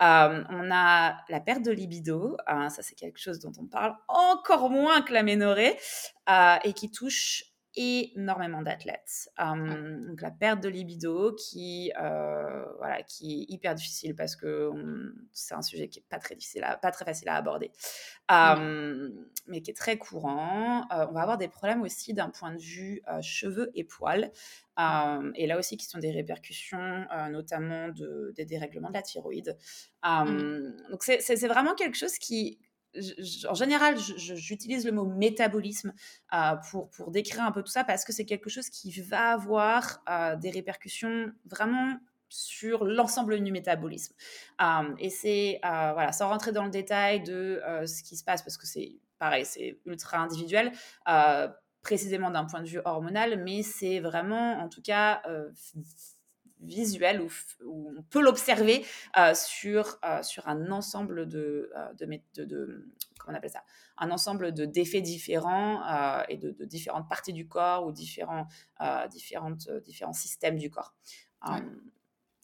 on 0.00 0.70
a 0.70 1.16
la 1.28 1.40
perte 1.40 1.62
de 1.62 1.70
libido, 1.70 2.36
ça, 2.46 2.82
c'est 2.82 2.94
quelque 2.94 3.18
chose 3.18 3.38
dont 3.38 3.52
on 3.58 3.66
parle 3.66 3.94
encore 4.08 4.70
moins 4.70 5.02
que 5.02 5.12
la 5.12 5.22
ménorrhée, 5.22 5.76
et 6.64 6.72
qui 6.72 6.90
touche 6.90 7.51
énormément 7.74 8.62
d'athlètes. 8.62 9.30
donc 9.38 10.20
la 10.20 10.30
perte 10.30 10.60
de 10.62 10.68
libido 10.68 11.34
qui, 11.34 11.92
euh, 11.98 12.64
voilà, 12.78 13.02
qui 13.02 13.42
est 13.42 13.52
hyper 13.52 13.74
difficile 13.74 14.14
parce 14.14 14.36
que 14.36 14.70
c'est 15.32 15.54
un 15.54 15.62
sujet 15.62 15.88
qui 15.88 16.00
est 16.00 16.04
pas 16.08 16.18
très 16.18 16.34
difficile, 16.34 16.66
pas 16.82 16.90
très 16.90 17.04
facile 17.04 17.28
à 17.28 17.36
aborder, 17.36 17.70
mais 18.28 19.62
qui 19.62 19.70
est 19.70 19.76
très 19.76 19.96
courant. 19.98 20.86
Euh, 20.92 21.06
on 21.08 21.12
va 21.12 21.22
avoir 21.22 21.38
des 21.38 21.48
problèmes 21.48 21.82
aussi 21.82 22.14
d'un 22.14 22.30
point 22.30 22.52
de 22.52 22.60
vue 22.60 23.02
euh, 23.08 23.20
cheveux 23.22 23.70
et 23.74 23.84
poils. 23.84 24.30
et 25.34 25.46
là 25.46 25.58
aussi, 25.58 25.76
qui 25.76 25.86
sont 25.86 25.98
des 25.98 26.10
répercussions, 26.10 27.06
notamment 27.30 27.88
de, 27.88 28.32
des 28.36 28.44
dérèglements 28.44 28.88
de 28.88 28.94
la 28.94 29.02
thyroïde. 29.02 29.56
Donc, 30.02 31.02
c'est 31.02 31.46
vraiment 31.46 31.74
quelque 31.74 31.96
chose 31.96 32.18
qui, 32.18 32.58
en 33.48 33.54
général, 33.54 33.96
j'utilise 33.98 34.84
le 34.84 34.92
mot 34.92 35.04
métabolisme 35.04 35.92
euh, 36.34 36.56
pour, 36.70 37.10
décrire 37.10 37.42
un 37.42 37.52
peu 37.52 37.62
tout 37.62 37.70
ça 37.70 37.84
parce 37.84 38.04
que 38.04 38.12
c'est 38.12 38.24
quelque 38.24 38.50
chose 38.50 38.68
qui 38.68 38.90
va 39.00 39.32
avoir 39.32 40.02
euh, 40.08 40.36
des 40.36 40.50
répercussions 40.50 41.32
vraiment 41.46 41.96
sur 42.28 42.84
l'ensemble 42.84 43.42
du 43.42 43.52
métabolisme. 43.52 44.14
Euh, 44.60 44.94
et 44.98 45.10
c'est, 45.10 45.58
voilà, 45.62 46.12
sans 46.12 46.28
rentrer 46.28 46.52
dans 46.52 46.64
le 46.64 46.70
détail 46.70 47.22
de 47.22 47.62
ce 47.86 48.02
qui 48.02 48.16
se 48.16 48.24
passe, 48.24 48.42
parce 48.42 48.56
que 48.56 48.66
c'est 48.66 48.96
pareil, 49.18 49.44
c'est 49.44 49.78
ultra 49.86 50.18
individuel, 50.18 50.72
précisément 51.82 52.30
d'un 52.30 52.44
point 52.44 52.60
de 52.60 52.68
vue 52.68 52.80
hormonal, 52.84 53.42
mais 53.42 53.62
c'est 53.62 54.00
vraiment, 54.00 54.58
en 54.58 54.68
tout 54.68 54.82
cas, 54.82 55.22
visuel 56.62 57.20
où, 57.20 57.28
on 57.96 58.02
peut 58.02 58.22
l'observer 58.22 58.84
euh, 59.16 59.34
sur, 59.34 59.98
euh, 60.04 60.22
sur 60.22 60.48
un 60.48 60.70
ensemble 60.70 61.26
de, 61.26 61.70
euh, 61.76 61.92
de, 61.94 62.44
de, 62.44 62.88
comment 63.18 63.34
on 63.34 63.38
appelle 63.38 63.50
ça? 63.50 63.64
Un 63.98 64.10
ensemble 64.10 64.52
de 64.52 64.64
d'effets 64.64 65.00
différents 65.00 65.82
et 66.28 66.36
de, 66.36 66.64
différentes 66.64 67.08
parties 67.08 67.32
du 67.32 67.46
corps 67.46 67.86
ou 67.86 67.92
différents, 67.92 68.46
différentes, 69.10 69.70
différents 69.84 70.14
systèmes 70.14 70.56
du 70.56 70.70
corps. 70.70 70.94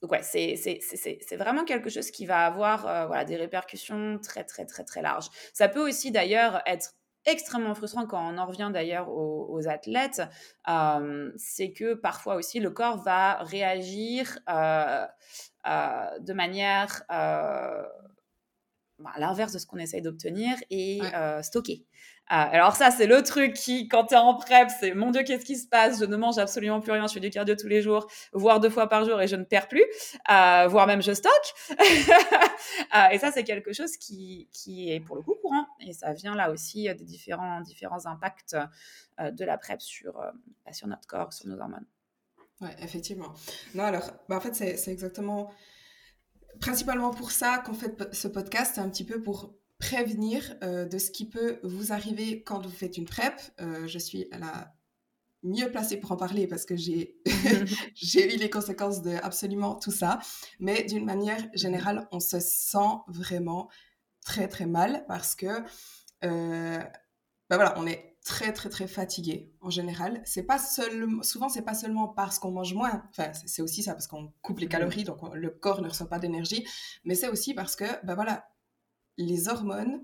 donc 0.02 0.12
ouais, 0.12 0.22
c'est 0.22 1.36
vraiment 1.36 1.64
quelque 1.64 1.88
chose 1.88 2.10
qui 2.10 2.26
va 2.26 2.46
avoir 2.46 3.08
voilà, 3.08 3.24
des 3.24 3.36
répercussions 3.36 4.20
très 4.22 4.44
très 4.44 4.66
très 4.66 4.84
très 4.84 5.02
larges. 5.02 5.30
Ça 5.52 5.68
peut 5.68 5.88
aussi 5.88 6.12
d'ailleurs 6.12 6.62
être 6.66 6.94
extrêmement 7.28 7.74
frustrant 7.74 8.06
quand 8.06 8.32
on 8.32 8.38
en 8.38 8.46
revient 8.46 8.70
d'ailleurs 8.72 9.08
aux, 9.10 9.68
athlètes, 9.68 10.22
euh, 10.68 11.30
c'est 11.36 11.72
que 11.72 11.94
parfois 11.94 12.36
aussi 12.36 12.60
le 12.60 12.70
corps 12.70 13.02
va 13.02 13.42
réagir 13.42 14.38
euh, 14.48 15.06
euh, 15.66 16.18
de 16.20 16.32
manière 16.32 17.02
bah, 17.08 17.90
à 19.14 19.20
l'inverse 19.20 19.52
de 19.52 19.58
ce 19.58 19.66
qu'on 19.66 19.78
essaye 19.78 20.02
d'obtenir 20.02 20.56
et 20.70 21.00
stocker. 21.42 21.84
Ah, 22.30 22.42
alors 22.44 22.76
ça, 22.76 22.90
c'est 22.90 23.06
le 23.06 23.22
truc 23.22 23.54
qui, 23.54 23.88
quand 23.88 24.06
tu 24.06 24.14
es 24.14 24.16
en 24.18 24.34
prep, 24.34 24.68
c'est 24.80 24.92
mon 24.92 25.10
Dieu, 25.10 25.22
qu'est-ce 25.22 25.44
qui 25.44 25.56
se 25.56 25.66
passe? 25.66 26.00
Je 26.00 26.04
ne 26.04 26.16
mange 26.16 26.36
absolument 26.38 26.80
plus 26.80 26.92
rien, 26.92 27.06
je 27.06 27.14
fais 27.14 27.20
du 27.20 27.30
cardio 27.30 27.54
tous 27.54 27.68
les 27.68 27.80
jours, 27.80 28.06
voire 28.32 28.60
deux 28.60 28.68
fois 28.68 28.88
par 28.88 29.04
jour 29.04 29.20
et 29.20 29.26
je 29.26 29.36
ne 29.36 29.44
perds 29.44 29.68
plus, 29.68 29.84
euh, 30.30 30.66
voire 30.68 30.86
même 30.86 31.02
je 31.02 31.12
stocke. 31.12 31.32
Euh, 32.94 33.08
et 33.12 33.18
ça, 33.18 33.30
c'est 33.30 33.44
quelque 33.44 33.72
chose 33.72 33.96
qui, 33.96 34.48
qui 34.52 34.90
est 34.90 35.00
pour 35.00 35.16
le 35.16 35.22
coup 35.22 35.34
courant. 35.40 35.66
Et 35.80 35.92
ça 35.92 36.12
vient 36.12 36.34
là 36.34 36.50
aussi 36.50 36.84
des 36.84 37.04
différents, 37.04 37.60
différents 37.60 38.06
impacts 38.06 38.56
euh, 39.20 39.30
de 39.30 39.44
la 39.44 39.58
PrEP 39.58 39.80
sur, 39.80 40.14
bah, 40.14 40.72
sur 40.72 40.86
notre 40.86 41.06
corps, 41.06 41.32
sur 41.32 41.48
nos 41.48 41.58
hormones. 41.58 41.86
Oui, 42.60 42.68
effectivement. 42.80 43.32
Non, 43.74 43.84
alors, 43.84 44.10
bah, 44.28 44.36
en 44.36 44.40
fait, 44.40 44.54
c'est 44.54 44.90
exactement 44.90 45.50
principalement 46.60 47.10
pour 47.10 47.30
ça 47.30 47.58
qu'on 47.58 47.74
fait 47.74 47.94
ce 48.12 48.28
podcast, 48.28 48.78
un 48.78 48.88
petit 48.88 49.04
peu 49.04 49.22
pour 49.22 49.54
prévenir 49.78 50.56
euh, 50.62 50.84
de 50.84 50.98
ce 50.98 51.10
qui 51.10 51.28
peut 51.28 51.60
vous 51.62 51.92
arriver 51.92 52.42
quand 52.42 52.64
vous 52.64 52.70
faites 52.70 52.96
une 52.96 53.04
PrEP. 53.04 53.34
Euh, 53.60 53.86
je 53.86 53.98
suis 53.98 54.28
la 54.32 54.74
mieux 55.44 55.70
placée 55.70 55.98
pour 55.98 56.10
en 56.12 56.16
parler 56.16 56.46
parce 56.48 56.64
que 56.64 56.74
j'ai 57.94 58.34
eu 58.34 58.38
les 58.38 58.50
conséquences 58.50 59.02
de 59.02 59.14
absolument 59.22 59.76
tout 59.76 59.92
ça. 59.92 60.18
Mais 60.58 60.82
d'une 60.84 61.04
manière 61.04 61.48
générale, 61.54 62.08
on 62.10 62.20
se 62.20 62.40
sent 62.40 62.78
vraiment 63.06 63.68
très 64.24 64.48
très 64.48 64.66
mal 64.66 65.04
parce 65.06 65.34
que 65.34 65.46
euh, 66.24 66.82
ben 67.48 67.56
voilà, 67.56 67.74
on 67.78 67.86
est 67.86 68.16
très 68.24 68.52
très 68.52 68.68
très 68.68 68.88
fatigué 68.88 69.54
en 69.60 69.70
général. 69.70 70.20
C'est 70.24 70.42
pas 70.42 70.58
seulement, 70.58 71.22
souvent 71.22 71.48
c'est 71.48 71.62
pas 71.62 71.74
seulement 71.74 72.08
parce 72.08 72.40
qu'on 72.40 72.50
mange 72.50 72.74
moins. 72.74 73.04
Enfin, 73.10 73.30
c'est 73.46 73.62
aussi 73.62 73.84
ça 73.84 73.92
parce 73.92 74.08
qu'on 74.08 74.32
coupe 74.42 74.58
les 74.58 74.66
mmh. 74.66 74.70
calories, 74.70 75.04
donc 75.04 75.20
le 75.34 75.50
corps 75.50 75.80
ne 75.80 75.88
reçoit 75.88 76.08
pas 76.08 76.18
d'énergie. 76.18 76.66
Mais 77.04 77.14
c'est 77.14 77.28
aussi 77.28 77.54
parce 77.54 77.76
que 77.76 77.84
ben 78.04 78.16
voilà, 78.16 78.48
les 79.18 79.48
hormones, 79.48 80.00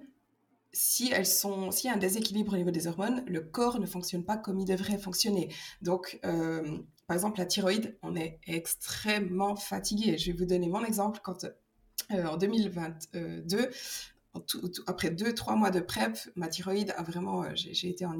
si 0.72 1.10
elles 1.12 1.26
sont, 1.26 1.70
s'il 1.70 1.88
y 1.88 1.92
a 1.92 1.96
un 1.96 1.98
déséquilibre 1.98 2.52
au 2.52 2.56
niveau 2.56 2.72
des 2.72 2.86
hormones, 2.86 3.24
le 3.26 3.40
corps 3.40 3.78
ne 3.78 3.86
fonctionne 3.86 4.24
pas 4.24 4.36
comme 4.36 4.58
il 4.58 4.66
devrait 4.66 4.98
fonctionner. 4.98 5.54
Donc, 5.80 6.18
euh, 6.24 6.78
par 7.06 7.14
exemple, 7.14 7.38
la 7.38 7.46
thyroïde, 7.46 7.96
on 8.02 8.16
est 8.16 8.40
extrêmement 8.46 9.56
fatigué. 9.56 10.18
Je 10.18 10.32
vais 10.32 10.36
vous 10.36 10.46
donner 10.46 10.68
mon 10.68 10.84
exemple 10.84 11.20
quand 11.22 11.44
euh, 12.12 12.26
en 12.26 12.36
2022, 12.36 13.70
après 14.86 15.10
deux, 15.10 15.32
trois 15.32 15.54
mois 15.54 15.70
de 15.70 15.80
PrEP, 15.80 16.18
ma 16.34 16.48
thyroïde 16.48 16.92
a 16.96 17.02
vraiment, 17.04 17.44
euh, 17.44 17.50
j'ai 17.54 17.88
été 17.88 18.04
en 18.04 18.18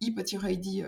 hypothyroïdie 0.00 0.82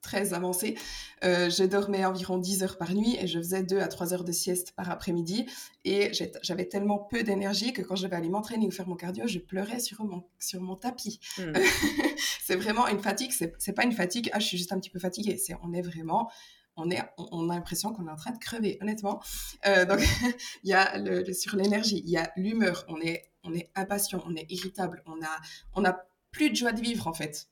très 0.00 0.34
avancée. 0.34 0.76
Euh, 1.24 1.50
je 1.50 1.64
dormais 1.64 2.04
environ 2.04 2.38
10 2.38 2.62
heures 2.62 2.78
par 2.78 2.94
nuit 2.94 3.16
et 3.20 3.26
je 3.26 3.38
faisais 3.38 3.62
2 3.62 3.78
à 3.80 3.88
3 3.88 4.14
heures 4.14 4.24
de 4.24 4.32
sieste 4.32 4.72
par 4.72 4.90
après-midi. 4.90 5.46
Et 5.84 6.12
j'avais 6.42 6.66
tellement 6.66 6.98
peu 6.98 7.22
d'énergie 7.22 7.72
que 7.72 7.82
quand 7.82 7.96
je 7.96 8.06
vais 8.06 8.16
aller 8.16 8.28
m'entraîner 8.28 8.66
ou 8.66 8.70
faire 8.70 8.88
mon 8.88 8.96
cardio, 8.96 9.26
je 9.26 9.38
pleurais 9.38 9.80
sur 9.80 10.04
mon, 10.04 10.24
sur 10.38 10.60
mon 10.60 10.76
tapis. 10.76 11.20
Hmm. 11.38 11.52
c'est 12.44 12.56
vraiment 12.56 12.86
une 12.88 13.00
fatigue. 13.00 13.32
C'est 13.32 13.72
pas 13.72 13.84
une 13.84 13.92
fatigue, 13.92 14.30
ah, 14.32 14.38
je 14.38 14.46
suis 14.46 14.58
juste 14.58 14.72
un 14.72 14.78
petit 14.78 14.90
peu 14.90 14.98
fatiguée. 14.98 15.36
C'est 15.36 15.54
on 15.62 15.72
est 15.72 15.82
vraiment 15.82 16.30
on, 16.78 16.90
est, 16.90 17.02
on 17.18 17.50
a 17.50 17.54
l'impression 17.54 17.92
qu'on 17.92 18.06
est 18.06 18.10
en 18.10 18.16
train 18.16 18.30
de 18.30 18.38
crever, 18.38 18.78
honnêtement. 18.80 19.20
Euh, 19.66 19.84
donc, 19.84 20.00
il 20.62 20.70
y 20.70 20.74
a 20.74 20.96
le, 20.96 21.32
sur 21.32 21.56
l'énergie, 21.56 22.02
il 22.04 22.10
y 22.10 22.16
a 22.16 22.32
l'humeur, 22.36 22.84
on 22.88 23.00
est, 23.00 23.24
on 23.44 23.52
est 23.52 23.70
impatient, 23.74 24.22
on 24.26 24.34
est 24.36 24.46
irritable, 24.50 25.02
on 25.06 25.20
a, 25.22 25.40
on 25.74 25.84
a 25.84 25.98
plus 26.30 26.50
de 26.50 26.56
joie 26.56 26.72
de 26.72 26.80
vivre, 26.80 27.08
en 27.08 27.12
fait. 27.12 27.48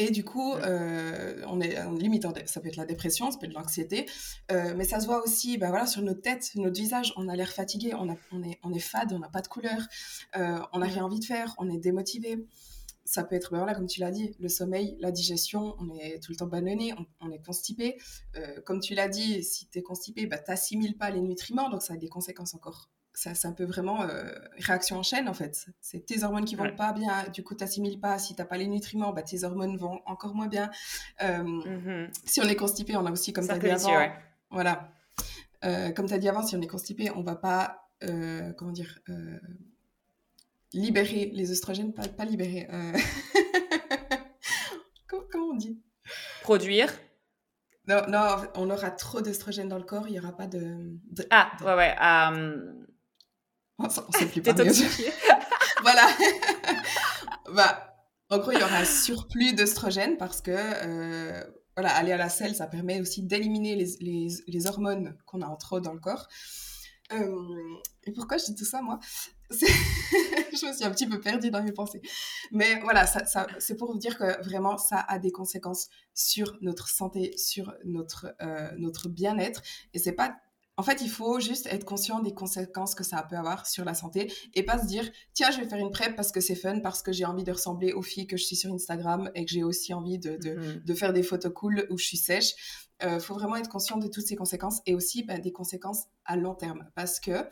Et 0.00 0.12
du 0.12 0.24
coup, 0.24 0.54
euh, 0.54 1.42
on 1.48 1.60
est 1.60 1.76
en 1.80 1.92
limite, 1.92 2.24
ça 2.46 2.60
peut 2.60 2.68
être 2.68 2.76
la 2.76 2.86
dépression, 2.86 3.32
ça 3.32 3.38
peut 3.38 3.46
être 3.46 3.52
l'anxiété, 3.52 4.06
euh, 4.52 4.72
mais 4.76 4.84
ça 4.84 5.00
se 5.00 5.06
voit 5.06 5.24
aussi 5.24 5.58
bah 5.58 5.70
voilà, 5.70 5.88
sur 5.88 6.02
notre 6.02 6.22
tête, 6.22 6.52
notre 6.54 6.78
visage, 6.78 7.12
on 7.16 7.28
a 7.28 7.34
l'air 7.34 7.50
fatigué, 7.50 7.94
on, 7.94 8.08
a, 8.08 8.14
on, 8.30 8.44
est, 8.44 8.60
on 8.62 8.72
est 8.72 8.78
fade, 8.78 9.12
on 9.12 9.18
n'a 9.18 9.28
pas 9.28 9.42
de 9.42 9.48
couleur, 9.48 9.80
euh, 10.36 10.60
on 10.72 10.78
n'a 10.78 10.86
rien 10.86 11.04
envie 11.04 11.18
de 11.18 11.24
faire, 11.24 11.52
on 11.58 11.68
est 11.68 11.78
démotivé. 11.78 12.46
Ça 13.04 13.24
peut 13.24 13.34
être, 13.34 13.50
bah 13.50 13.58
voilà, 13.58 13.74
comme 13.74 13.86
tu 13.86 13.98
l'as 13.98 14.12
dit, 14.12 14.36
le 14.38 14.48
sommeil, 14.48 14.96
la 15.00 15.10
digestion, 15.10 15.74
on 15.80 15.96
est 15.96 16.22
tout 16.22 16.30
le 16.30 16.36
temps 16.36 16.46
ballonné, 16.46 16.94
on, 17.20 17.32
est 17.32 17.42
constipé. 17.42 17.96
comme 18.66 18.80
tu 18.80 18.94
l'as 18.94 19.08
dit, 19.08 19.42
si 19.42 19.66
tu 19.66 19.78
es 19.78 19.82
constipé, 19.82 20.26
bah, 20.26 20.38
tu 20.38 20.50
n'assimiles 20.50 20.96
pas 20.96 21.10
les 21.10 21.22
nutriments, 21.22 21.70
donc 21.70 21.82
ça 21.82 21.94
a 21.94 21.96
des 21.96 22.08
conséquences 22.08 22.54
encore 22.54 22.90
c'est 23.18 23.46
un 23.46 23.52
peu 23.52 23.64
vraiment 23.64 24.02
euh, 24.02 24.30
réaction 24.58 24.96
en 24.96 25.02
chaîne 25.02 25.28
en 25.28 25.34
fait. 25.34 25.66
C'est 25.80 26.06
tes 26.06 26.22
hormones 26.22 26.44
qui 26.44 26.54
vont 26.54 26.74
pas 26.76 26.92
bien, 26.92 27.24
du 27.32 27.42
coup 27.42 27.54
tu 27.54 27.64
n'assimiles 27.64 27.98
pas. 27.98 28.18
Si 28.18 28.34
tu 28.34 28.40
n'as 28.40 28.46
pas 28.46 28.56
les 28.56 28.68
nutriments, 28.68 29.12
bah, 29.12 29.22
tes 29.22 29.44
hormones 29.44 29.76
vont 29.76 30.00
encore 30.06 30.34
moins 30.34 30.46
bien. 30.46 30.70
Euh, 31.22 31.42
mm-hmm. 31.42 32.10
Si 32.24 32.40
on 32.40 32.44
est 32.44 32.56
constipé, 32.56 32.96
on 32.96 33.06
a 33.06 33.10
aussi, 33.10 33.32
comme 33.32 33.46
tu 33.46 33.52
as 33.52 33.58
dit 33.58 33.68
avant, 33.68 34.12
voilà. 34.50 34.92
Euh, 35.64 35.90
comme 35.90 36.06
tu 36.06 36.14
as 36.14 36.18
dit 36.18 36.28
avant, 36.28 36.46
si 36.46 36.54
on 36.54 36.60
est 36.60 36.68
constipé, 36.68 37.10
on 37.10 37.22
va 37.22 37.34
pas, 37.34 37.88
comment 38.56 38.72
dire, 38.72 39.00
libérer 40.72 41.30
les 41.34 41.50
oestrogènes, 41.50 41.92
pas, 41.92 42.06
pas 42.06 42.24
libérer. 42.24 42.68
comment 45.08 45.52
on 45.52 45.56
dit? 45.56 45.80
Produire. 46.42 46.92
Non, 47.88 48.02
non, 48.06 48.36
on 48.54 48.70
aura 48.70 48.90
trop 48.90 49.22
d'estrogène 49.22 49.68
dans 49.68 49.78
le 49.78 49.84
corps, 49.84 50.06
il 50.08 50.12
n'y 50.12 50.20
aura 50.20 50.36
pas 50.36 50.46
de, 50.46 50.92
Ah, 51.30 51.50
ouais, 51.62 51.74
ouais. 51.74 51.96
Euh, 52.00 52.74
on 53.82 53.84
ne 53.84 54.18
sait 54.18 54.26
plus 54.26 54.42
parler. 54.42 54.70
voilà. 55.82 56.08
bah, 57.54 57.94
en 58.30 58.38
gros, 58.38 58.52
il 58.52 58.58
y 58.58 58.62
aura 58.62 58.78
un 58.78 58.84
surplus 58.84 59.54
d'œstrogène 59.54 60.16
parce 60.16 60.40
que 60.40 60.50
euh, 60.54 61.42
voilà, 61.76 61.94
aller 61.94 62.12
à 62.12 62.16
la 62.16 62.28
selle, 62.28 62.54
ça 62.54 62.66
permet 62.66 63.00
aussi 63.00 63.22
d'éliminer 63.22 63.76
les, 63.76 63.96
les, 64.00 64.28
les, 64.46 64.66
hormones 64.66 65.16
qu'on 65.26 65.42
a 65.42 65.46
en 65.46 65.56
trop 65.56 65.80
dans 65.80 65.92
le 65.92 66.00
corps. 66.00 66.28
Euh, 67.12 67.78
et 68.04 68.12
pourquoi 68.12 68.36
je 68.36 68.46
dis 68.46 68.54
tout 68.54 68.64
ça, 68.64 68.82
moi? 68.82 68.98
Je 69.50 70.66
me 70.66 70.72
suis 70.72 70.84
un 70.84 70.90
petit 70.90 71.06
peu 71.06 71.20
perdue 71.20 71.50
dans 71.50 71.62
mes 71.62 71.72
pensées. 71.72 72.02
Mais 72.50 72.80
voilà, 72.80 73.06
ça, 73.06 73.24
ça, 73.24 73.46
c'est 73.58 73.76
pour 73.76 73.92
vous 73.92 73.98
dire 73.98 74.18
que 74.18 74.42
vraiment, 74.44 74.76
ça 74.76 74.98
a 75.08 75.18
des 75.18 75.30
conséquences 75.30 75.88
sur 76.14 76.58
notre 76.60 76.88
santé, 76.88 77.36
sur 77.38 77.72
notre, 77.84 78.34
euh, 78.42 78.70
notre 78.76 79.08
bien-être. 79.08 79.62
Et 79.94 79.98
c'est 79.98 80.12
pas 80.12 80.36
en 80.78 80.84
fait, 80.84 81.02
il 81.02 81.10
faut 81.10 81.40
juste 81.40 81.66
être 81.66 81.84
conscient 81.84 82.20
des 82.20 82.32
conséquences 82.32 82.94
que 82.94 83.02
ça 83.02 83.20
peut 83.28 83.36
avoir 83.36 83.66
sur 83.66 83.84
la 83.84 83.94
santé 83.94 84.32
et 84.54 84.62
pas 84.62 84.78
se 84.78 84.86
dire 84.86 85.10
tiens, 85.34 85.50
je 85.50 85.60
vais 85.60 85.68
faire 85.68 85.80
une 85.80 85.90
prep 85.90 86.14
parce 86.14 86.30
que 86.30 86.40
c'est 86.40 86.54
fun, 86.54 86.78
parce 86.78 87.02
que 87.02 87.10
j'ai 87.10 87.24
envie 87.24 87.42
de 87.42 87.50
ressembler 87.50 87.92
aux 87.92 88.02
filles 88.02 88.28
que 88.28 88.36
je 88.36 88.44
suis 88.44 88.54
sur 88.54 88.72
Instagram 88.72 89.28
et 89.34 89.44
que 89.44 89.50
j'ai 89.50 89.64
aussi 89.64 89.92
envie 89.92 90.20
de, 90.20 90.36
de, 90.36 90.54
mhm. 90.54 90.82
de, 90.84 90.94
faire 90.94 91.12
des 91.12 91.24
photos 91.24 91.52
cool 91.52 91.84
où 91.90 91.98
je 91.98 92.04
suis 92.04 92.16
sèche. 92.16 92.86
Il 93.02 93.08
euh, 93.08 93.18
faut 93.18 93.34
vraiment 93.34 93.56
être 93.56 93.68
conscient 93.68 93.96
de 93.96 94.06
toutes 94.06 94.26
ces 94.26 94.36
conséquences 94.36 94.80
et 94.86 94.94
aussi 94.94 95.24
ben, 95.24 95.40
des 95.40 95.50
conséquences 95.50 96.04
à 96.24 96.36
long 96.36 96.54
terme 96.54 96.88
parce 96.94 97.18
que. 97.18 97.44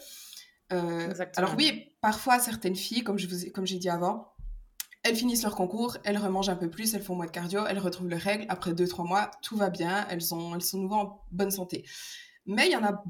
Euh, 0.72 1.12
alors 1.36 1.54
oui, 1.58 1.96
parfois 2.00 2.38
certaines 2.38 2.76
filles, 2.76 3.02
comme 3.02 3.18
je 3.18 3.26
vous 3.26 3.50
comme 3.52 3.66
j'ai 3.66 3.78
dit 3.78 3.88
avant, 3.88 4.36
elles 5.02 5.16
finissent 5.16 5.42
leur 5.42 5.54
concours, 5.54 5.96
elles 6.04 6.18
remangent 6.18 6.48
un 6.48 6.56
peu 6.56 6.70
plus, 6.70 6.94
elles 6.94 7.02
font 7.02 7.14
moins 7.14 7.26
de 7.26 7.30
cardio, 7.32 7.64
elles 7.66 7.78
retrouvent 7.78 8.08
leurs 8.08 8.20
règles. 8.20 8.44
Après 8.48 8.72
2-3 8.72 9.06
mois, 9.06 9.30
tout 9.42 9.56
va 9.56 9.70
bien, 9.70 10.06
elles, 10.10 10.22
sont 10.22 10.54
elles 10.54 10.62
sont 10.62 10.78
nouveau 10.78 10.94
en 10.94 11.24
bonne 11.30 11.50
santé. 11.50 11.84
Mais 12.46 12.66
il 12.66 12.72
y 12.72 12.76
en 12.76 12.84
a, 12.84 13.04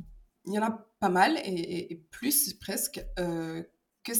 il 0.47 0.55
y 0.55 0.59
en 0.59 0.63
a 0.63 0.87
pas 0.99 1.09
mal, 1.09 1.39
et, 1.45 2.03
plus 2.11 2.55
presque, 2.55 3.05
euh, 3.19 3.63
que 4.03 4.13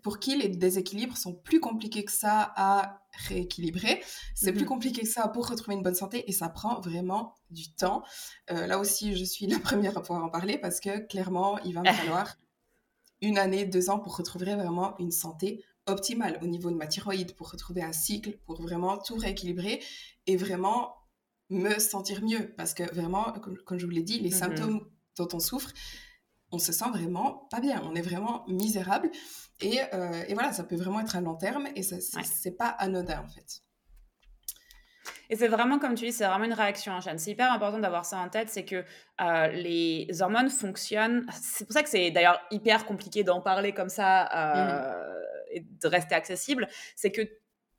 pour 0.00 0.18
qui 0.18 0.36
les 0.36 0.48
déséquilibres 0.48 1.16
sont 1.16 1.34
plus 1.34 1.60
compliqués 1.60 2.04
que 2.04 2.12
ça 2.12 2.52
à 2.56 3.02
rééquilibrer. 3.28 4.02
C'est 4.34 4.52
plus 4.52 4.62
mhm. 4.62 4.68
compliqué 4.68 5.02
que 5.02 5.08
ça 5.08 5.28
pour 5.28 5.48
retrouver 5.48 5.74
une 5.74 5.82
bonne 5.82 5.94
santé 5.94 6.28
et 6.28 6.32
ça 6.32 6.48
prend 6.48 6.80
vraiment 6.80 7.34
du 7.50 7.72
temps. 7.74 8.04
Euh, 8.50 8.66
là 8.66 8.78
aussi, 8.78 9.16
je 9.16 9.24
suis 9.24 9.46
la 9.46 9.58
première 9.58 9.96
à 9.98 10.02
pouvoir 10.02 10.24
en 10.24 10.30
parler 10.30 10.58
parce 10.58 10.80
que 10.80 10.98
clairement, 11.06 11.58
il 11.60 11.74
va 11.74 11.82
me 11.82 11.92
falloir 11.92 12.36
une 13.20 13.38
année, 13.38 13.64
deux 13.64 13.90
ans 13.90 13.98
pour 13.98 14.16
retrouver 14.16 14.54
vraiment 14.54 14.96
une 14.98 15.10
santé 15.10 15.64
optimale 15.86 16.38
au 16.42 16.46
niveau 16.46 16.70
de 16.70 16.76
ma 16.76 16.86
thyroïde, 16.86 17.34
pour 17.34 17.50
retrouver 17.50 17.82
un 17.82 17.92
cycle, 17.92 18.38
pour 18.44 18.60
vraiment 18.60 18.98
tout 18.98 19.16
rééquilibrer 19.16 19.82
et 20.26 20.36
vraiment 20.36 20.94
me 21.50 21.78
sentir 21.78 22.22
mieux. 22.22 22.54
Parce 22.56 22.74
que 22.74 22.82
vraiment, 22.94 23.32
comme, 23.64 23.78
je 23.78 23.84
vous 23.84 23.92
l'ai 23.92 24.02
dit, 24.02 24.18
les 24.20 24.30
mmh 24.30 24.32
symptômes 24.32 24.80
dont 25.16 25.28
on 25.32 25.38
souffre, 25.38 25.70
on 26.52 26.58
se 26.58 26.72
sent 26.72 26.88
vraiment 26.92 27.46
pas 27.50 27.60
bien. 27.60 27.82
On 27.84 27.94
est 27.94 28.02
vraiment 28.02 28.44
misérable. 28.48 29.10
Et, 29.60 29.80
euh, 29.94 30.24
et 30.28 30.34
voilà, 30.34 30.52
ça 30.52 30.64
peut 30.64 30.76
vraiment 30.76 31.00
être 31.00 31.16
à 31.16 31.20
long 31.20 31.36
terme 31.36 31.66
et 31.74 31.82
c'est 31.82 32.56
pas 32.56 32.68
anodin 32.68 33.20
en 33.20 33.28
fait. 33.28 33.62
Et 35.28 35.36
c'est 35.36 35.48
vraiment, 35.48 35.78
comme 35.78 35.94
tu 35.94 36.04
dis, 36.04 36.12
c'est 36.12 36.26
vraiment 36.26 36.44
une 36.44 36.52
réaction 36.52 36.92
en 36.92 37.00
chaîne. 37.00 37.18
C'est 37.18 37.32
hyper 37.32 37.52
important 37.52 37.78
d'avoir 37.78 38.04
ça 38.04 38.18
en 38.18 38.28
tête, 38.28 38.48
c'est 38.48 38.64
que 38.64 38.84
euh, 39.20 39.48
les 39.48 40.08
hormones 40.20 40.50
fonctionnent. 40.50 41.26
C'est 41.40 41.64
pour 41.64 41.72
ça 41.72 41.82
que 41.82 41.88
c'est 41.88 42.10
d'ailleurs 42.10 42.40
hyper 42.50 42.84
compliqué 42.84 43.24
d'en 43.24 43.40
parler 43.40 43.72
comme 43.72 43.88
ça 43.88 44.28
euh, 44.32 44.92
mmh 44.92 45.16
et 45.52 45.60
de 45.60 45.88
rester 45.88 46.14
accessible. 46.14 46.68
C'est 46.96 47.12
que 47.12 47.22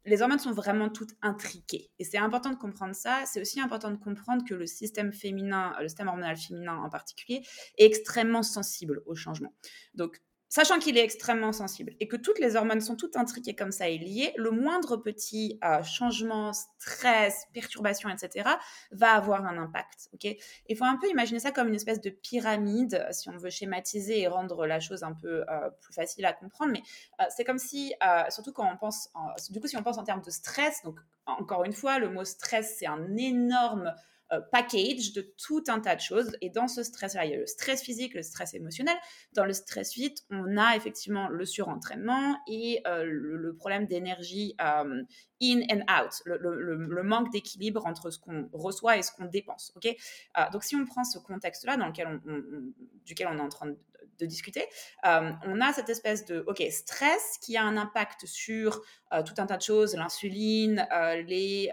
les 0.07 0.21
hormones 0.21 0.39
sont 0.39 0.53
vraiment 0.53 0.89
toutes 0.89 1.11
intriquées. 1.21 1.91
Et 1.99 2.05
c'est 2.05 2.17
important 2.17 2.49
de 2.49 2.55
comprendre 2.55 2.95
ça. 2.95 3.23
C'est 3.25 3.41
aussi 3.41 3.59
important 3.59 3.91
de 3.91 3.97
comprendre 3.97 4.43
que 4.47 4.53
le 4.53 4.65
système 4.65 5.11
féminin, 5.11 5.75
le 5.81 5.89
système 5.89 6.07
hormonal 6.07 6.37
féminin 6.37 6.77
en 6.77 6.89
particulier, 6.89 7.43
est 7.77 7.85
extrêmement 7.85 8.43
sensible 8.43 9.03
au 9.05 9.15
changement. 9.15 9.53
Donc, 9.93 10.21
sachant 10.49 10.79
qu'il 10.79 10.97
est 10.97 11.03
extrêmement 11.03 11.51
sensible 11.51 11.93
et 11.99 12.07
que 12.07 12.15
toutes 12.15 12.39
les 12.39 12.55
hormones 12.55 12.81
sont 12.81 12.95
toutes 12.95 13.15
intriquées 13.17 13.55
comme 13.55 13.71
ça 13.71 13.89
et 13.89 13.97
liées, 13.97 14.33
le 14.37 14.51
moindre 14.51 14.97
petit 14.97 15.59
euh, 15.63 15.83
changement, 15.83 16.53
stress, 16.53 17.47
perturbation, 17.53 18.09
etc., 18.09 18.49
va 18.91 19.11
avoir 19.11 19.45
un 19.45 19.57
impact. 19.57 20.09
Ok? 20.13 20.35
Il 20.67 20.77
faut 20.77 20.85
un 20.85 20.97
peu 20.97 21.09
imaginer 21.09 21.39
ça 21.39 21.51
comme 21.51 21.67
une 21.67 21.75
espèce 21.75 22.01
de 22.01 22.09
pyramide, 22.09 23.05
si 23.11 23.29
on 23.29 23.37
veut 23.37 23.49
schématiser 23.49 24.21
et 24.21 24.27
rendre 24.27 24.65
la 24.65 24.79
chose 24.79 25.03
un 25.03 25.13
peu 25.13 25.43
euh, 25.49 25.69
plus 25.81 25.93
facile 25.93 26.25
à 26.25 26.33
comprendre. 26.33 26.71
Mais 26.71 26.83
euh, 27.21 27.25
c'est 27.35 27.43
comme 27.43 27.59
si, 27.59 27.93
surtout 28.29 28.53
quand 28.53 28.69
on 28.71 28.77
pense, 28.77 29.09
du 29.49 29.59
coup, 29.59 29.67
si 29.67 29.77
on 29.77 29.83
pense 29.83 29.97
en 29.97 30.03
termes 30.03 30.21
de 30.21 30.31
stress, 30.31 30.81
donc 30.83 30.99
encore 31.25 31.65
une 31.65 31.73
fois, 31.73 31.99
le 31.99 32.09
mot 32.09 32.23
stress, 32.23 32.77
c'est 32.79 32.87
un 32.87 33.15
énorme 33.17 33.93
euh, 34.33 34.41
package 34.51 35.13
de 35.13 35.33
tout 35.37 35.63
un 35.67 35.79
tas 35.79 35.95
de 35.95 36.01
choses. 36.01 36.35
Et 36.41 36.49
dans 36.49 36.67
ce 36.67 36.83
stress-là, 36.83 37.25
il 37.25 37.31
y 37.31 37.33
a 37.33 37.37
le 37.37 37.45
stress 37.45 37.81
physique, 37.81 38.13
le 38.13 38.21
stress 38.21 38.53
émotionnel. 38.53 38.95
Dans 39.33 39.45
le 39.45 39.53
stress 39.53 39.93
vite, 39.93 40.19
on 40.29 40.57
a 40.57 40.75
effectivement 40.75 41.29
le 41.29 41.45
surentraînement 41.45 42.37
et 42.47 42.81
euh, 42.87 43.03
le, 43.05 43.55
problème 43.55 43.87
d'énergie 43.87 44.55
euh, 44.61 45.01
in 45.41 45.61
and 45.71 45.81
out, 45.89 46.11
le, 46.25 47.03
manque 47.03 47.31
d'équilibre 47.31 47.85
entre 47.85 48.09
ce 48.11 48.19
qu'on 48.19 48.49
reçoit 48.51 48.97
et 48.97 49.01
ce 49.01 49.11
qu'on 49.11 49.25
dépense. 49.25 49.71
Ok? 49.75 49.95
Donc 50.51 50.63
si 50.63 50.75
on 50.75 50.85
prend 50.85 51.03
ce 51.03 51.19
contexte-là 51.19 51.77
dans 51.77 51.87
lequel 51.87 52.19
duquel 53.05 53.27
on 53.31 53.37
est 53.37 53.41
en 53.41 53.49
train 53.49 53.67
de 53.67 53.77
de 54.19 54.25
discuter, 54.25 54.65
euh, 55.05 55.31
on 55.45 55.61
a 55.61 55.73
cette 55.73 55.89
espèce 55.89 56.25
de 56.25 56.45
stress 56.69 57.37
qui 57.41 57.57
a 57.57 57.63
un 57.63 57.77
impact 57.77 58.25
sur 58.25 58.81
euh, 59.13 59.23
tout 59.23 59.33
un 59.37 59.45
tas 59.45 59.57
de 59.57 59.61
choses, 59.61 59.95
l'insuline, 59.95 60.87
euh, 60.93 61.21
les 61.21 61.71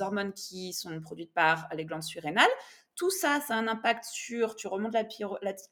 hormones 0.00 0.32
qui 0.32 0.72
sont 0.72 1.00
produites 1.00 1.32
par 1.32 1.68
les 1.74 1.84
glandes 1.84 2.02
surrénales. 2.02 2.50
Tout 2.96 3.10
ça, 3.10 3.40
ça 3.40 3.54
a 3.54 3.56
un 3.56 3.68
impact 3.68 4.04
sur, 4.04 4.56
tu 4.56 4.66
remontes 4.66 4.92
la, 4.92 5.04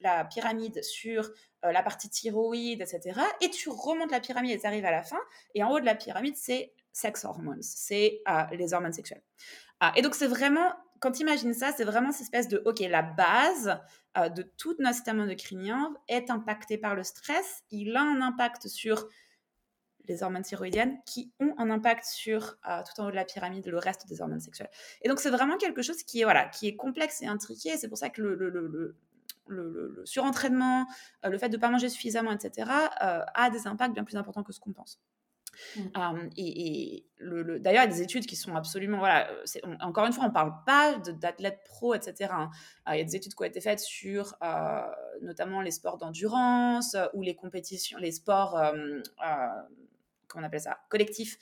la, 0.00 0.24
pyramide 0.24 0.82
sur 0.82 1.30
la 1.62 1.82
partie 1.82 2.08
thyroïde, 2.08 2.80
etc. 2.80 3.20
Et 3.42 3.50
tu 3.50 3.68
remontes 3.68 4.10
la 4.10 4.20
pyramide 4.20 4.52
et 4.52 4.58
tu 4.58 4.66
arrives 4.66 4.86
à 4.86 4.90
la 4.90 5.02
fin. 5.02 5.18
Et 5.54 5.62
en 5.62 5.70
haut 5.70 5.80
de 5.80 5.84
la 5.84 5.94
pyramide, 5.94 6.36
c'est 6.36 6.72
sex 6.92 7.24
hormones, 7.24 7.62
c'est 7.62 8.22
les 8.52 8.72
hormones 8.72 8.94
sexuelles. 8.94 9.22
Ah, 9.80 9.92
et 9.96 10.02
donc, 10.02 10.14
c'est 10.14 10.26
vraiment 10.26 10.72
quand 11.00 11.12
tu 11.12 11.22
imagines 11.22 11.54
ça, 11.54 11.72
c'est 11.76 11.84
vraiment 11.84 12.12
cette 12.12 12.22
espèce 12.22 12.48
de, 12.48 12.62
OK, 12.64 12.80
la 12.80 13.02
base 13.02 13.78
euh, 14.16 14.28
de 14.28 14.42
tout 14.42 14.74
notre 14.78 14.96
système 14.96 15.20
endocrinien 15.20 15.94
est 16.08 16.30
impactée 16.30 16.78
par 16.78 16.94
le 16.94 17.02
stress. 17.02 17.62
Il 17.70 17.96
a 17.96 18.02
un 18.02 18.20
impact 18.20 18.68
sur 18.68 19.06
les 20.06 20.22
hormones 20.22 20.42
thyroïdiennes 20.42 20.98
qui 21.04 21.32
ont 21.38 21.54
un 21.58 21.70
impact 21.70 22.04
sur 22.04 22.56
euh, 22.68 22.82
tout 22.82 23.00
en 23.00 23.06
haut 23.06 23.10
de 23.10 23.16
la 23.16 23.26
pyramide 23.26 23.66
le 23.66 23.78
reste 23.78 24.08
des 24.08 24.20
hormones 24.20 24.40
sexuelles. 24.40 24.70
Et 25.02 25.08
donc, 25.08 25.20
c'est 25.20 25.30
vraiment 25.30 25.56
quelque 25.56 25.82
chose 25.82 26.02
qui 26.02 26.20
est, 26.20 26.24
voilà, 26.24 26.46
qui 26.46 26.66
est 26.66 26.76
complexe 26.76 27.22
et 27.22 27.26
intriqué. 27.26 27.76
C'est 27.76 27.88
pour 27.88 27.98
ça 27.98 28.08
que 28.08 28.22
le, 28.22 28.96
surentraînement, 30.04 30.86
euh, 31.24 31.28
le 31.28 31.38
fait 31.38 31.48
de 31.48 31.56
ne 31.56 31.60
pas 31.60 31.70
manger 31.70 31.88
suffisamment, 31.88 32.32
etc., 32.32 32.70
a 33.00 33.50
des 33.50 33.66
impacts 33.66 33.94
bien 33.94 34.04
plus 34.04 34.16
importants 34.16 34.42
que 34.42 34.52
ce 34.52 34.60
qu'on 34.60 34.72
pense. 34.72 34.98
Mmh. 35.76 36.28
et, 36.36 37.04
le, 37.18 37.58
d'ailleurs, 37.58 37.84
il 37.84 37.90
y 37.90 37.92
a 37.92 37.96
des 37.96 38.02
études 38.02 38.26
qui 38.26 38.36
sont 38.36 38.54
absolument. 38.54 38.98
Voilà, 38.98 39.28
encore 39.80 40.06
une 40.06 40.12
fois, 40.12 40.24
on 40.24 40.28
ne 40.28 40.32
parle 40.32 40.54
pas 40.64 40.96
d'athlètes 40.98 41.60
pro, 41.64 41.94
etc. 41.94 42.30
Hein. 42.32 42.50
il 42.88 42.98
y 42.98 43.00
a 43.00 43.04
des 43.04 43.16
études 43.16 43.34
qui 43.34 43.42
ont 43.42 43.46
été 43.46 43.60
faites 43.60 43.80
sur 43.80 44.36
notamment 45.22 45.60
les 45.60 45.70
sports 45.70 45.98
d'endurance 45.98 46.96
ou 47.14 47.22
les 47.22 47.34
compétitions, 47.34 47.98
les 47.98 48.12
sports. 48.12 48.60
comment 50.28 50.44
on 50.44 50.46
appelle 50.46 50.60
ça 50.60 50.78
Collectifs. 50.90 51.38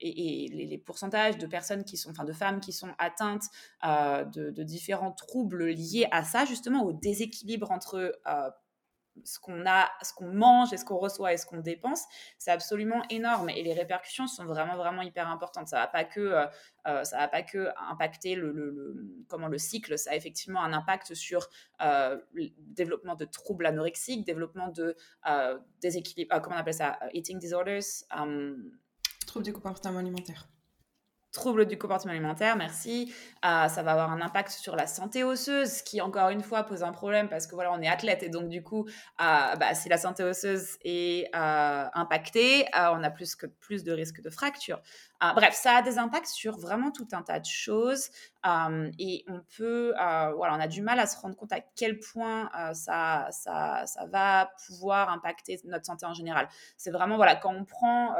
et, 0.00 0.48
les, 0.50 0.78
pourcentages 0.78 1.38
de 1.38 1.46
personnes 1.46 1.84
qui 1.84 1.96
sont, 1.96 2.10
enfin 2.10 2.24
de 2.24 2.32
femmes 2.32 2.60
qui 2.60 2.72
sont 2.72 2.90
atteintes 2.98 3.46
de, 3.82 4.62
différents 4.62 5.12
troubles 5.12 5.68
liés 5.68 6.06
à 6.10 6.22
ça, 6.22 6.44
justement 6.44 6.84
au 6.84 6.92
déséquilibre 6.92 7.70
entre 7.70 8.18
ce 9.24 9.38
qu'on 9.38 9.66
a, 9.66 9.88
ce 10.02 10.12
qu'on 10.12 10.32
mange 10.32 10.72
et 10.72 10.76
ce 10.76 10.84
qu'on 10.84 10.98
reçoit 10.98 11.32
et 11.32 11.36
ce 11.36 11.46
qu'on 11.46 11.60
dépense, 11.60 12.04
c'est 12.38 12.50
absolument 12.50 13.02
énorme. 13.10 13.50
Et 13.50 13.62
les 13.62 13.72
répercussions 13.72 14.26
sont 14.26 14.44
vraiment 14.44 14.76
vraiment 14.76 15.02
hyper 15.02 15.28
importantes. 15.28 15.68
Ça 15.68 15.78
va 15.78 15.86
pas 15.86 16.04
que 16.04 16.20
euh, 16.20 16.46
euh, 16.86 17.04
ça 17.04 17.18
va 17.18 17.28
pas 17.28 17.42
que 17.42 17.68
impacter 17.90 18.34
le, 18.34 19.24
comment 19.28 19.48
le 19.48 19.58
cycle, 19.58 19.98
ça 19.98 20.12
a 20.12 20.14
effectivement 20.14 20.62
un 20.62 20.72
impact 20.72 21.14
sur 21.14 21.48
euh, 21.82 22.18
le 22.32 22.48
développement 22.58 23.14
de 23.14 23.24
troubles 23.24 23.66
anorexiques, 23.66 24.24
développement 24.24 24.68
de 24.68 24.96
déséquilibre, 25.80 26.40
comment 26.42 26.56
on 26.56 26.60
appelle 26.60 26.74
ça, 26.74 26.98
eating 27.12 27.38
disorders, 27.38 27.82
troubles 29.26 29.44
du 29.44 29.52
comportement 29.52 29.98
alimentaire 29.98 30.48
troubles 31.32 31.66
du 31.66 31.78
comportement 31.78 32.12
alimentaire, 32.12 32.56
merci. 32.56 33.12
Euh, 33.44 33.68
ça 33.68 33.82
va 33.82 33.92
avoir 33.92 34.10
un 34.10 34.20
impact 34.20 34.50
sur 34.50 34.76
la 34.76 34.86
santé 34.86 35.24
osseuse, 35.24 35.68
ce 35.68 35.82
qui 35.82 36.00
encore 36.00 36.30
une 36.30 36.42
fois 36.42 36.64
pose 36.64 36.82
un 36.82 36.92
problème 36.92 37.28
parce 37.28 37.46
que 37.46 37.54
voilà, 37.54 37.72
on 37.72 37.80
est 37.80 37.88
athlète 37.88 38.22
et 38.22 38.28
donc 38.28 38.48
du 38.48 38.62
coup, 38.62 38.86
euh, 39.20 39.56
bah, 39.56 39.74
si 39.74 39.88
la 39.88 39.98
santé 39.98 40.24
osseuse 40.24 40.78
est 40.82 41.28
euh, 41.34 41.84
impactée, 41.94 42.66
on 42.74 43.02
a 43.02 43.10
plus 43.10 43.36
que 43.36 43.46
plus 43.46 43.84
de 43.84 43.92
risques 43.92 44.22
de 44.22 44.30
fracture. 44.30 44.80
bref, 45.20 45.54
ça 45.54 45.76
a 45.76 45.82
des 45.82 45.98
impacts 45.98 46.28
sur 46.28 46.58
vraiment 46.58 46.90
tout 46.90 47.08
un 47.12 47.22
tas 47.22 47.40
de 47.40 47.46
choses 47.46 48.10
et 48.98 49.24
on 49.28 49.40
peut, 49.56 49.92
voilà, 50.36 50.54
on 50.54 50.60
a 50.60 50.68
du 50.68 50.80
mal 50.80 50.98
à 50.98 51.06
se 51.06 51.18
rendre 51.20 51.36
compte 51.36 51.52
à 51.52 51.60
quel 51.76 51.98
point 52.00 52.50
ça, 52.72 53.28
ça, 53.30 53.84
ça, 53.86 54.06
va 54.06 54.50
pouvoir 54.66 55.10
impacter 55.10 55.60
notre 55.64 55.86
santé 55.86 56.06
en 56.06 56.14
général. 56.14 56.48
C'est 56.76 56.90
vraiment 56.90 57.16
voilà, 57.16 57.36
quand 57.36 57.54
on 57.54 57.64
prend 57.64 58.14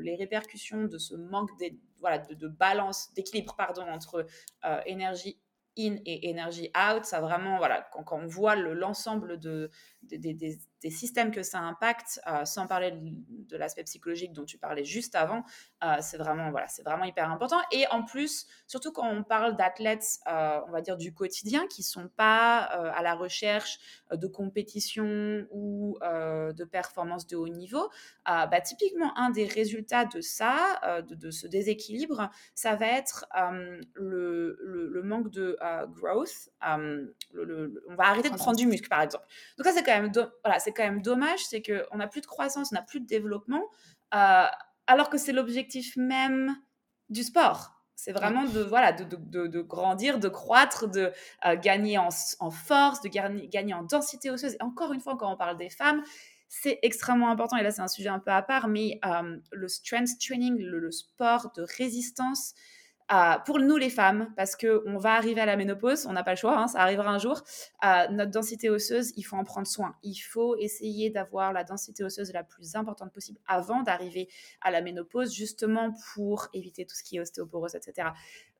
les 0.00 0.14
répercussions 0.14 0.84
de 0.84 0.98
ce 0.98 1.14
manque 1.14 1.50
voilà, 2.02 2.18
de, 2.18 2.48
balance, 2.48 3.14
d'équilibre 3.14 3.54
pardon, 3.56 3.86
entre 3.88 4.26
énergie 4.84 5.40
in 5.78 5.96
et 6.04 6.28
énergie 6.28 6.70
out. 6.76 7.04
Ça 7.04 7.20
vraiment, 7.20 7.56
voilà, 7.56 7.88
quand, 7.92 8.18
on 8.18 8.26
voit 8.26 8.56
l'ensemble 8.56 9.38
de, 9.38 9.70
des 10.02 10.58
systèmes 10.90 11.30
que 11.30 11.42
ça 11.42 11.60
impacte, 11.60 12.20
euh, 12.26 12.44
sans 12.44 12.66
parler 12.66 12.92
de, 12.92 13.56
l'aspect 13.56 13.84
psychologique 13.84 14.32
dont 14.32 14.44
tu 14.44 14.58
parlais 14.58 14.84
juste 14.84 15.14
avant, 15.14 15.44
euh, 15.84 15.96
c'est 16.00 16.16
vraiment, 16.16 16.50
voilà, 16.50 16.68
c'est 16.68 16.82
vraiment 16.82 17.04
hyper 17.04 17.30
important. 17.30 17.60
Et 17.70 17.86
en 17.88 18.02
plus, 18.02 18.46
surtout 18.66 18.92
quand 18.92 19.08
on 19.08 19.22
parle 19.22 19.56
d'athlètes, 19.56 20.18
euh, 20.26 20.60
on 20.66 20.72
va 20.72 20.80
dire 20.80 20.96
du 20.96 21.12
quotidien, 21.14 21.66
qui 21.68 21.82
sont 21.82 22.08
pas 22.08 22.58
à 22.62 23.02
la 23.02 23.14
recherche 23.14 23.78
de 24.12 24.26
compétition 24.26 25.46
ou 25.50 25.98
de 26.00 26.64
performance 26.64 27.26
de 27.26 27.36
haut 27.36 27.48
niveau, 27.48 27.88
bah, 28.26 28.60
typiquement 28.60 29.16
un 29.18 29.30
des 29.30 29.46
résultats 29.46 30.04
de 30.04 30.20
ça, 30.20 31.02
de, 31.08 31.30
ce 31.30 31.46
déséquilibre, 31.46 32.30
ça 32.54 32.74
va 32.76 32.86
être 32.86 33.26
le, 33.94 34.58
le, 34.62 35.02
manque 35.02 35.30
de 35.30 35.56
growth. 35.88 36.50
on 36.62 37.94
va 37.94 38.04
arrêter 38.04 38.30
de 38.30 38.36
prendre 38.36 38.56
du 38.56 38.66
muscle, 38.66 38.88
par 38.88 39.02
exemple. 39.02 39.26
Donc 39.58 39.66
ça, 39.66 39.72
c'est 39.72 39.82
quand 39.82 40.00
même, 40.00 40.12
voilà, 40.44 40.58
c'est 40.58 40.71
quand 40.72 40.84
même 40.84 41.02
dommage, 41.02 41.44
c'est 41.44 41.62
qu'on 41.62 41.96
n'a 41.96 42.06
plus 42.06 42.20
de 42.20 42.26
croissance, 42.26 42.70
on 42.72 42.74
n'a 42.74 42.82
plus 42.82 43.00
de 43.00 43.06
développement, 43.06 43.62
euh, 44.14 44.46
alors 44.86 45.10
que 45.10 45.18
c'est 45.18 45.32
l'objectif 45.32 45.96
même 45.96 46.56
du 47.08 47.22
sport. 47.22 47.82
C'est 47.94 48.12
vraiment 48.12 48.44
de, 48.44 48.60
voilà, 48.60 48.92
de, 48.92 49.04
de, 49.06 49.60
grandir, 49.60 50.18
de 50.18 50.28
croître, 50.28 50.88
de 50.88 51.12
euh, 51.46 51.56
gagner 51.56 51.98
en, 51.98 52.08
en, 52.40 52.50
force, 52.50 53.00
de 53.00 53.08
gagner, 53.08 53.46
gagner 53.48 53.74
en 53.74 53.84
densité 53.84 54.30
osseuse. 54.30 54.54
Et 54.54 54.62
encore 54.62 54.92
une 54.92 55.00
fois, 55.00 55.16
quand 55.16 55.32
on 55.32 55.36
parle 55.36 55.56
des 55.56 55.70
femmes, 55.70 56.02
c'est 56.48 56.80
extrêmement 56.82 57.30
important. 57.30 57.56
Et 57.56 57.62
là, 57.62 57.70
c'est 57.70 57.80
un 57.80 57.88
sujet 57.88 58.08
un 58.08 58.18
peu 58.18 58.32
à 58.32 58.42
part, 58.42 58.66
mais 58.66 58.98
euh, 59.04 59.38
le 59.52 59.68
strength 59.68 60.18
training, 60.20 60.58
le 60.58 60.90
sport 60.90 61.52
de 61.56 61.64
résistance, 61.78 62.54
pour 63.44 63.58
nous 63.58 63.76
les 63.76 63.90
femmes, 63.90 64.32
parce 64.36 64.56
qu'on 64.56 64.98
va 64.98 65.12
arriver 65.14 65.40
à 65.40 65.46
la 65.46 65.56
ménopause, 65.56 66.06
on 66.06 66.12
n'a 66.12 66.24
pas 66.24 66.32
le 66.32 66.36
choix, 66.36 66.58
hein, 66.58 66.66
ça 66.66 66.80
arrivera 66.80 67.10
un 67.10 67.18
jour, 67.18 67.42
notre 68.10 68.30
densité 68.30 68.70
osseuse, 68.70 69.12
il 69.16 69.22
faut 69.22 69.36
en 69.36 69.44
prendre 69.44 69.66
soin. 69.66 69.94
Il 70.02 70.16
faut 70.16 70.56
essayer 70.56 71.10
d'avoir 71.10 71.52
la 71.52 71.64
densité 71.64 72.04
osseuse 72.04 72.32
la 72.32 72.42
plus 72.42 72.74
importante 72.74 73.12
possible 73.12 73.38
avant 73.46 73.82
d'arriver 73.82 74.28
à 74.60 74.70
la 74.70 74.80
ménopause, 74.80 75.34
justement 75.34 75.92
pour 76.14 76.48
éviter 76.54 76.86
tout 76.86 76.94
ce 76.94 77.02
qui 77.02 77.16
est 77.16 77.20
ostéoporose, 77.20 77.74
etc. 77.74 78.08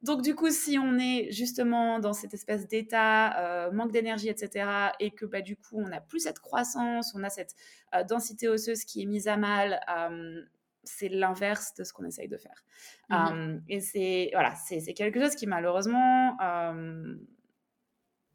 Donc 0.02 0.22
du 0.22 0.34
coup, 0.34 0.50
si 0.50 0.78
on 0.78 0.98
est 0.98 1.30
justement 1.30 2.00
dans 2.00 2.12
cette 2.12 2.34
espèce 2.34 2.66
d'état, 2.66 3.38
euh, 3.38 3.70
manque 3.70 3.92
d'énergie, 3.92 4.28
etc., 4.28 4.66
et 4.98 5.12
que 5.12 5.24
bah, 5.24 5.40
du 5.40 5.56
coup, 5.56 5.78
on 5.78 5.88
n'a 5.88 6.00
plus 6.00 6.20
cette 6.20 6.40
croissance, 6.40 7.14
on 7.14 7.22
a 7.22 7.30
cette 7.30 7.54
euh, 7.94 8.02
densité 8.02 8.48
osseuse 8.48 8.84
qui 8.84 9.02
est 9.02 9.06
mise 9.06 9.28
à 9.28 9.36
mal, 9.36 9.80
euh, 9.96 10.42
c'est 10.84 11.08
l'inverse 11.08 11.74
de 11.74 11.84
ce 11.84 11.92
qu'on 11.92 12.04
essaye 12.04 12.28
de 12.28 12.36
faire. 12.36 12.64
Mmh 13.08 13.60
et 13.68 13.80
c'est 13.80 14.30
voilà, 14.32 14.54
c'est 14.54 14.94
quelque 14.94 15.20
chose 15.20 15.34
qui 15.34 15.46
malheureusement 15.46 16.36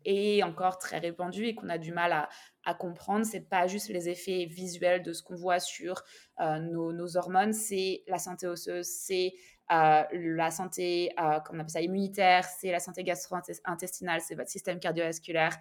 est 0.05 0.41
encore 0.43 0.77
très 0.77 0.99
répandu 0.99 1.45
et 1.45 1.55
qu'on 1.55 1.69
a 1.69 1.77
du 1.77 1.91
mal 1.91 2.13
à, 2.13 2.29
à 2.63 2.73
comprendre. 2.73 3.25
C'est 3.25 3.49
pas 3.49 3.67
juste 3.67 3.89
les 3.89 4.07
effets 4.09 4.45
visuels 4.45 5.03
de 5.03 5.11
ce 5.11 5.21
qu'on 5.21 5.35
voit 5.35 5.59
sur 5.59 6.03
nos, 6.39 6.93
nos, 6.93 7.17
hormones, 7.17 7.53
c'est 7.53 8.03
la 8.07 8.17
santé 8.17 8.47
osseuse, 8.47 8.87
c'est 8.87 9.33
la 9.69 10.51
santé, 10.51 11.11
on 11.17 11.59
appelle 11.59 11.69
ça 11.69 11.81
immunitaire, 11.81 12.45
c'est 12.45 12.71
la 12.71 12.79
santé 12.79 13.03
gastro-intestinale, 13.03 14.21
c'est 14.21 14.35
votre 14.35 14.49
système 14.49 14.79
cardiovasculaire, 14.79 15.57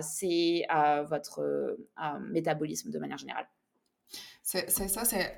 c'est 0.00 0.66
votre 1.08 1.76
métabolisme 2.20 2.90
de 2.90 2.98
manière 2.98 3.18
générale. 3.18 3.48
C'est 4.42 4.70
ça, 4.70 5.04
c'est 5.04 5.36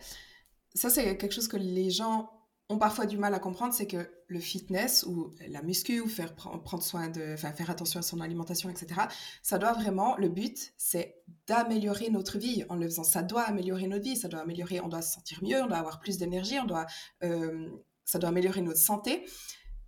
ça, 0.74 0.90
c'est 0.90 1.16
quelque 1.16 1.34
chose 1.34 1.48
que 1.48 1.56
les 1.56 1.90
gens 1.90 2.30
ont 2.68 2.78
parfois 2.78 3.06
du 3.06 3.16
mal 3.16 3.34
à 3.34 3.38
comprendre, 3.38 3.72
c'est 3.72 3.86
que 3.86 4.10
le 4.26 4.40
fitness 4.40 5.04
ou 5.04 5.34
la 5.48 5.62
muscu 5.62 6.00
ou 6.00 6.08
faire 6.08 6.34
prendre 6.34 6.82
soin 6.82 7.08
de, 7.08 7.32
enfin, 7.32 7.52
faire 7.52 7.70
attention 7.70 8.00
à 8.00 8.02
son 8.02 8.20
alimentation, 8.20 8.68
etc. 8.68 9.00
Ça 9.42 9.58
doit 9.58 9.72
vraiment, 9.72 10.16
le 10.18 10.28
but, 10.28 10.74
c'est 10.76 11.22
d'améliorer 11.46 12.10
notre 12.10 12.38
vie 12.38 12.64
en 12.68 12.76
le 12.76 12.86
faisant. 12.86 13.04
Ça 13.04 13.22
doit 13.22 13.42
améliorer 13.42 13.86
notre 13.86 14.04
vie, 14.04 14.16
ça 14.16 14.28
doit 14.28 14.40
améliorer, 14.40 14.80
on 14.80 14.88
doit 14.88 15.00
se 15.00 15.14
sentir 15.14 15.42
mieux, 15.42 15.62
on 15.62 15.66
doit 15.66 15.78
avoir 15.78 15.98
plus 15.98 16.18
d'énergie, 16.18 16.58
on 16.58 16.66
doit, 16.66 16.86
euh, 17.22 17.70
ça 18.04 18.18
doit 18.18 18.28
améliorer 18.28 18.60
notre 18.60 18.80
santé. 18.80 19.24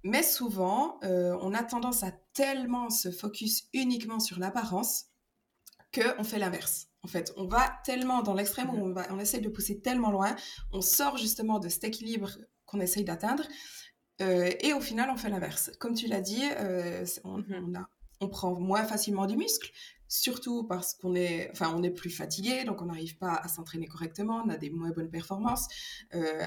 Mais 0.02 0.22
souvent, 0.22 0.98
euh, 1.04 1.36
on 1.42 1.52
a 1.52 1.62
tendance 1.62 2.02
à 2.02 2.12
tellement 2.32 2.88
se 2.88 3.10
focus 3.10 3.68
uniquement 3.74 4.20
sur 4.20 4.38
l'apparence 4.38 5.06
qu'on 5.92 6.24
fait 6.24 6.38
l'inverse. 6.38 6.89
En 7.02 7.08
fait, 7.08 7.32
on 7.36 7.46
va 7.46 7.80
tellement 7.84 8.22
dans 8.22 8.34
l'extrême 8.34 8.70
où 8.70 8.76
on, 8.76 8.92
va, 8.92 9.06
on 9.10 9.18
essaie 9.18 9.40
de 9.40 9.48
pousser 9.48 9.80
tellement 9.80 10.10
loin, 10.10 10.36
on 10.72 10.82
sort 10.82 11.16
justement 11.16 11.58
de 11.58 11.68
cet 11.68 11.84
équilibre 11.84 12.30
qu'on 12.66 12.80
essaye 12.80 13.04
d'atteindre, 13.04 13.44
euh, 14.20 14.50
et 14.60 14.72
au 14.72 14.80
final, 14.80 15.10
on 15.10 15.16
fait 15.16 15.30
l'inverse. 15.30 15.70
Comme 15.78 15.94
tu 15.94 16.06
l'as 16.06 16.20
dit, 16.20 16.42
euh, 16.58 17.04
mhm. 17.24 17.86
on, 18.20 18.28
prend 18.28 18.58
moins 18.58 18.84
facilement 18.84 19.26
du 19.26 19.36
muscle, 19.36 19.70
surtout 20.08 20.64
parce 20.64 20.94
qu'on 20.94 21.14
est, 21.14 21.50
enfin, 21.52 21.72
on 21.74 21.82
est 21.82 21.90
plus 21.90 22.10
fatigué, 22.10 22.64
donc 22.64 22.82
on 22.82 22.86
n'arrive 22.86 23.16
pas 23.16 23.34
à 23.34 23.48
s'entraîner 23.48 23.86
correctement, 23.86 24.42
on 24.44 24.50
a 24.50 24.56
des 24.56 24.70
moins 24.70 24.90
bonnes 24.90 25.10
performances 25.10 25.68
euh, 26.14 26.46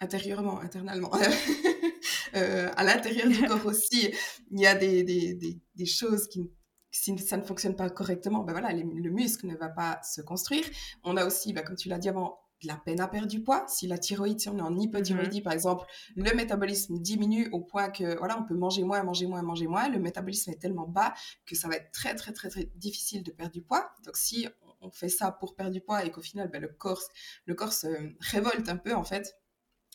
intérieurement, 0.00 0.60
internalement. 0.60 1.10
à 2.32 2.84
l'intérieur 2.84 3.28
du 3.28 3.42
corps 3.46 3.66
aussi, 3.66 4.10
il 4.50 4.60
y 4.60 4.66
a 4.66 4.74
des, 4.74 5.04
des, 5.04 5.34
des 5.74 5.86
choses 5.86 6.28
qui 6.28 6.50
si 6.90 7.16
ça 7.18 7.36
ne 7.36 7.42
fonctionne 7.42 7.76
pas 7.76 7.90
correctement, 7.90 8.42
ben 8.42 8.52
voilà, 8.52 8.72
le 8.72 9.10
muscle 9.10 9.46
ne 9.46 9.56
va 9.56 9.68
pas 9.68 10.00
se 10.02 10.20
construire. 10.20 10.64
On 11.04 11.16
a 11.16 11.26
aussi, 11.26 11.52
ben, 11.52 11.62
comme 11.62 11.76
tu 11.76 11.88
l'as 11.88 11.98
dit 11.98 12.08
avant, 12.08 12.38
de 12.62 12.68
la 12.68 12.76
peine 12.76 13.00
à 13.00 13.08
perdre 13.08 13.28
du 13.28 13.42
poids. 13.42 13.64
Si 13.68 13.86
la 13.86 13.98
thyroïde, 13.98 14.40
si 14.40 14.48
on 14.48 14.56
est 14.58 14.62
en 14.62 14.76
hypothyroïdie, 14.76 15.38
mhm. 15.38 15.44
par 15.44 15.52
exemple, 15.52 15.86
le 16.14 16.34
métabolisme 16.34 16.98
diminue 16.98 17.48
au 17.52 17.60
point 17.60 17.90
que, 17.90 18.16
voilà, 18.18 18.38
on 18.38 18.44
peut 18.44 18.54
manger 18.54 18.84
moins, 18.84 19.02
manger 19.02 19.26
moins, 19.26 19.42
manger 19.42 19.66
moins. 19.66 19.88
Le 19.88 19.98
métabolisme 19.98 20.50
est 20.50 20.60
tellement 20.60 20.86
bas 20.86 21.14
que 21.44 21.54
ça 21.54 21.68
va 21.68 21.76
être 21.76 21.90
très, 21.92 22.14
très, 22.14 22.32
très, 22.32 22.48
très 22.48 22.64
difficile 22.76 23.22
de 23.22 23.30
perdre 23.30 23.52
du 23.52 23.62
poids. 23.62 23.90
Donc, 24.04 24.16
si 24.16 24.48
on 24.80 24.90
fait 24.90 25.08
ça 25.08 25.32
pour 25.32 25.54
perdre 25.54 25.72
du 25.72 25.80
poids 25.80 26.04
et 26.04 26.10
qu'au 26.10 26.22
final, 26.22 26.50
ben, 26.50 26.60
le, 26.60 26.68
corps, 26.68 27.02
le 27.44 27.54
corps 27.54 27.72
se 27.72 27.88
révolte 28.20 28.68
un 28.68 28.76
peu, 28.76 28.94
en 28.94 29.04
fait, 29.04 29.36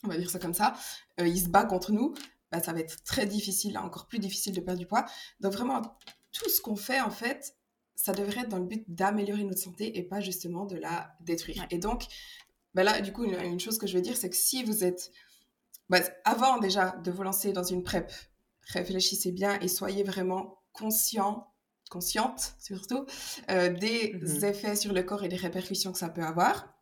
on 0.04 0.08
va 0.08 0.18
dire 0.18 0.30
ça 0.30 0.40
comme 0.40 0.54
ça, 0.54 0.74
euh, 1.20 1.28
il 1.28 1.40
se 1.40 1.50
bat 1.50 1.66
contre 1.66 1.92
nous, 1.92 2.14
ben, 2.52 2.62
ça 2.62 2.74
va 2.74 2.80
être 2.80 3.04
très 3.04 3.26
difficile, 3.26 3.78
encore 3.78 4.08
plus 4.08 4.20
difficile 4.20 4.54
de 4.54 4.62
perdre 4.62 4.80
du 4.80 4.88
poids. 4.88 5.06
Donc, 5.40 5.54
vraiment, 5.54 5.82
tout 6.32 6.50
ce 6.50 6.62
qu'on 6.62 6.76
fait, 6.76 7.02
en 7.02 7.10
fait, 7.10 7.56
ça 7.96 8.14
devrait 8.14 8.42
être 8.42 8.50
dans 8.50 8.60
le 8.60 8.66
but 8.66 8.84
d'améliorer 8.88 9.44
notre 9.44 9.60
santé 9.60 9.98
et 9.98 10.04
pas 10.04 10.22
justement 10.22 10.66
de 10.66 10.76
la 10.76 11.16
détruire. 11.22 11.66
Et 11.70 11.78
donc, 11.78 12.06
bah 12.74 12.84
là, 12.84 13.02
du 13.02 13.12
coup, 13.12 13.24
une, 13.24 13.60
chose 13.60 13.78
que 13.78 13.88
je 13.88 13.96
veux 13.96 14.02
dire, 14.02 14.18
c'est 14.18 14.30
que 14.30 14.36
si 14.36 14.64
vous 14.64 14.84
êtes, 14.84 15.12
bah, 15.90 16.00
avant 16.24 16.58
déjà 16.58 16.92
de 17.04 17.12
vous 17.12 17.24
lancer 17.24 17.52
dans 17.52 17.64
une 17.64 17.84
PrEP, 17.84 18.12
réfléchissez 18.74 19.32
bien 19.32 19.60
et 19.60 19.68
soyez 19.68 20.04
vraiment 20.04 20.62
conscient, 20.72 21.52
consciente 21.90 22.54
surtout, 22.60 23.06
euh, 23.50 23.70
des 23.70 24.14
mmh 24.14 24.46
effets 24.46 24.76
sur 24.76 24.94
le 24.94 25.04
corps 25.04 25.24
et 25.24 25.28
des 25.28 25.36
répercussions 25.36 25.92
que 25.92 26.00
ça 26.00 26.10
peut 26.10 26.24
avoir 26.24 26.74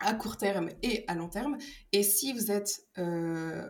à 0.00 0.14
court 0.14 0.36
terme 0.36 0.70
et 0.82 1.04
à 1.08 1.14
long 1.14 1.28
terme. 1.28 1.58
Et 1.92 2.02
si 2.02 2.32
vous 2.32 2.50
êtes, 2.50 2.86
euh, 2.98 3.68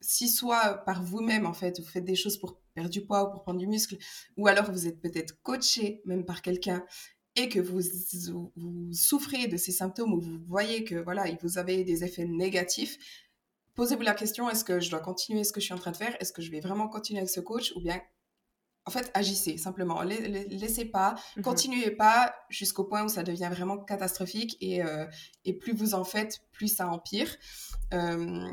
si 0.00 0.28
soit 0.28 0.84
par 0.84 1.02
vous-même, 1.02 1.46
en 1.46 1.52
fait, 1.52 1.80
vous 1.80 1.86
faites 1.86 2.04
des 2.04 2.14
choses 2.14 2.38
pour 2.38 2.58
perdre 2.74 2.90
du 2.90 3.04
poids 3.04 3.28
ou 3.28 3.32
pour 3.32 3.42
prendre 3.42 3.58
du 3.58 3.66
muscle, 3.66 3.96
ou 4.36 4.46
alors 4.46 4.70
vous 4.70 4.86
êtes 4.86 5.00
peut-être 5.00 5.40
coaché 5.42 6.02
même 6.04 6.24
par 6.24 6.42
quelqu'un 6.42 6.84
et 7.36 7.48
que 7.48 7.60
vous, 7.60 7.80
vous, 8.56 8.92
souffrez 8.92 9.46
de 9.46 9.56
ces 9.56 9.72
symptômes 9.72 10.12
ou 10.12 10.20
vous 10.20 10.38
voyez 10.48 10.84
que 10.84 10.96
voilà, 10.96 11.24
vous 11.42 11.58
avez 11.58 11.84
des 11.84 12.02
effets 12.04 12.24
négatifs, 12.24 12.98
posez-vous 13.74 14.02
la 14.02 14.14
question 14.14 14.50
est-ce 14.50 14.64
que 14.64 14.80
je 14.80 14.90
dois 14.90 15.00
continuer 15.00 15.44
ce 15.44 15.52
que 15.52 15.60
je 15.60 15.66
suis 15.66 15.74
en 15.74 15.78
train 15.78 15.92
de 15.92 15.96
faire? 15.96 16.16
Est-ce 16.20 16.32
que 16.32 16.42
je 16.42 16.50
vais 16.50 16.60
vraiment 16.60 16.88
continuer 16.88 17.20
avec 17.20 17.30
ce 17.30 17.40
coach? 17.40 17.72
Ou 17.76 17.80
bien 17.80 18.00
en 18.86 18.90
fait, 18.90 19.10
agissez 19.14 19.58
simplement. 19.58 20.02
Laissez 20.02 20.86
pas, 20.86 21.14
mmh 21.36 21.42
continuez 21.42 21.90
pas 21.90 22.34
jusqu'au 22.48 22.84
point 22.84 23.04
où 23.04 23.08
ça 23.08 23.22
devient 23.22 23.48
vraiment 23.52 23.78
catastrophique 23.78 24.56
et, 24.60 24.82
euh, 24.82 25.06
et 25.44 25.52
plus 25.52 25.74
vous 25.74 25.94
en 25.94 26.02
faites, 26.02 26.40
plus 26.50 26.68
ça 26.68 26.88
empire. 26.88 27.36
Euh, 27.92 28.48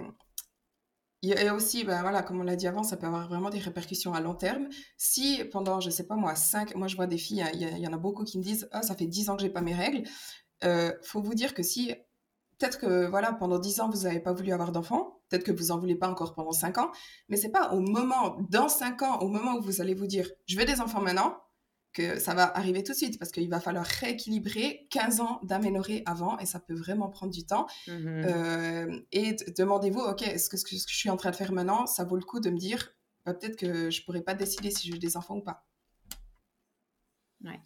a 1.23 1.53
aussi, 1.53 1.83
ben 1.83 2.01
voilà, 2.01 2.21
comme 2.21 2.39
on 2.39 2.43
l'a 2.43 2.55
dit 2.55 2.67
avant, 2.67 2.83
ça 2.83 2.97
peut 2.97 3.07
avoir 3.07 3.27
vraiment 3.27 3.49
des 3.49 3.59
répercussions 3.59 4.13
à 4.13 4.21
long 4.21 4.35
terme. 4.35 4.67
Si 4.97 5.43
pendant, 5.51 5.79
je 5.79 5.89
sais 5.89 6.05
pas 6.05 6.15
moi, 6.15 6.35
5, 6.35 6.75
moi 6.75 6.87
je 6.87 6.95
vois 6.95 7.07
des 7.07 7.17
filles, 7.17 7.43
il 7.53 7.79
y, 7.79 7.87
en 7.87 7.93
a 7.93 7.97
beaucoup 7.97 8.23
qui 8.23 8.37
me 8.37 8.43
disent, 8.43 8.67
ah, 8.71 8.81
ça 8.81 8.95
fait 8.95 9.07
10 9.07 9.29
ans 9.29 9.35
que 9.35 9.41
j'ai 9.41 9.49
pas 9.49 9.61
mes 9.61 9.73
règles. 9.73 10.03
Euh, 10.63 10.91
faut 11.03 11.21
vous 11.21 11.33
dire 11.33 11.53
que 11.53 11.63
si, 11.63 11.93
peut-être 12.57 12.79
que 12.79 13.07
voilà, 13.07 13.33
pendant 13.33 13.59
10 13.59 13.81
ans, 13.81 13.89
vous 13.89 14.03
n'avez 14.03 14.19
pas 14.19 14.33
voulu 14.33 14.51
avoir 14.51 14.71
d'enfants, 14.71 15.21
peut-être 15.29 15.43
que 15.43 15.51
vous 15.51 15.71
en 15.71 15.79
voulez 15.79 15.95
pas 15.95 16.09
encore 16.09 16.35
pendant 16.35 16.51
5 16.51 16.77
ans, 16.77 16.91
mais 17.29 17.37
c'est 17.37 17.51
pas 17.51 17.73
au 17.73 17.79
moment, 17.79 18.37
dans 18.49 18.69
5 18.69 19.01
ans, 19.01 19.19
au 19.19 19.27
moment 19.27 19.55
où 19.55 19.61
vous 19.61 19.81
allez 19.81 19.95
vous 19.95 20.07
dire, 20.07 20.29
je 20.45 20.57
veux 20.57 20.65
des 20.65 20.81
enfants 20.81 21.01
maintenant, 21.01 21.37
que 21.97 22.19
ça 22.19 22.35
va 22.35 22.55
arriver 22.55 22.83
tout 22.83 22.91
de 22.91 22.97
suite 22.97 23.17
parce 23.17 23.31
qu'il 23.31 23.49
va 23.49 23.59
falloir 23.59 23.83
rééquilibrer 23.83 24.87
15 24.91 25.19
ans 25.19 25.39
d'aménorrhée 25.41 26.03
avant 26.05 26.37
et 26.37 26.45
ça 26.45 26.59
peut 26.59 26.75
vraiment 26.75 27.09
prendre 27.09 27.33
du 27.33 27.43
temps. 27.43 27.65
Mmh 27.87 28.07
euh, 28.07 28.99
et 29.11 29.35
demandez-vous, 29.57 30.01
OK, 30.01 30.21
est-ce 30.21 30.47
que 30.47 30.57
ce 30.57 30.63
que 30.63 30.75
je 30.75 30.95
suis 30.95 31.09
en 31.09 31.17
train 31.17 31.31
de 31.31 31.35
faire 31.35 31.51
maintenant, 31.51 31.87
ça 31.87 32.03
vaut 32.03 32.15
le 32.15 32.23
coup 32.23 32.39
de 32.39 32.51
me 32.51 32.57
dire, 32.57 32.91
bah, 33.25 33.33
peut-être 33.33 33.55
que 33.55 33.89
je 33.89 34.05
pourrais 34.05 34.21
pas 34.21 34.35
décider 34.35 34.69
si 34.69 34.91
veux 34.91 34.99
des 34.99 35.17
enfants 35.17 35.37
ou 35.37 35.41
pas. 35.41 35.65
Ouais. 37.43 37.59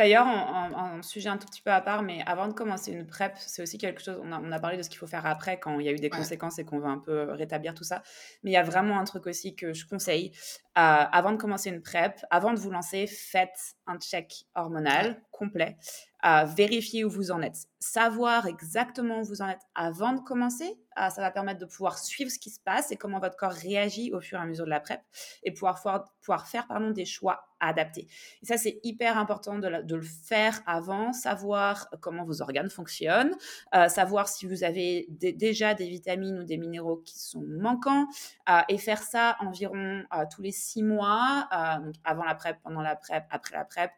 D'ailleurs, 0.00 0.26
un 0.28 1.02
sujet 1.02 1.28
un 1.28 1.36
tout 1.36 1.46
petit 1.46 1.60
peu 1.60 1.70
à 1.70 1.82
part, 1.82 2.02
mais 2.02 2.22
avant 2.24 2.48
de 2.48 2.54
commencer 2.54 2.90
une 2.90 3.06
PrEP, 3.06 3.34
c'est 3.36 3.62
aussi 3.62 3.76
quelque 3.76 4.02
chose, 4.02 4.18
on 4.24 4.32
a, 4.32 4.40
on 4.40 4.50
a 4.50 4.58
parlé 4.58 4.78
de 4.78 4.82
ce 4.82 4.88
qu'il 4.88 4.96
faut 4.96 5.06
faire 5.06 5.26
après 5.26 5.60
quand 5.60 5.78
il 5.78 5.84
y 5.84 5.90
a 5.90 5.92
eu 5.92 5.96
des 5.96 6.08
conséquences 6.08 6.58
et 6.58 6.64
qu'on 6.64 6.78
veut 6.78 6.86
un 6.86 7.00
peu 7.00 7.32
rétablir 7.32 7.74
tout 7.74 7.84
ça. 7.84 8.02
Mais 8.42 8.50
il 8.50 8.54
y 8.54 8.56
a 8.56 8.62
vraiment 8.62 8.98
un 8.98 9.04
truc 9.04 9.26
aussi 9.26 9.54
que 9.54 9.74
je 9.74 9.86
conseille. 9.86 10.32
Euh, 10.78 11.04
avant 11.12 11.32
de 11.32 11.36
commencer 11.36 11.68
une 11.68 11.82
PrEP, 11.82 12.18
avant 12.30 12.54
de 12.54 12.58
vous 12.58 12.70
lancer, 12.70 13.06
faites 13.06 13.74
un 13.86 13.98
check 13.98 14.46
hormonal 14.54 15.20
complet. 15.32 15.76
Euh, 16.24 16.44
vérifiez 16.44 17.04
où 17.04 17.10
vous 17.10 17.30
en 17.30 17.42
êtes. 17.42 17.66
Savoir 17.78 18.46
exactement 18.46 19.20
où 19.20 19.24
vous 19.24 19.42
en 19.42 19.48
êtes 19.48 19.62
avant 19.74 20.12
de 20.12 20.20
commencer, 20.20 20.78
euh, 20.98 21.08
ça 21.08 21.20
va 21.20 21.30
permettre 21.30 21.60
de 21.60 21.66
pouvoir 21.66 21.98
suivre 21.98 22.30
ce 22.30 22.38
qui 22.38 22.50
se 22.50 22.60
passe 22.60 22.92
et 22.92 22.96
comment 22.96 23.20
votre 23.20 23.36
corps 23.36 23.52
réagit 23.52 24.12
au 24.12 24.20
fur 24.20 24.38
et 24.38 24.42
à 24.42 24.46
mesure 24.46 24.64
de 24.64 24.70
la 24.70 24.80
PrEP 24.80 25.00
et 25.42 25.52
pouvoir, 25.52 25.80
pouvoir 26.20 26.46
faire 26.46 26.66
pardon, 26.66 26.90
des 26.90 27.04
choix 27.04 27.50
adaptés. 27.60 28.08
Et 28.42 28.46
ça, 28.46 28.56
c'est 28.56 28.80
hyper 28.82 29.18
important 29.18 29.58
de, 29.58 29.68
le 29.68 30.02
faire 30.02 30.60
avant, 30.66 31.12
savoir 31.12 31.88
comment 32.00 32.24
vos 32.24 32.42
organes 32.42 32.70
fonctionnent, 32.70 33.34
euh, 33.74 33.88
savoir 33.88 34.28
si 34.28 34.46
vous 34.46 34.64
avez 34.64 35.06
déjà 35.10 35.74
des 35.74 35.88
vitamines 35.88 36.38
ou 36.40 36.44
des 36.44 36.56
minéraux 36.56 36.96
qui 36.96 37.18
sont 37.18 37.44
manquants, 37.46 38.06
euh, 38.48 38.60
et 38.68 38.78
faire 38.78 39.02
ça 39.02 39.36
environ 39.40 40.02
euh, 40.16 40.24
tous 40.34 40.42
les 40.42 40.52
six 40.52 40.82
mois, 40.82 41.48
donc 41.84 41.94
avant 42.04 42.24
la 42.24 42.34
PrEP, 42.34 42.56
pendant 42.62 42.80
la 42.80 42.96
PrEP, 42.96 43.24
après 43.30 43.56
la 43.56 43.64
PrEP, 43.64 43.90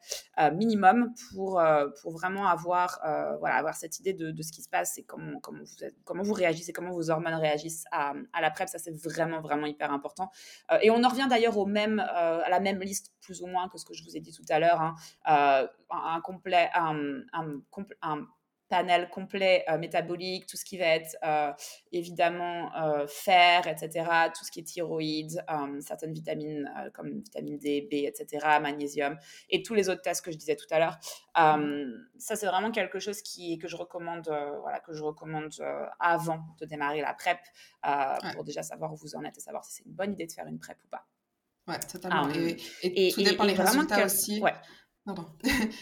minimum, 0.54 1.14
pour, 1.30 1.62
pour 2.02 2.11
vraiment 2.12 2.46
avoir, 2.48 3.00
voilà, 3.40 3.56
avoir 3.56 3.74
cette 3.74 3.98
idée 3.98 4.12
de, 4.12 4.42
ce 4.42 4.52
qui 4.52 4.62
se 4.62 4.68
passe 4.68 4.98
et 4.98 5.04
comment, 5.04 5.40
comment, 5.40 5.62
vous, 5.62 5.86
comment 6.04 6.22
vous 6.22 6.32
réagissez, 6.32 6.72
comment 6.72 6.92
vos 6.92 7.10
hormones 7.10 7.34
réagissent 7.34 7.84
à, 7.90 8.14
à 8.32 8.40
la 8.40 8.50
PrEP. 8.50 8.68
Ça, 8.68 8.78
c'est 8.78 8.96
vraiment, 8.96 9.40
vraiment 9.40 9.66
hyper 9.66 9.92
important. 9.92 10.30
et 10.80 10.90
on 10.90 11.02
en 11.02 11.08
revient 11.08 11.26
d'ailleurs 11.28 11.58
au 11.58 11.66
même, 11.66 12.00
à 12.00 12.48
la 12.48 12.60
même 12.60 12.80
liste 12.80 13.12
plus 13.22 13.42
ou 13.42 13.46
moins 13.46 13.68
que 13.68 13.78
ce 13.78 13.84
que 13.84 13.94
je 13.94 14.04
vous 14.04 14.16
ai 14.16 14.20
dit 14.20 14.32
tout 14.32 14.44
à 14.48 14.58
l'heure, 14.58 14.80
hein, 14.80 14.94
euh, 15.28 15.66
un, 15.90 16.20
complet, 16.20 16.70
un, 16.74 17.22
panel 18.72 19.10
complet 19.10 19.66
euh, 19.68 19.76
métabolique, 19.76 20.46
tout 20.46 20.56
ce 20.56 20.64
qui 20.64 20.78
va 20.78 20.86
être 20.86 21.14
euh, 21.22 21.52
évidemment 21.92 22.70
fer, 23.06 23.66
etc., 23.66 24.08
tout 24.34 24.46
ce 24.46 24.50
qui 24.50 24.60
est 24.60 24.62
thyroïde, 24.62 25.44
certaines 25.80 26.14
vitamines 26.14 26.72
comme 26.94 27.20
vitamine 27.20 27.58
D, 27.58 27.82
B, 27.82 28.06
etc., 28.06 28.46
magnésium, 28.62 29.18
et 29.50 29.62
tous 29.62 29.74
les 29.74 29.90
autres 29.90 30.00
tests 30.00 30.24
que 30.24 30.32
je 30.32 30.38
disais 30.38 30.56
tout 30.56 30.66
à 30.70 30.78
l'heure. 30.78 30.98
ça, 32.16 32.36
c'est 32.36 32.46
vraiment 32.46 32.70
quelque 32.70 32.98
chose 32.98 33.20
qui, 33.20 33.58
que 33.58 33.68
je 33.68 33.76
recommande, 33.76 34.26
voilà, 34.62 34.80
que 34.80 34.94
je 34.94 35.02
recommande 35.02 35.52
avant 36.00 36.40
de 36.58 36.64
démarrer 36.64 37.02
la 37.02 37.12
PrEP, 37.12 37.40
pour 38.34 38.44
déjà 38.44 38.62
savoir 38.62 38.90
où 38.94 38.96
vous 38.96 39.16
en 39.16 39.24
êtes 39.24 39.36
et 39.36 39.40
savoir 39.40 39.66
si 39.66 39.74
c'est 39.74 39.84
une 39.84 39.92
bonne 39.92 40.14
idée 40.14 40.26
de 40.26 40.32
faire 40.32 40.46
une 40.46 40.58
PrEP 40.58 40.78
ou 40.84 40.88
pas. 40.88 41.06
Ouais, 41.68 41.78
totalement. 41.78 42.28
et, 42.82 43.12
tout 43.12 43.22
dépend 43.22 43.44
les 43.44 43.52
résultats 43.52 44.06
aussi. 44.06 44.40
Ouais. 44.40 44.54
Pardon. 45.04 45.26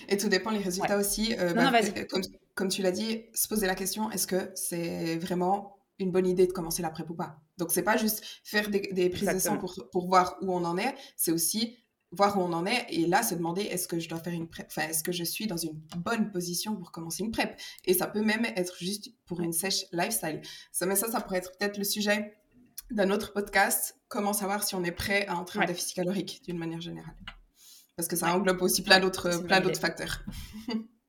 et 0.09 0.17
tout 0.17 0.29
dépend 0.29 0.51
les 0.51 0.61
résultats 0.61 0.97
aussi. 0.97 1.35
Euh, 1.39 1.53
bah, 1.53 1.71
euh, 1.75 2.05
comme, 2.09 2.23
comme, 2.61 2.69
tu 2.69 2.83
l'as 2.83 2.91
dit, 2.91 3.25
se 3.33 3.49
poser 3.49 3.67
la 3.67 3.75
question 3.75 4.11
est-ce 4.11 4.27
que 4.27 4.51
c'est 4.55 5.17
vraiment 5.17 5.79
une 5.99 6.13
bonne 6.13 6.27
idée 6.27 6.47
de 6.47 6.53
commencer 6.53 6.83
la 6.83 6.91
PrEP 6.91 7.09
ou 7.09 7.15
pas? 7.15 7.41
Donc, 7.57 7.73
c'est 7.73 7.83
pas 7.83 7.97
juste 7.97 8.23
faire 8.45 8.69
des, 8.69 8.81
des 8.93 9.09
prises 9.09 9.33
de 9.33 9.39
sang 9.39 9.57
pour, 9.57 9.75
pour, 9.91 10.07
voir 10.07 10.37
où 10.43 10.53
on 10.53 10.63
en 10.67 10.77
est, 10.77 10.95
c'est 11.17 11.33
aussi 11.33 11.79
voir 12.13 12.37
où 12.37 12.43
on 12.43 12.53
en 12.53 12.67
est 12.67 12.85
et 12.91 13.07
là 13.07 13.23
se 13.23 13.35
demander 13.35 13.63
est-ce 13.63 13.89
que 13.89 13.99
je 13.99 14.11
dois 14.11 14.19
faire 14.19 14.35
une 14.35 14.47
PrEP, 14.47 14.67
enfin, 14.69 14.89
est-ce 14.89 15.03
que 15.03 15.11
je 15.11 15.25
suis 15.25 15.47
dans 15.47 15.57
une 15.57 15.81
bonne 15.97 16.31
position 16.31 16.77
pour 16.77 16.93
commencer 16.93 17.23
une 17.23 17.31
PrEP? 17.31 17.59
Et 17.87 17.95
ça 17.95 18.07
peut 18.07 18.23
même 18.23 18.45
être 18.45 18.77
juste 18.79 19.09
pour 19.25 19.41
une 19.41 19.55
sèche 19.55 19.87
lifestyle. 19.93 20.43
Ça, 20.71 20.85
mais 20.85 20.97
ça, 20.97 21.11
ça 21.11 21.23
pourrait 21.23 21.39
être 21.39 21.53
peut-être 21.57 21.79
le 21.79 21.85
sujet 21.85 22.37
d'un 22.91 23.09
autre 23.09 23.33
podcast, 23.33 23.99
comment 24.09 24.35
savoir 24.35 24.65
si 24.65 24.75
on 24.75 24.85
est 24.85 24.93
prêt 24.93 25.27
à 25.29 25.37
entrer 25.37 25.61
en 25.61 25.65
déficit 25.65 25.97
calorique 25.97 26.43
d'une 26.45 26.59
manière 26.59 26.83
générale? 26.83 27.17
Parce 27.97 28.07
que 28.07 28.17
ça 28.17 28.35
englobe 28.35 28.61
aussi 28.61 28.83
plein 28.83 29.01
d'autres 29.01 29.45
plein 29.47 29.61
d'autres 29.61 29.81
facteurs. 29.81 30.25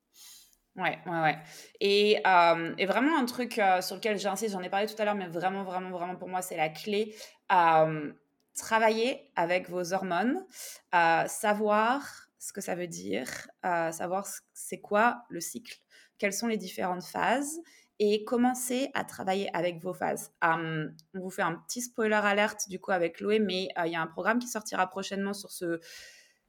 Ouais, 0.82 0.98
ouais, 1.06 1.22
ouais. 1.22 1.38
Et, 1.80 2.18
euh, 2.26 2.76
vraiment 2.88 3.18
un 3.18 3.26
truc 3.26 3.60
euh, 3.60 3.82
sur 3.82 3.96
lequel 3.96 4.18
j'insiste, 4.18 4.54
j'en 4.54 4.62
ai 4.62 4.70
parlé 4.70 4.88
tout 4.88 5.00
à 5.00 5.06
l'heure, 5.06 5.16
mais 5.16 5.28
vraiment, 5.28 5.64
vraiment, 5.64 5.92
vraiment 5.92 6.16
pour 6.16 6.28
moi, 6.28 6.42
c'est 6.42 6.58
la 6.58 6.70
clé. 6.70 7.16
Euh, 7.52 8.12
travailler 8.56 9.32
avec 9.36 9.70
vos 9.70 9.94
hormones, 9.94 10.46
savoir 10.92 12.28
ce 12.38 12.52
que 12.52 12.62
ça 12.62 12.76
veut 12.76 12.88
dire, 12.88 13.30
savoir 13.64 14.28
c'est 14.54 14.82
quoi 14.82 15.24
le 15.30 15.40
cycle, 15.40 15.80
quelles 16.18 16.34
sont 16.34 16.48
les 16.48 16.58
différentes 16.58 17.04
phases 17.04 17.62
et 18.04 18.24
commencer 18.24 18.90
à 18.96 19.04
travailler 19.04 19.56
avec 19.56 19.80
vos 19.80 19.94
phases. 19.94 20.32
on 20.42 20.90
vous 21.14 21.30
fait 21.30 21.44
un 21.44 21.54
petit 21.54 21.82
spoiler 21.84 22.16
alerte 22.16 22.68
du 22.68 22.80
coup 22.80 22.90
avec 22.90 23.20
Loé, 23.20 23.38
mais 23.38 23.70
euh, 23.78 23.86
il 23.86 23.94
y 23.94 23.96
a 23.96 24.02
un 24.02 24.08
programme 24.08 24.40
qui 24.40 24.48
sortira 24.48 24.88
prochainement 24.88 25.34
sur 25.34 25.52
ce 25.52 25.80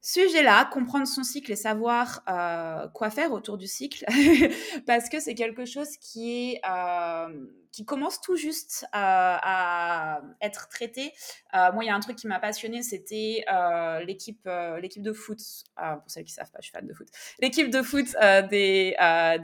sujet-là, 0.02 0.64
comprendre 0.66 1.06
son 1.06 1.22
cycle 1.22 1.52
et 1.52 1.56
savoir 1.56 2.22
euh, 2.28 2.88
quoi 2.88 3.10
faire 3.10 3.32
autour 3.32 3.56
du 3.56 3.66
cycle, 3.66 4.04
parce 4.86 5.08
que 5.08 5.20
c'est 5.20 5.34
quelque 5.34 5.64
chose 5.64 5.96
qui 5.96 6.52
est 6.52 6.60
euh, 6.68 7.46
qui 7.72 7.86
commence 7.86 8.20
tout 8.20 8.36
juste 8.36 8.86
à 8.92 10.20
être 10.42 10.68
traité. 10.68 11.12
Euh, 11.54 11.72
moi, 11.72 11.84
il 11.84 11.86
y 11.86 11.90
a 11.90 11.96
un 11.96 12.00
truc 12.00 12.16
qui 12.16 12.26
m'a 12.26 12.38
passionné, 12.38 12.82
c'était 12.82 13.44
euh, 13.50 14.04
l'équipe, 14.04 14.46
euh, 14.46 14.78
l'équipe 14.78 15.02
de 15.02 15.12
foot. 15.12 15.38
pour 15.76 16.10
celles 16.10 16.24
qui 16.24 16.32
savent 16.32 16.50
pas, 16.50 16.58
je 16.60 16.66
suis 16.66 16.72
fan 16.72 16.86
de 16.86 16.92
foot. 16.92 17.08
L'équipe 17.40 17.70
de 17.70 17.82
foot 17.82 18.14
des 18.50 18.94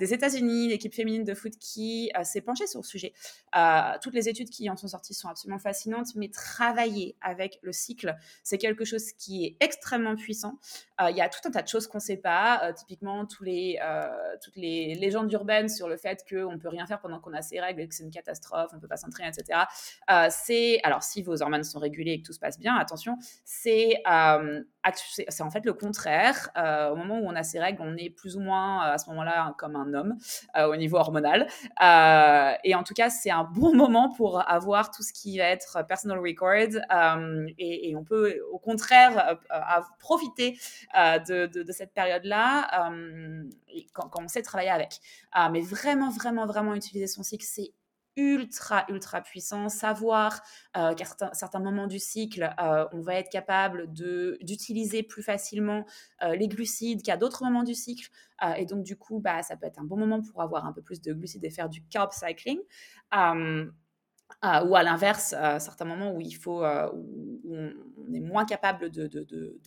États-Unis, 0.01 0.69
l'équipe 0.69 0.95
féminine 0.95 1.25
de 1.25 1.35
foot 1.35 1.55
qui 1.59 2.13
s'est 2.23 2.43
penchée 2.43 2.67
sur 2.67 2.81
le 2.81 2.87
sujet. 2.87 3.15
toutes 4.03 4.15
les 4.15 4.29
études 4.29 4.51
qui 4.51 4.69
en 4.69 4.77
sont 4.77 4.89
sorties 4.89 5.15
sont 5.15 5.29
absolument 5.29 5.59
fascinantes, 5.59 6.15
mais 6.15 6.29
travailler 6.29 7.17
avec 7.23 7.59
le 7.63 7.73
cycle, 7.73 8.15
c'est 8.43 8.59
quelque 8.59 8.85
chose 8.85 9.13
qui 9.13 9.47
est 9.47 9.57
extrêmement 9.61 10.17
puissant. 10.17 10.47
Il 11.09 11.16
y 11.16 11.20
a 11.20 11.28
tout 11.28 11.40
un 11.46 11.51
tas 11.51 11.62
de 11.62 11.68
choses 11.68 11.86
qu'on 11.86 11.99
ne 11.99 12.03
sait 12.03 12.16
pas. 12.16 12.72
typiquement, 12.72 13.26
tous 13.26 13.44
les, 13.44 13.78
toutes 14.42 14.57
les 14.57 14.94
légendes 14.94 15.32
urbaines 15.32 15.68
sur 15.68 15.88
le 15.88 15.96
fait 15.96 16.24
qu'on 16.28 16.53
ne 16.53 16.59
peut 16.59 16.68
rien 16.68 16.86
faire 16.86 17.01
pendant 17.01 17.20
qu'on 17.20 17.34
a 17.34 17.42
ses 17.42 17.61
règles 17.61 17.80
et 17.80 17.88
que 17.88 17.94
c'est 17.94 18.05
une 18.05 18.11
catastrophe, 18.11 18.70
on 18.72 18.76
ne 18.76 18.80
peut 18.80 18.88
pas 18.88 18.96
s'entraîner, 18.96 19.28
etc. 19.28 19.61
Euh, 20.11 20.26
c'est, 20.30 20.80
alors 20.82 21.03
si 21.03 21.22
vos 21.22 21.42
hormones 21.42 21.64
sont 21.64 21.78
régulées 21.78 22.12
et 22.12 22.22
que 22.22 22.26
tout 22.26 22.32
se 22.32 22.40
passe 22.40 22.59
bien, 22.59 22.76
attention, 22.76 23.18
c'est 23.44 24.03
euh, 24.11 24.62
c'est 25.03 25.42
en 25.42 25.51
fait 25.51 25.66
le 25.66 25.74
contraire. 25.74 26.49
Euh, 26.57 26.90
au 26.90 26.96
moment 26.96 27.18
où 27.18 27.26
on 27.26 27.36
a 27.36 27.42
ses 27.42 27.59
règles, 27.59 27.82
on 27.82 27.94
est 27.96 28.09
plus 28.09 28.36
ou 28.36 28.40
moins 28.40 28.80
à 28.80 28.96
ce 28.96 29.11
moment-là 29.11 29.55
comme 29.59 29.76
un 29.76 29.92
homme 29.92 30.16
au 30.57 30.76
niveau 30.76 30.96
hormonal. 30.96 31.46
et 32.64 32.74
en 32.74 32.82
tout 32.84 32.94
cas, 32.94 33.11
c'est 33.11 33.30
un 33.30 33.44
bon 33.44 33.74
moment 33.76 34.09
pour 34.14 34.49
avoir 34.49 34.90
tout 34.90 35.03
ce 35.03 35.12
qui 35.12 35.36
va 35.38 35.44
être 35.44 35.84
personal 35.86 36.18
record. 36.18 36.49
Et, 37.59 37.94
on 37.96 38.05
peut 38.05 38.40
au 38.51 38.59
contraire 38.59 39.38
profiter 39.99 40.38
de, 40.39 41.47
de, 41.47 41.72
cette 41.72 41.93
période-là 41.93 42.91
quand, 43.93 44.09
quand, 44.09 44.22
on 44.22 44.28
sait 44.28 44.43
travailler 44.43 44.70
avec. 44.70 45.01
mais 45.53 45.61
vraiment, 45.61 46.11
vraiment, 46.11 46.47
vraiment 46.47 46.74
utiliser 46.74 47.07
son 47.07 47.22
cycle, 47.22 47.45
c'est 47.45 47.72
ultra, 48.18 48.84
ultra 48.89 49.20
puissant. 49.22 49.68
Savoir 49.68 50.43
euh, 50.76 50.95
qu'à 50.95 51.05
certains, 51.32 51.61
moments 51.61 51.86
du 51.86 51.99
cycle, 51.99 52.53
euh, 52.61 52.86
on 52.93 53.01
va 53.01 53.14
être 53.14 53.30
capable 53.30 53.91
d'utiliser 53.93 55.03
plus 55.03 55.22
facilement 55.22 55.86
euh, 56.22 56.34
les 56.34 56.49
glucides 56.49 57.03
qu'à 57.03 57.16
d'autres 57.16 57.45
moments 57.45 57.62
du 57.62 57.74
cycle. 57.74 58.11
et 58.57 58.66
donc, 58.66 58.84
du 58.84 58.97
coup, 58.97 59.20
bah, 59.20 59.43
ça 59.43 59.57
peut 59.57 59.66
être 59.66 59.78
un 59.78 59.84
bon 59.84 59.97
moment 59.97 60.20
pour 60.20 60.43
avoir 60.43 60.66
un 60.66 60.72
peu 60.72 60.82
plus 60.82 61.01
de 61.01 61.12
glucides 61.12 61.45
et 61.45 61.51
faire 61.51 61.68
du 61.68 61.82
carb 61.86 62.12
cycling. 62.12 62.59
Ou 64.43 64.76
à 64.76 64.82
l'inverse, 64.82 65.32
à 65.32 65.59
certains 65.59 65.84
moments 65.84 66.12
où 66.12 66.20
il 66.20 66.34
faut, 66.34 66.64
où 66.64 67.43
on, 67.51 68.14
est 68.14 68.20
moins 68.20 68.45
capable 68.45 68.91
de, 68.91 69.11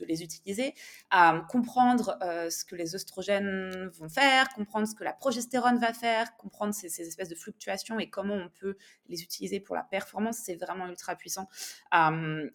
les 0.07 0.23
utiliser, 0.23 0.73
comprendre 1.49 2.17
ce 2.49 2.63
que 2.63 2.75
les 2.75 2.95
oestrogènes 2.95 3.89
vont 3.99 4.09
faire, 4.09 4.49
comprendre 4.49 4.87
ce 4.87 4.95
que 4.95 5.03
la 5.03 5.13
progestérone 5.13 5.77
va 5.77 5.93
faire, 5.93 6.35
comprendre 6.37 6.73
ces, 6.73 6.89
ces 6.89 7.07
espèces 7.07 7.29
de 7.29 7.35
fluctuations 7.35 7.99
et 7.99 8.09
comment 8.09 8.35
on 8.35 8.49
peut 8.49 8.77
les 9.07 9.21
utiliser 9.21 9.59
pour 9.59 9.75
la 9.75 9.83
performance, 9.83 10.37
c'est 10.37 10.55
vraiment 10.55 10.87
ultra 10.87 11.15
puissant. 11.15 11.47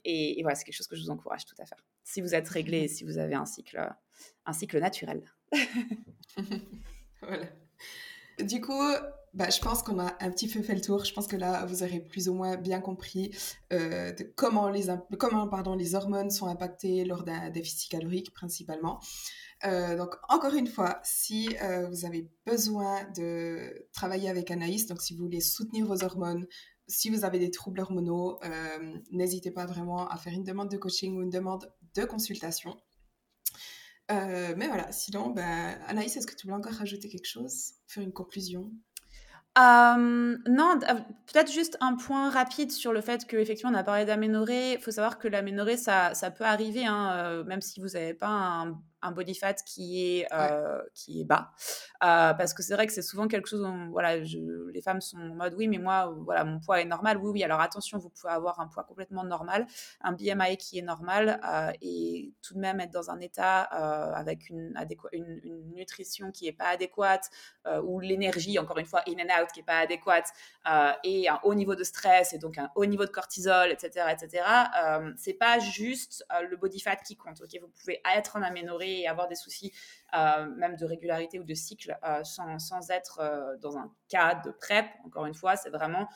et, 0.05 0.39
voilà, 0.43 0.55
c'est 0.55 0.65
quelque 0.65 0.77
chose 0.77 0.87
que 0.87 0.97
je 0.97 1.03
vous 1.03 1.11
encourage 1.11 1.45
tout 1.45 1.55
à 1.59 1.67
faire. 1.67 1.85
Si 2.03 2.21
vous 2.21 2.35
êtes 2.35 2.49
réglé 2.49 2.89
si 2.89 3.05
vous 3.05 3.19
avez 3.19 3.35
un 3.35 3.47
cycle, 3.47 3.93
un 4.45 4.53
cycle 4.53 4.79
naturel. 4.79 5.23
voilà. 7.23 7.47
Du 8.39 8.61
coup, 8.61 8.83
bah, 9.37 9.51
je 9.51 9.61
pense 9.61 9.83
qu'on 9.83 9.99
a 9.99 10.17
un 10.21 10.31
petit 10.31 10.49
peu 10.49 10.63
fait 10.63 10.75
le 10.75 10.81
tour. 10.81 11.05
Je 11.05 11.13
pense 11.13 11.27
que 11.27 11.37
là, 11.37 11.67
vous 11.67 11.83
aurez 11.83 12.01
plus 12.01 12.31
ou 12.31 12.35
moins 12.35 12.57
bien 12.57 12.81
compris 12.81 13.37
euh, 13.71 14.11
comment, 14.35 14.71
les, 14.71 14.87
comment 15.19 15.47
les 15.75 15.95
hormones 15.95 16.31
sont 16.31 16.47
impactées 16.47 17.05
lors 17.05 17.23
d'un 17.23 17.51
déficit 17.51 17.91
calorique 17.91 18.33
principalement. 18.33 18.99
Euh, 19.67 19.95
donc, 19.95 20.15
encore 20.31 20.55
une 20.55 20.67
fois, 20.67 21.01
si 21.05 21.55
euh, 21.63 21.87
vous 21.89 22.07
avez 22.07 22.31
besoin 22.47 23.05
de 23.15 23.87
travailler 23.93 24.31
avec 24.31 24.51
Anaïs, 24.51 24.87
donc 24.87 25.03
si 25.03 25.15
vous 25.15 25.25
voulez 25.25 25.43
soutenir 25.43 25.85
vos 25.85 26.03
hormones, 26.03 26.47
si 26.89 27.11
vous 27.11 27.27
avez 27.27 27.39
des 27.39 27.51
troubles 27.51 27.81
hormonaux, 27.81 28.39
n'hésitez 29.11 29.51
pas 29.51 29.67
vraiment 29.67 30.09
à 30.09 30.17
faire 30.17 30.33
une 30.33 30.45
demande 30.45 30.71
de 30.71 30.79
coaching 30.79 31.15
ou 31.19 31.23
une 31.23 31.31
demande 31.31 31.71
de 31.95 32.05
consultation. 32.07 32.75
mais 34.09 34.69
voilà, 34.69 34.91
sinon, 34.93 35.31
ben, 35.31 35.79
Anaïs, 35.89 36.17
est-ce 36.17 36.27
que 36.27 36.35
tu 36.35 36.47
voulais 36.47 36.57
encore 36.57 36.73
rajouter 36.73 37.09
quelque 37.11 37.27
chose? 37.27 37.73
Faire 37.87 38.05
une 38.05 38.13
conclusion? 38.13 38.73
Non, 39.57 40.79
peut-être 41.27 41.51
juste 41.51 41.79
un 41.81 41.95
point 41.97 42.31
rapide 42.31 42.71
sur 42.73 42.93
le 42.93 43.01
fait 43.01 43.27
qu'effectivement, 43.27 43.73
on 43.73 43.79
a 43.79 43.85
parlé 43.85 44.05
d'aménorrhée. 44.05 44.75
Il 44.75 44.81
faut 44.81 44.91
savoir 44.91 45.19
que 45.19 45.29
l'aménorrhée, 45.29 45.77
ça, 45.77 46.13
peut 46.37 46.45
arriver, 46.45 46.85
hein, 46.87 47.43
même 47.47 47.63
si 47.63 47.81
vous 47.81 47.89
n'avez 47.89 48.15
pas 48.15 48.29
un, 48.29 48.81
un 49.07 49.13
body 49.13 49.35
fat 49.35 49.55
qui 49.55 50.21
est, 50.21 50.29
qui 50.95 51.21
est 51.21 51.25
bas. 51.25 51.53
parce 52.01 52.55
que 52.55 52.63
c'est 52.63 52.75
vrai 52.75 52.87
que 52.87 52.93
c'est 52.93 53.03
souvent 53.03 53.29
quelque 53.29 53.49
chose 53.49 53.63
où 53.63 53.91
voilà, 53.91 54.17
les 54.17 54.83
femmes 54.83 55.01
sont 55.01 55.19
en 55.19 55.35
mode 55.35 55.55
oui, 55.57 55.69
mais 55.69 55.79
moi, 55.79 56.15
voilà, 56.25 56.45
mon 56.45 56.61
poids 56.61 56.81
est 56.81 56.85
normal. 56.85 57.19
Oui, 57.19 57.31
oui, 57.31 57.45
alors 57.45 57.61
attention, 57.61 57.99
vous 57.99 58.11
pouvez 58.11 58.33
avoir 58.33 58.61
un 58.61 58.67
poids 58.67 58.85
complètement 58.85 59.25
normal, 59.25 59.67
un 60.01 60.13
BMI 60.13 60.57
qui 60.57 60.79
est 60.79 60.83
normal 60.83 61.41
et 61.81 62.33
tout 62.43 62.55
de 62.55 62.61
même 62.61 62.81
être 62.81 62.93
dans 62.93 63.11
un 63.11 63.21
état 63.21 63.63
avec 63.63 64.51
une, 64.51 64.75
une, 65.13 65.41
une, 65.43 65.75
nutrition 65.75 66.31
qui 66.33 66.47
n'est 66.47 66.53
pas 66.53 66.69
adéquate 66.69 67.31
ou 67.83 68.01
l'énergie, 68.01 68.59
encore 68.59 68.79
une 68.79 68.87
fois, 68.87 69.03
in 69.09 69.15
and 69.15 69.43
out 69.43 69.49
qui 69.53 69.61
n'est 69.61 69.67
pas 69.67 69.79
adéquate 69.79 70.27
et 71.05 71.29
un 71.29 71.41
haut 71.43 71.55
niveau 71.55 71.75
de 71.75 71.85
stress 71.85 72.33
et 72.33 72.39
donc 72.39 72.59
un 72.59 72.71
haut 72.75 72.87
niveau 72.87 73.05
de 73.05 73.11
cortisol, 73.11 73.71
etc., 73.71 74.07
etc., 74.13 74.45
euh, 74.79 75.13
c'est 75.17 75.35
pas 75.35 75.59
juste 75.59 76.25
euh, 76.33 76.43
le 76.49 76.57
body 76.57 76.81
fat 76.81 76.97
qui 76.97 77.17
compte. 77.17 77.41
Ok, 77.41 77.59
vous 77.61 77.69
pouvez 77.69 78.01
être 78.17 78.37
en 78.37 78.43
aménorrhée 78.43 78.96
et 79.01 79.09
avoir 79.09 79.29
des 79.29 79.35
soucis 79.35 79.73
euh, 80.15 80.47
même 80.57 80.77
de 80.77 80.85
régularité 80.85 81.39
ou 81.39 81.45
de 81.45 81.55
cycle 81.55 81.97
sans, 82.23 82.59
sans, 82.59 82.91
être 82.91 83.59
dans 83.61 83.77
un 83.77 83.93
cas 84.09 84.35
de 84.37 84.51
PrEP. 84.51 84.87
Encore 85.05 85.27
une 85.27 85.35
fois, 85.35 85.57
c'est 85.57 85.71
vraiment 85.71 86.09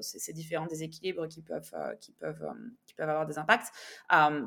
ces 0.00 0.32
différents 0.32 0.66
déséquilibres 0.66 1.28
qui 1.28 1.42
peuvent, 1.42 1.72
qui 2.00 2.12
peuvent, 2.12 2.46
qui 2.86 2.94
peuvent 2.94 3.08
avoir 3.08 3.26
des 3.26 3.38
impacts. 3.38 3.72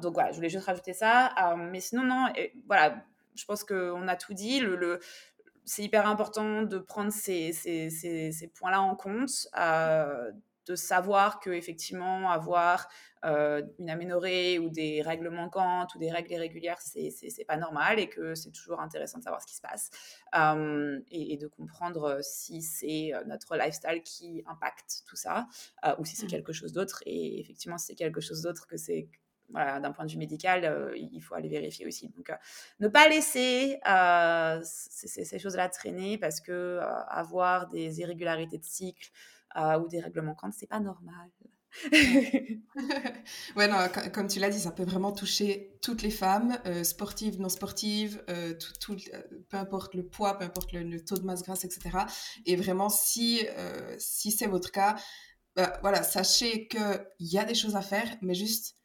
donc 0.02 0.14
voilà, 0.14 0.32
je 0.32 0.36
voulais 0.38 0.50
juste 0.50 0.66
rajouter 0.66 0.94
ça. 0.94 1.34
mais 1.58 1.80
sinon, 1.80 2.04
non, 2.04 2.28
voilà, 2.68 3.04
je 3.36 3.46
pense 3.46 3.64
qu'on 3.64 4.08
a 4.08 4.16
tout 4.16 4.34
dit. 4.34 4.60
Le, 4.60 5.00
c'est 5.70 5.84
hyper 5.84 6.08
important 6.08 6.64
de 6.64 6.80
prendre 6.80 7.12
ces, 7.12 7.54
ces, 7.54 7.92
ces, 7.92 8.48
points-là 8.48 8.82
en 8.82 8.96
compte, 8.96 9.48
euh, 9.56 10.32
de 10.70 10.76
savoir 10.76 11.40
que 11.40 11.50
effectivement 11.50 12.30
avoir 12.30 12.88
euh, 13.26 13.64
une 13.80 13.90
aménorrhée 13.90 14.60
ou 14.60 14.70
des 14.70 15.02
règles 15.02 15.30
manquantes 15.30 15.96
ou 15.96 15.98
des 15.98 16.12
règles 16.12 16.32
irrégulières, 16.32 16.80
c'est 16.80 17.10
c'est 17.10 17.44
pas 17.44 17.58
normal 17.58 18.00
et 18.00 18.08
que 18.08 18.36
c'est 18.36 18.52
toujours 18.52 18.80
intéressant 18.80 19.18
de 19.18 19.24
savoir 19.24 19.42
ce 19.42 19.48
qui 19.48 19.56
se 19.56 19.62
passe 19.62 19.90
euh, 20.36 21.00
et, 21.10 21.38
de 21.38 21.48
comprendre 21.48 22.20
si 22.22 22.62
c'est 22.62 23.14
euh, 23.16 23.24
notre 23.26 23.58
lifestyle 23.58 24.04
qui 24.04 24.44
impacte 24.46 25.04
tout 25.08 25.16
ça 25.16 25.48
ou 25.98 26.06
si 26.06 26.16
c'est 26.16 26.28
mmh. 26.28 26.30
quelque 26.30 26.54
chose 26.54 26.72
d'autre. 26.72 27.02
Et 27.08 27.40
effectivement, 27.40 27.80
si 27.80 27.88
c'est 27.88 27.96
quelque 27.96 28.22
chose 28.22 28.44
d'autre 28.44 28.68
que 28.68 28.78
c'est 28.78 29.10
voilà, 29.50 29.80
d'un 29.80 29.92
point 29.92 30.06
de 30.06 30.12
vue 30.12 30.20
médical, 30.20 30.94
il 30.96 31.22
faut 31.22 31.34
aller 31.34 31.50
vérifier 31.50 31.88
aussi. 31.88 32.10
Donc, 32.10 32.32
ne 32.80 32.88
pas 32.88 33.10
laisser 33.10 33.80
ces, 34.64 35.26
ces 35.26 35.40
choses-là 35.40 35.68
traîner 35.70 36.20
parce 36.20 36.40
que 36.40 36.80
avoir 37.08 37.68
des 37.68 38.00
irrégularités 38.00 38.60
de 38.60 38.64
cycle, 38.64 39.10
ou 39.56 39.88
des 39.88 40.00
règles 40.00 40.22
manquantes, 40.22 40.54
c'est 40.54 40.68
pas 40.68 40.80
normal. 40.80 41.30
ouais, 41.92 43.68
non, 43.68 43.78
comme 44.14 44.28
tu 44.28 44.40
l'as 44.40 44.50
dit, 44.50 44.60
ça 44.60 44.72
peut 44.72 44.84
vraiment 44.84 45.12
toucher 45.12 45.78
toutes 45.82 46.02
les 46.02 46.12
femmes, 46.12 46.58
euh, 46.66 46.84
sportives, 46.84 47.40
non 47.40 47.50
sportives, 47.50 48.24
euh, 48.30 48.54
tout, 48.80 48.98
euh, 49.14 49.22
peu 49.50 49.58
importe 49.58 49.94
le 49.94 50.06
poids, 50.06 50.38
peu 50.38 50.46
importe 50.46 50.72
le, 50.74 51.04
taux 51.04 51.18
de 51.18 51.26
masse 51.26 51.44
grasse, 51.44 51.66
etc. 51.66 52.00
Et 52.46 52.56
vraiment, 52.56 52.90
si, 52.90 53.42
si 53.98 54.32
c'est 54.32 54.48
votre 54.48 54.72
cas, 54.72 54.96
bah, 55.56 55.78
voilà, 55.82 56.04
sachez 56.04 56.68
qu'il 56.68 57.02
y 57.20 57.38
a 57.38 57.46
des 57.46 57.56
choses 57.56 57.76
à 57.76 57.82
faire, 57.82 58.08
mais 58.22 58.34
juste 58.34 58.76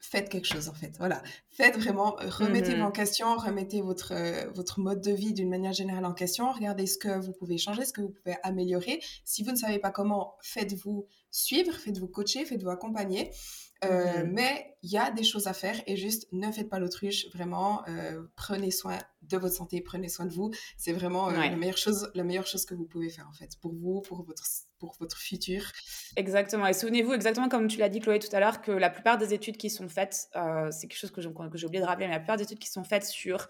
faites 0.00 0.28
quelque 0.28 0.46
chose 0.46 0.68
en 0.68 0.74
fait. 0.74 0.96
Voilà, 0.98 1.22
faites 1.50 1.76
vraiment, 1.76 2.18
euh, 2.20 2.28
remettez-vous 2.28 2.82
en 2.82 2.88
mmh 2.88 2.92
question, 2.92 3.36
remettez 3.36 3.82
votre, 3.82 4.12
euh, 4.12 4.50
votre 4.54 4.80
mode 4.80 5.00
de 5.00 5.12
vie 5.12 5.32
d'une 5.32 5.50
manière 5.50 5.72
générale 5.72 6.06
en 6.06 6.14
question, 6.14 6.50
regardez 6.52 6.86
ce 6.86 6.98
que 6.98 7.20
vous 7.20 7.32
pouvez 7.32 7.58
changer, 7.58 7.84
ce 7.84 7.92
que 7.92 8.00
vous 8.00 8.10
pouvez 8.10 8.36
améliorer. 8.42 9.00
Si 9.24 9.44
vous 9.44 9.50
ne 9.50 9.56
savez 9.56 9.78
pas 9.78 9.90
comment, 9.90 10.36
faites-vous 10.42 11.06
suivre, 11.30 11.72
faites-vous 11.74 12.08
coacher, 12.08 12.44
faites-vous 12.44 12.70
accompagner. 12.70 13.30
Euh, 13.84 14.24
mmh 14.24 14.30
mais 14.30 14.66
il 14.82 14.90
y 14.90 14.96
a 14.96 15.10
des 15.10 15.24
choses 15.24 15.46
à 15.46 15.52
faire 15.52 15.76
et 15.86 15.94
juste 15.96 16.26
ne 16.32 16.50
faites 16.50 16.70
pas 16.70 16.78
l'autruche. 16.78 17.26
Vraiment, 17.34 17.82
prenez 18.34 18.70
soin 18.70 18.96
de 19.20 19.36
votre 19.36 19.54
santé, 19.54 19.82
prenez 19.82 20.08
soin 20.08 20.24
de 20.24 20.32
vous. 20.32 20.50
C'est 20.78 20.94
vraiment 20.94 21.28
la, 21.28 21.54
meilleure 21.54 21.76
chose, 21.76 22.10
la 22.14 22.24
meilleure 22.24 22.46
chose 22.46 22.64
que 22.64 22.74
vous 22.74 22.86
pouvez 22.86 23.10
faire 23.10 23.28
en 23.28 23.34
fait 23.34 23.58
pour 23.60 23.74
vous, 23.74 24.00
pour 24.00 24.22
votre, 24.22 24.42
pour 24.78 24.96
votre 24.98 25.18
futur. 25.18 25.64
Exactement. 26.16 26.66
Et 26.66 26.72
souvenez-vous, 26.72 27.12
exactement 27.12 27.50
comme 27.50 27.68
tu 27.68 27.78
l'as 27.78 27.90
dit 27.90 28.00
Chloé 28.00 28.20
tout 28.20 28.34
à 28.34 28.40
l'heure, 28.40 28.62
que 28.62 28.72
la 28.72 28.88
plupart 28.88 29.18
des 29.18 29.34
études 29.34 29.58
qui 29.58 29.68
sont 29.68 29.90
faites, 29.90 30.30
c'est 30.70 30.88
quelque 30.88 30.98
chose 30.98 31.10
que 31.10 31.20
j'ai 31.20 31.28
oublié 31.66 31.82
de 31.82 31.86
rappeler, 31.86 32.06
mais 32.06 32.14
la 32.14 32.20
plupart 32.20 32.38
des 32.38 32.44
études 32.44 32.58
qui 32.58 32.70
sont 32.70 32.84
faites 32.84 33.04
sur 33.04 33.48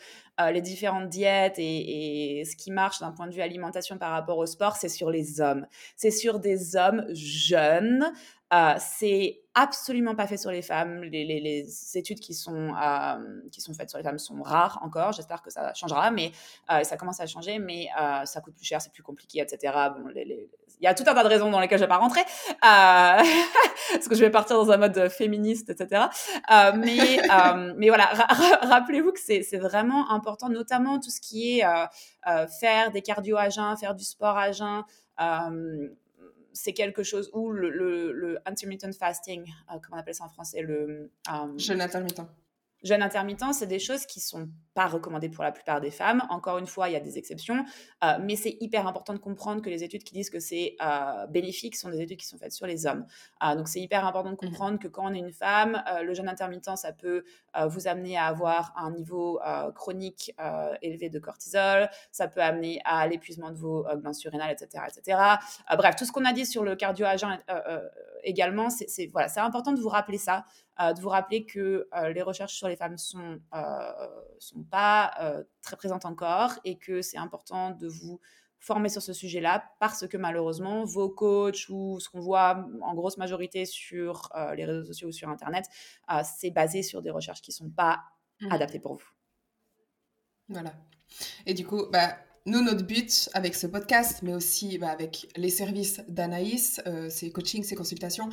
les 0.52 0.62
différentes 0.62 1.10
diètes 1.10 1.60
et, 1.60 2.40
et 2.40 2.44
ce 2.44 2.56
qui 2.56 2.72
marche 2.72 2.98
d'un 2.98 3.12
point 3.12 3.28
de 3.28 3.34
vue 3.34 3.42
alimentation 3.42 3.98
par 3.98 4.10
rapport 4.10 4.38
au 4.38 4.46
sport, 4.46 4.74
c'est 4.74 4.88
sur 4.88 5.10
les 5.10 5.40
hommes. 5.40 5.64
C'est 5.94 6.10
sur 6.10 6.40
des 6.40 6.74
hommes 6.74 7.06
jeunes 7.12 8.12
euh, 8.52 8.74
c'est 8.78 9.42
absolument 9.54 10.16
pas 10.16 10.26
fait 10.26 10.36
sur 10.36 10.50
les 10.50 10.62
femmes. 10.62 11.02
Les, 11.02 11.24
les, 11.24 11.96
études 11.96 12.18
qui 12.18 12.34
sont, 12.34 12.74
euh, 12.74 13.40
qui 13.52 13.60
sont 13.60 13.74
faites 13.74 13.90
sur 13.90 13.98
les 13.98 14.04
femmes 14.04 14.18
sont 14.18 14.42
rares 14.42 14.80
encore. 14.82 15.12
J'espère 15.12 15.42
que 15.42 15.50
ça 15.50 15.72
changera, 15.74 16.10
mais 16.10 16.32
euh, 16.70 16.82
ça 16.82 16.96
commence 16.96 17.20
à 17.20 17.26
changer, 17.26 17.58
mais 17.58 17.88
ça 18.24 18.40
coûte 18.40 18.54
plus 18.56 18.64
cher, 18.64 18.80
c'est 18.80 18.92
plus 18.92 19.02
compliqué, 19.02 19.40
etc. 19.40 19.72
Bon, 19.96 20.10
il 20.14 20.84
y 20.84 20.86
a 20.86 20.94
tout 20.94 21.04
un 21.06 21.14
tas 21.14 21.22
de 21.22 21.28
raisons 21.28 21.50
dans 21.50 21.60
lesquelles 21.60 21.78
je 21.78 21.84
vais 21.84 21.88
pas 21.88 21.98
rentrer, 21.98 22.22
parce 22.62 24.08
que 24.08 24.14
je 24.14 24.20
vais 24.20 24.30
partir 24.30 24.56
dans 24.56 24.70
un 24.70 24.78
mode 24.78 25.08
féministe, 25.08 25.70
etc. 25.70 26.04
mais, 26.76 27.20
mais 27.76 27.88
voilà, 27.88 28.06
rappelez-vous 28.62 29.12
que 29.12 29.20
c'est 29.20 29.58
vraiment 29.58 30.10
important, 30.10 30.48
notamment 30.48 30.98
tout 30.98 31.10
ce 31.10 31.20
qui 31.20 31.58
est 31.58 31.64
faire 32.60 32.90
des 32.90 33.02
cardio 33.02 33.36
à 33.36 33.48
jeun, 33.48 33.76
faire 33.76 33.94
du 33.94 34.04
sport 34.04 34.36
à 34.38 34.52
jeun 34.52 34.84
c'est 36.52 36.72
quelque 36.72 37.02
chose 37.02 37.30
où 37.32 37.50
le, 37.50 38.38
intermittent 38.46 38.94
fasting, 38.96 39.42
euh, 39.70 39.78
comment 39.82 39.96
on 39.96 40.00
appelle 40.00 40.14
ça 40.14 40.24
en 40.24 40.28
français, 40.28 40.62
le 40.62 41.10
euh, 41.30 41.58
jeûne 41.58 41.80
intermittent. 41.80 42.22
Jeûne 42.82 43.02
intermittent, 43.02 43.52
c'est 43.52 43.66
des 43.66 43.78
choses 43.78 44.06
qui 44.06 44.20
sont 44.20 44.48
pas 44.74 44.86
recommandé 44.86 45.28
pour 45.28 45.44
la 45.44 45.52
plupart 45.52 45.80
des 45.80 45.90
femmes. 45.90 46.22
Encore 46.30 46.58
une 46.58 46.66
fois, 46.66 46.88
il 46.88 46.92
y 46.92 46.96
a 46.96 47.00
des 47.00 47.18
exceptions, 47.18 47.64
euh, 48.04 48.18
mais 48.22 48.36
c'est 48.36 48.56
hyper 48.60 48.86
important 48.86 49.12
de 49.12 49.18
comprendre 49.18 49.60
que 49.60 49.68
les 49.68 49.84
études 49.84 50.04
qui 50.04 50.14
disent 50.14 50.30
que 50.30 50.40
c'est 50.40 50.76
euh, 50.80 51.26
bénéfique 51.26 51.76
sont 51.76 51.90
des 51.90 52.00
études 52.00 52.18
qui 52.18 52.26
sont 52.26 52.38
faites 52.38 52.52
sur 52.52 52.66
les 52.66 52.86
hommes. 52.86 53.04
Euh, 53.44 53.54
donc 53.54 53.68
c'est 53.68 53.80
hyper 53.80 54.06
important 54.06 54.30
de 54.30 54.34
mmh 54.34 54.50
comprendre 54.50 54.78
que 54.78 54.88
quand 54.88 55.10
on 55.10 55.12
est 55.12 55.18
une 55.18 55.32
femme, 55.32 55.82
le 56.02 56.14
jeûne 56.14 56.28
intermittent, 56.28 56.76
ça 56.76 56.92
peut 56.92 57.24
vous 57.68 57.88
amener 57.88 58.16
à 58.16 58.24
avoir 58.24 58.72
un 58.76 58.90
niveau 58.90 59.38
chronique 59.74 60.34
élevé 60.80 61.10
de 61.10 61.18
cortisol, 61.18 61.90
ça 62.10 62.26
peut 62.26 62.40
amener 62.40 62.80
à 62.84 63.06
l'épuisement 63.06 63.50
de 63.50 63.56
vos 63.56 63.86
glandes 63.96 64.14
surrénales, 64.14 64.52
etc. 64.52 64.84
etc. 64.88 65.18
bref, 65.76 65.96
tout 65.96 66.04
ce 66.04 66.12
qu'on 66.12 66.24
a 66.24 66.32
dit 66.32 66.46
sur 66.46 66.64
le 66.64 66.74
cardio 66.74 67.04
à 67.06 67.16
jeun 67.16 67.38
également, 68.24 68.70
c'est 68.70 69.06
voilà, 69.08 69.28
important 69.44 69.72
de 69.72 69.80
vous 69.80 69.88
rappeler 69.88 70.18
ça, 70.18 70.44
de 70.78 71.00
vous 71.00 71.08
rappeler 71.08 71.44
que 71.44 71.88
les 72.12 72.22
recherches 72.22 72.54
sur 72.54 72.68
les 72.68 72.76
femmes 72.76 72.98
sont, 72.98 73.40
sont 74.40 74.64
pas 74.64 75.12
euh, 75.20 75.44
très 75.62 75.76
présentes 75.76 76.04
encore 76.04 76.54
et 76.64 76.78
que 76.78 77.02
c'est 77.02 77.18
important 77.18 77.70
de 77.70 77.86
vous 77.86 78.20
former 78.58 78.88
sur 78.88 79.00
ce 79.00 79.12
sujet-là 79.12 79.72
parce 79.78 80.06
que 80.06 80.16
malheureusement, 80.16 80.84
vos 80.84 81.08
coachs 81.08 81.68
ou 81.68 81.98
ce 82.00 82.08
qu'on 82.08 82.20
voit 82.20 82.66
en 82.82 82.94
grosse 82.94 83.16
majorité 83.16 83.64
sur 83.64 84.30
euh, 84.34 84.54
les 84.54 84.64
réseaux 84.64 84.84
sociaux 84.84 85.08
ou 85.08 85.12
sur 85.12 85.28
Internet, 85.28 85.66
euh, 86.10 86.22
c'est 86.24 86.50
basé 86.50 86.82
sur 86.82 87.00
des 87.02 87.10
recherches 87.10 87.42
qui 87.42 87.50
ne 87.50 87.54
sont 87.54 87.70
pas 87.70 88.00
mmh. 88.40 88.52
adaptées 88.52 88.80
pour 88.80 88.94
vous. 88.94 89.08
Voilà. 90.48 90.72
Et 91.46 91.54
du 91.54 91.66
coup, 91.66 91.86
bah, 91.90 92.16
nous, 92.46 92.62
notre 92.62 92.86
but 92.86 93.28
avec 93.34 93.54
ce 93.54 93.66
podcast, 93.66 94.20
mais 94.22 94.32
aussi 94.32 94.78
bah, 94.78 94.88
avec 94.88 95.28
les 95.36 95.50
services 95.50 96.00
d'Anaïs, 96.08 96.80
euh, 96.86 97.10
ses 97.10 97.30
coachings, 97.30 97.64
ses 97.64 97.74
consultations, 97.74 98.30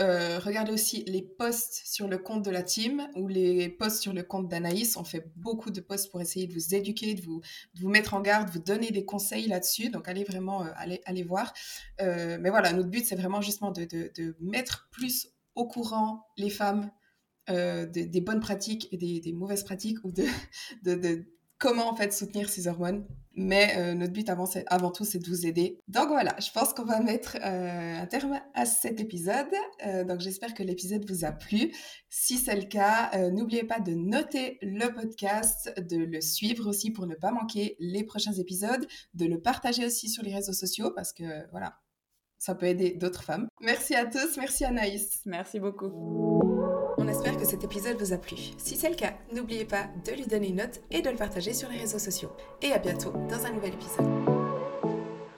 euh, 0.00 0.38
regardez 0.38 0.70
aussi 0.70 1.02
les 1.06 1.22
posts 1.22 1.80
sur 1.86 2.08
le 2.08 2.18
compte 2.18 2.44
de 2.44 2.50
la 2.50 2.62
team 2.62 3.08
ou 3.16 3.26
les 3.26 3.70
posts 3.70 4.02
sur 4.02 4.12
le 4.12 4.22
compte 4.22 4.48
d'Anaïs. 4.48 4.98
On 4.98 5.04
fait 5.04 5.32
beaucoup 5.36 5.70
de 5.70 5.80
posts 5.80 6.10
pour 6.10 6.20
essayer 6.20 6.46
de 6.46 6.52
vous 6.52 6.74
éduquer, 6.74 7.14
de 7.14 7.22
vous, 7.22 7.40
vous 7.80 7.88
mettre 7.88 8.12
en 8.12 8.20
garde, 8.20 8.50
vous 8.50 8.58
donner 8.58 8.90
des 8.90 9.06
conseils 9.06 9.48
là-dessus. 9.48 9.88
Donc, 9.88 10.08
allez 10.08 10.24
vraiment 10.24 10.66
euh, 10.66 10.70
allez, 11.06 11.22
voir. 11.22 11.54
mais 11.98 12.50
voilà, 12.50 12.74
notre 12.74 12.90
but, 12.90 13.06
c'est 13.06 13.16
vraiment 13.16 13.40
justement 13.40 13.72
de, 13.72 13.84
de, 13.86 14.36
mettre 14.40 14.88
plus 14.92 15.28
au 15.54 15.66
courant 15.66 16.26
les 16.36 16.50
femmes 16.50 16.90
des, 17.48 18.20
bonnes 18.20 18.40
pratiques 18.40 18.88
et 18.92 18.98
des, 18.98 19.20
des 19.20 19.32
mauvaises 19.32 19.64
pratiques 19.64 20.04
ou 20.04 20.12
de, 20.12 20.26
de, 20.82 21.24
comment 21.58 21.88
en 21.88 21.96
fait 21.96 22.12
soutenir 22.12 22.48
ces 22.48 22.68
hormones. 22.68 23.04
Mais 23.40 23.74
euh, 23.76 23.94
notre 23.94 24.12
but 24.12 24.28
avant, 24.28 24.90
tout, 24.90 25.04
c'est 25.04 25.20
de 25.20 25.28
vous 25.28 25.46
aider. 25.46 25.78
Donc 25.86 26.08
voilà, 26.08 26.34
je 26.40 26.50
pense 26.50 26.72
qu'on 26.72 26.84
va 26.84 27.00
mettre 27.00 27.36
euh, 27.36 28.02
un 28.02 28.06
terme 28.06 28.40
à 28.54 28.66
cet 28.66 28.98
épisode. 28.98 29.46
Euh, 29.86 30.02
donc 30.02 30.18
j'espère 30.18 30.54
que 30.54 30.64
l'épisode 30.64 31.08
vous 31.08 31.24
a 31.24 31.30
plu. 31.30 31.72
Si 32.08 32.36
c'est 32.36 32.56
le 32.56 32.64
cas, 32.64 33.12
n'oubliez 33.30 33.62
pas 33.62 33.78
de 33.78 33.92
noter 33.92 34.58
le 34.60 34.92
podcast, 34.92 35.72
de 35.78 35.98
le 35.98 36.20
suivre 36.20 36.68
aussi 36.68 36.90
pour 36.90 37.06
ne 37.06 37.14
pas 37.14 37.30
manquer 37.30 37.76
les 37.78 38.02
prochains 38.02 38.32
épisodes, 38.32 38.88
de 39.14 39.26
le 39.26 39.40
partager 39.40 39.86
aussi 39.86 40.08
sur 40.08 40.24
les 40.24 40.34
réseaux 40.34 40.52
sociaux 40.52 40.90
parce 40.90 41.12
que 41.12 41.48
voilà, 41.52 41.78
ça 42.38 42.56
peut 42.56 42.66
aider 42.66 42.94
d'autres 42.94 43.22
femmes. 43.22 43.46
Merci 43.60 43.94
à 43.94 44.04
tous, 44.06 44.36
merci 44.36 44.64
Anaïs. 44.64 45.20
Merci 45.26 45.60
beaucoup. 45.60 46.77
Cet 47.48 47.64
épisode 47.64 47.96
vous 47.98 48.12
a 48.12 48.18
plu. 48.18 48.36
Si 48.58 48.76
c'est 48.76 48.90
le 48.90 48.94
cas, 48.94 49.14
n'oubliez 49.32 49.64
pas 49.64 49.86
de 50.04 50.12
lui 50.12 50.26
donner 50.26 50.48
une 50.48 50.56
note 50.56 50.82
et 50.90 51.00
de 51.00 51.08
le 51.08 51.16
partager 51.16 51.54
sur 51.54 51.70
les 51.70 51.78
réseaux 51.78 51.98
sociaux. 51.98 52.28
Et 52.60 52.72
à 52.72 52.78
bientôt 52.78 53.12
dans 53.30 53.46
un 53.46 53.52
nouvel 53.52 53.72
épisode. 53.72 54.37